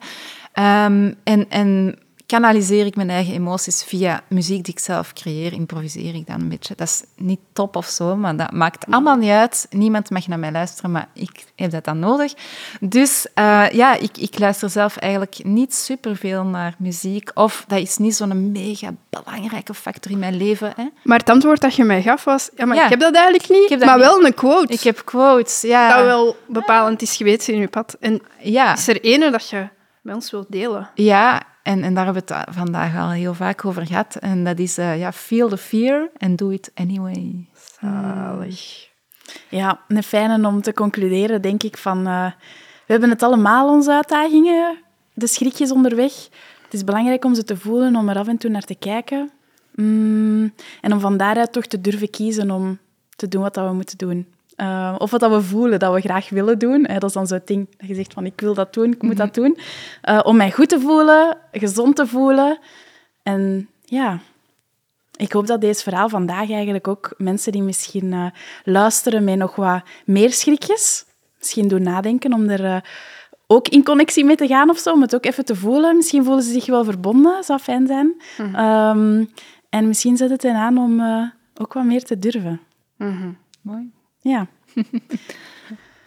Um, 0.59 1.15
en, 1.23 1.49
en 1.49 1.97
kanaliseer 2.25 2.85
ik 2.85 2.95
mijn 2.95 3.09
eigen 3.09 3.33
emoties 3.33 3.83
via 3.83 4.23
muziek 4.27 4.63
die 4.63 4.73
ik 4.73 4.79
zelf 4.79 5.13
creëer, 5.13 5.53
improviseer 5.53 6.15
ik 6.15 6.27
dan 6.27 6.41
een 6.41 6.49
beetje. 6.49 6.73
Dat 6.75 6.87
is 6.87 7.03
niet 7.15 7.39
top 7.53 7.75
of 7.75 7.85
zo, 7.85 8.15
maar 8.15 8.35
dat 8.35 8.51
maakt 8.51 8.85
allemaal 8.89 9.15
niet 9.15 9.29
uit. 9.29 9.67
Niemand 9.69 10.09
mag 10.09 10.27
naar 10.27 10.39
mij 10.39 10.51
luisteren, 10.51 10.91
maar 10.91 11.07
ik 11.13 11.43
heb 11.55 11.71
dat 11.71 11.83
dan 11.83 11.99
nodig. 11.99 12.33
Dus 12.79 13.27
uh, 13.35 13.69
ja, 13.69 13.95
ik, 13.95 14.17
ik 14.17 14.39
luister 14.39 14.69
zelf 14.69 14.97
eigenlijk 14.97 15.39
niet 15.43 15.75
superveel 15.75 16.43
naar 16.43 16.75
muziek. 16.77 17.31
Of 17.33 17.65
dat 17.67 17.79
is 17.79 17.97
niet 17.97 18.15
zo'n 18.15 18.51
mega 18.51 18.93
belangrijke 19.09 19.73
factor 19.73 20.11
in 20.11 20.19
mijn 20.19 20.37
leven. 20.37 20.73
Hè. 20.75 20.87
Maar 21.03 21.19
het 21.19 21.29
antwoord 21.29 21.61
dat 21.61 21.75
je 21.75 21.83
mij 21.83 22.01
gaf 22.01 22.23
was, 22.23 22.49
ja, 22.55 22.65
maar 22.65 22.77
ja. 22.77 22.83
ik 22.83 22.89
heb 22.89 22.99
dat 22.99 23.15
eigenlijk 23.15 23.49
niet, 23.49 23.69
dat 23.69 23.79
maar 23.79 23.97
niet. 23.97 24.05
wel 24.05 24.25
een 24.25 24.33
quote. 24.33 24.73
Ik 24.73 24.81
heb 24.81 25.01
quotes, 25.05 25.61
ja. 25.61 25.95
Dat 25.95 26.05
wel 26.05 26.35
bepalend 26.47 27.01
is 27.01 27.15
geweest 27.15 27.47
in 27.47 27.59
je 27.59 27.67
pad. 27.67 27.97
En 27.99 28.21
ja. 28.39 28.73
is 28.73 28.87
er 28.87 29.01
ene 29.01 29.31
dat 29.31 29.49
je 29.49 29.67
met 30.01 30.15
ons 30.15 30.31
wilt 30.31 30.51
delen? 30.51 30.89
Ja, 30.95 31.41
en, 31.63 31.83
en 31.83 31.93
daar 31.93 32.05
hebben 32.05 32.23
we 32.25 32.33
het 32.33 32.55
vandaag 32.55 32.97
al 32.97 33.09
heel 33.09 33.33
vaak 33.33 33.65
over 33.65 33.85
gehad. 33.85 34.15
En 34.15 34.43
dat 34.43 34.59
is, 34.59 34.79
uh, 34.79 34.99
ja, 34.99 35.11
feel 35.11 35.49
the 35.49 35.57
fear 35.57 36.09
and 36.17 36.37
do 36.37 36.49
it 36.49 36.71
anyway. 36.73 37.47
Zalig. 37.79 38.89
Ja, 39.49 39.79
een 39.87 40.03
fijne 40.03 40.47
om 40.47 40.61
te 40.61 40.73
concluderen, 40.73 41.41
denk 41.41 41.63
ik, 41.63 41.77
van... 41.77 42.07
Uh, 42.07 42.31
we 42.85 42.91
hebben 42.91 43.09
het 43.09 43.23
allemaal, 43.23 43.69
onze 43.69 43.91
uitdagingen, 43.93 44.77
de 45.13 45.27
schrikjes 45.27 45.71
onderweg. 45.71 46.13
Het 46.63 46.73
is 46.73 46.83
belangrijk 46.83 47.25
om 47.25 47.35
ze 47.35 47.43
te 47.43 47.57
voelen, 47.57 47.95
om 47.95 48.09
er 48.09 48.17
af 48.17 48.27
en 48.27 48.37
toe 48.37 48.49
naar 48.49 48.61
te 48.61 48.75
kijken. 48.75 49.31
Mm, 49.75 50.53
en 50.81 50.93
om 50.93 50.99
van 50.99 51.17
daaruit 51.17 51.51
toch 51.51 51.65
te 51.65 51.81
durven 51.81 52.09
kiezen 52.09 52.51
om 52.51 52.79
te 53.15 53.27
doen 53.27 53.41
wat 53.41 53.55
we 53.55 53.73
moeten 53.73 53.97
doen. 53.97 54.32
Uh, 54.57 54.95
of 54.97 55.11
wat 55.11 55.19
dat 55.19 55.31
we 55.31 55.41
voelen 55.41 55.79
dat 55.79 55.93
we 55.93 56.01
graag 56.01 56.29
willen 56.29 56.59
doen. 56.59 56.85
Hè, 56.85 56.93
dat 56.93 57.03
is 57.03 57.13
dan 57.13 57.27
zo'n 57.27 57.41
ding 57.45 57.67
dat 57.77 57.87
je 57.87 57.95
zegt 57.95 58.13
van 58.13 58.25
ik 58.25 58.41
wil 58.41 58.53
dat 58.53 58.73
doen, 58.73 58.91
ik 58.91 59.01
moet 59.01 59.17
dat 59.17 59.33
doen. 59.33 59.57
Uh, 60.09 60.19
om 60.23 60.35
mij 60.35 60.51
goed 60.51 60.69
te 60.69 60.79
voelen, 60.79 61.37
gezond 61.51 61.95
te 61.95 62.07
voelen. 62.07 62.59
En 63.23 63.69
ja, 63.85 64.19
ik 65.15 65.31
hoop 65.31 65.47
dat 65.47 65.61
deze 65.61 65.83
verhaal 65.83 66.09
vandaag 66.09 66.51
eigenlijk 66.51 66.87
ook 66.87 67.13
mensen 67.17 67.51
die 67.51 67.61
misschien 67.61 68.05
uh, 68.05 68.25
luisteren 68.63 69.23
met 69.23 69.37
nog 69.37 69.55
wat 69.55 69.83
meer 70.05 70.33
schrikjes, 70.33 71.05
misschien 71.39 71.67
doen 71.67 71.83
nadenken 71.83 72.33
om 72.33 72.49
er 72.49 72.83
ook 73.47 73.67
in 73.67 73.83
connectie 73.83 74.25
mee 74.25 74.35
te 74.35 74.47
gaan 74.47 74.69
of 74.69 74.77
zo, 74.77 74.91
om 74.91 75.01
het 75.01 75.15
ook 75.15 75.25
even 75.25 75.45
te 75.45 75.55
voelen. 75.55 75.95
Misschien 75.95 76.23
voelen 76.23 76.43
ze 76.43 76.51
zich 76.51 76.65
wel 76.65 76.83
verbonden, 76.83 77.43
zou 77.43 77.59
fijn 77.59 77.87
zijn. 77.87 78.21
Mm 78.37 78.53
-hmm. 78.53 79.17
um, 79.19 79.29
en 79.69 79.87
misschien 79.87 80.17
zet 80.17 80.29
het 80.29 80.43
hen 80.43 80.55
aan 80.55 80.77
om 80.77 81.01
ook 81.55 81.73
wat 81.73 81.83
meer 81.83 82.03
te 82.03 82.19
durven. 82.19 82.61
Mm 82.97 83.17
-hmm. 83.17 83.37
Mooi. 83.61 83.91
Ja. 84.23 84.47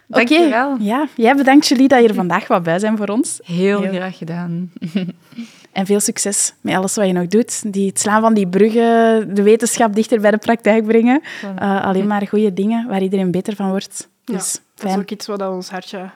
Wel. 0.07 0.77
Ja, 0.79 1.07
jij 1.15 1.35
bedankt 1.35 1.67
Julie 1.67 1.87
dat 1.87 2.01
je 2.01 2.07
er 2.07 2.13
vandaag 2.13 2.47
wat 2.47 2.63
bij 2.63 2.79
zijn 2.79 2.97
voor 2.97 3.07
ons. 3.07 3.39
Heel, 3.43 3.81
Heel. 3.81 3.93
graag 3.93 4.17
gedaan. 4.17 4.71
En 5.71 5.85
veel 5.85 5.99
succes 5.99 6.53
met 6.61 6.75
alles 6.75 6.95
wat 6.95 7.07
je 7.07 7.13
nog 7.13 7.27
doet. 7.27 7.73
Die, 7.73 7.87
het 7.87 7.99
slaan 7.99 8.21
van 8.21 8.33
die 8.33 8.47
bruggen, 8.47 9.35
de 9.35 9.43
wetenschap 9.43 9.95
dichter 9.95 10.21
bij 10.21 10.31
de 10.31 10.37
praktijk 10.37 10.85
brengen. 10.85 11.21
Uh, 11.43 11.83
alleen 11.83 12.07
maar 12.07 12.27
goede 12.27 12.53
dingen 12.53 12.87
waar 12.87 13.01
iedereen 13.01 13.31
beter 13.31 13.55
van 13.55 13.69
wordt. 13.69 14.09
Dus 14.23 14.53
ja, 14.53 14.59
dat 14.75 14.91
is 14.91 14.97
ook 14.97 15.11
iets 15.11 15.27
wat 15.27 15.41
ons 15.41 15.69
hartje 15.69 16.09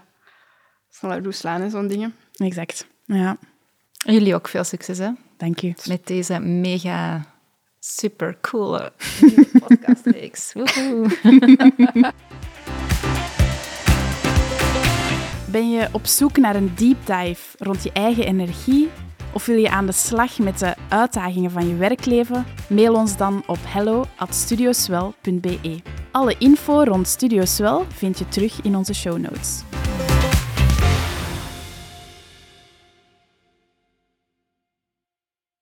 sneller 0.90 1.24
doet 1.24 1.36
slaan, 1.36 1.70
zo'n 1.70 1.88
dingen. 1.88 2.16
Exact, 2.36 2.88
ja. 3.06 3.38
Jullie 3.92 4.36
ook 4.36 4.48
veel 4.48 4.64
succes, 4.64 4.98
hè? 4.98 5.10
Dank 5.38 5.60
je. 5.60 5.74
Met 5.88 6.08
deze 6.08 6.40
mega 6.40 7.26
super 7.84 8.38
coole 8.42 8.92
podcastreeks. 9.68 10.54
Ben 15.52 15.72
je 15.72 15.88
op 15.92 16.06
zoek 16.06 16.38
naar 16.38 16.56
een 16.56 16.72
deep 16.76 17.06
dive 17.06 17.58
rond 17.58 17.84
je 17.84 17.92
eigen 17.92 18.26
energie? 18.26 18.90
Of 19.34 19.46
wil 19.46 19.58
je 19.58 19.70
aan 19.70 19.86
de 19.86 19.92
slag 19.92 20.40
met 20.40 20.60
de 20.60 20.76
uitdagingen 20.90 21.52
van 21.52 21.68
je 21.68 21.76
werkleven? 21.76 22.46
Mail 22.70 22.94
ons 22.94 23.18
dan 23.18 23.44
op 23.48 23.58
hello@studioswell.be. 23.62 25.82
Alle 26.12 26.36
info 26.38 26.84
rond 26.84 27.08
Studio 27.08 27.46
Swell 27.46 27.82
vind 27.88 28.20
je 28.20 28.28
terug 28.28 28.62
in 28.62 28.76
onze 28.76 28.94
show 28.94 29.18
notes. 29.18 29.64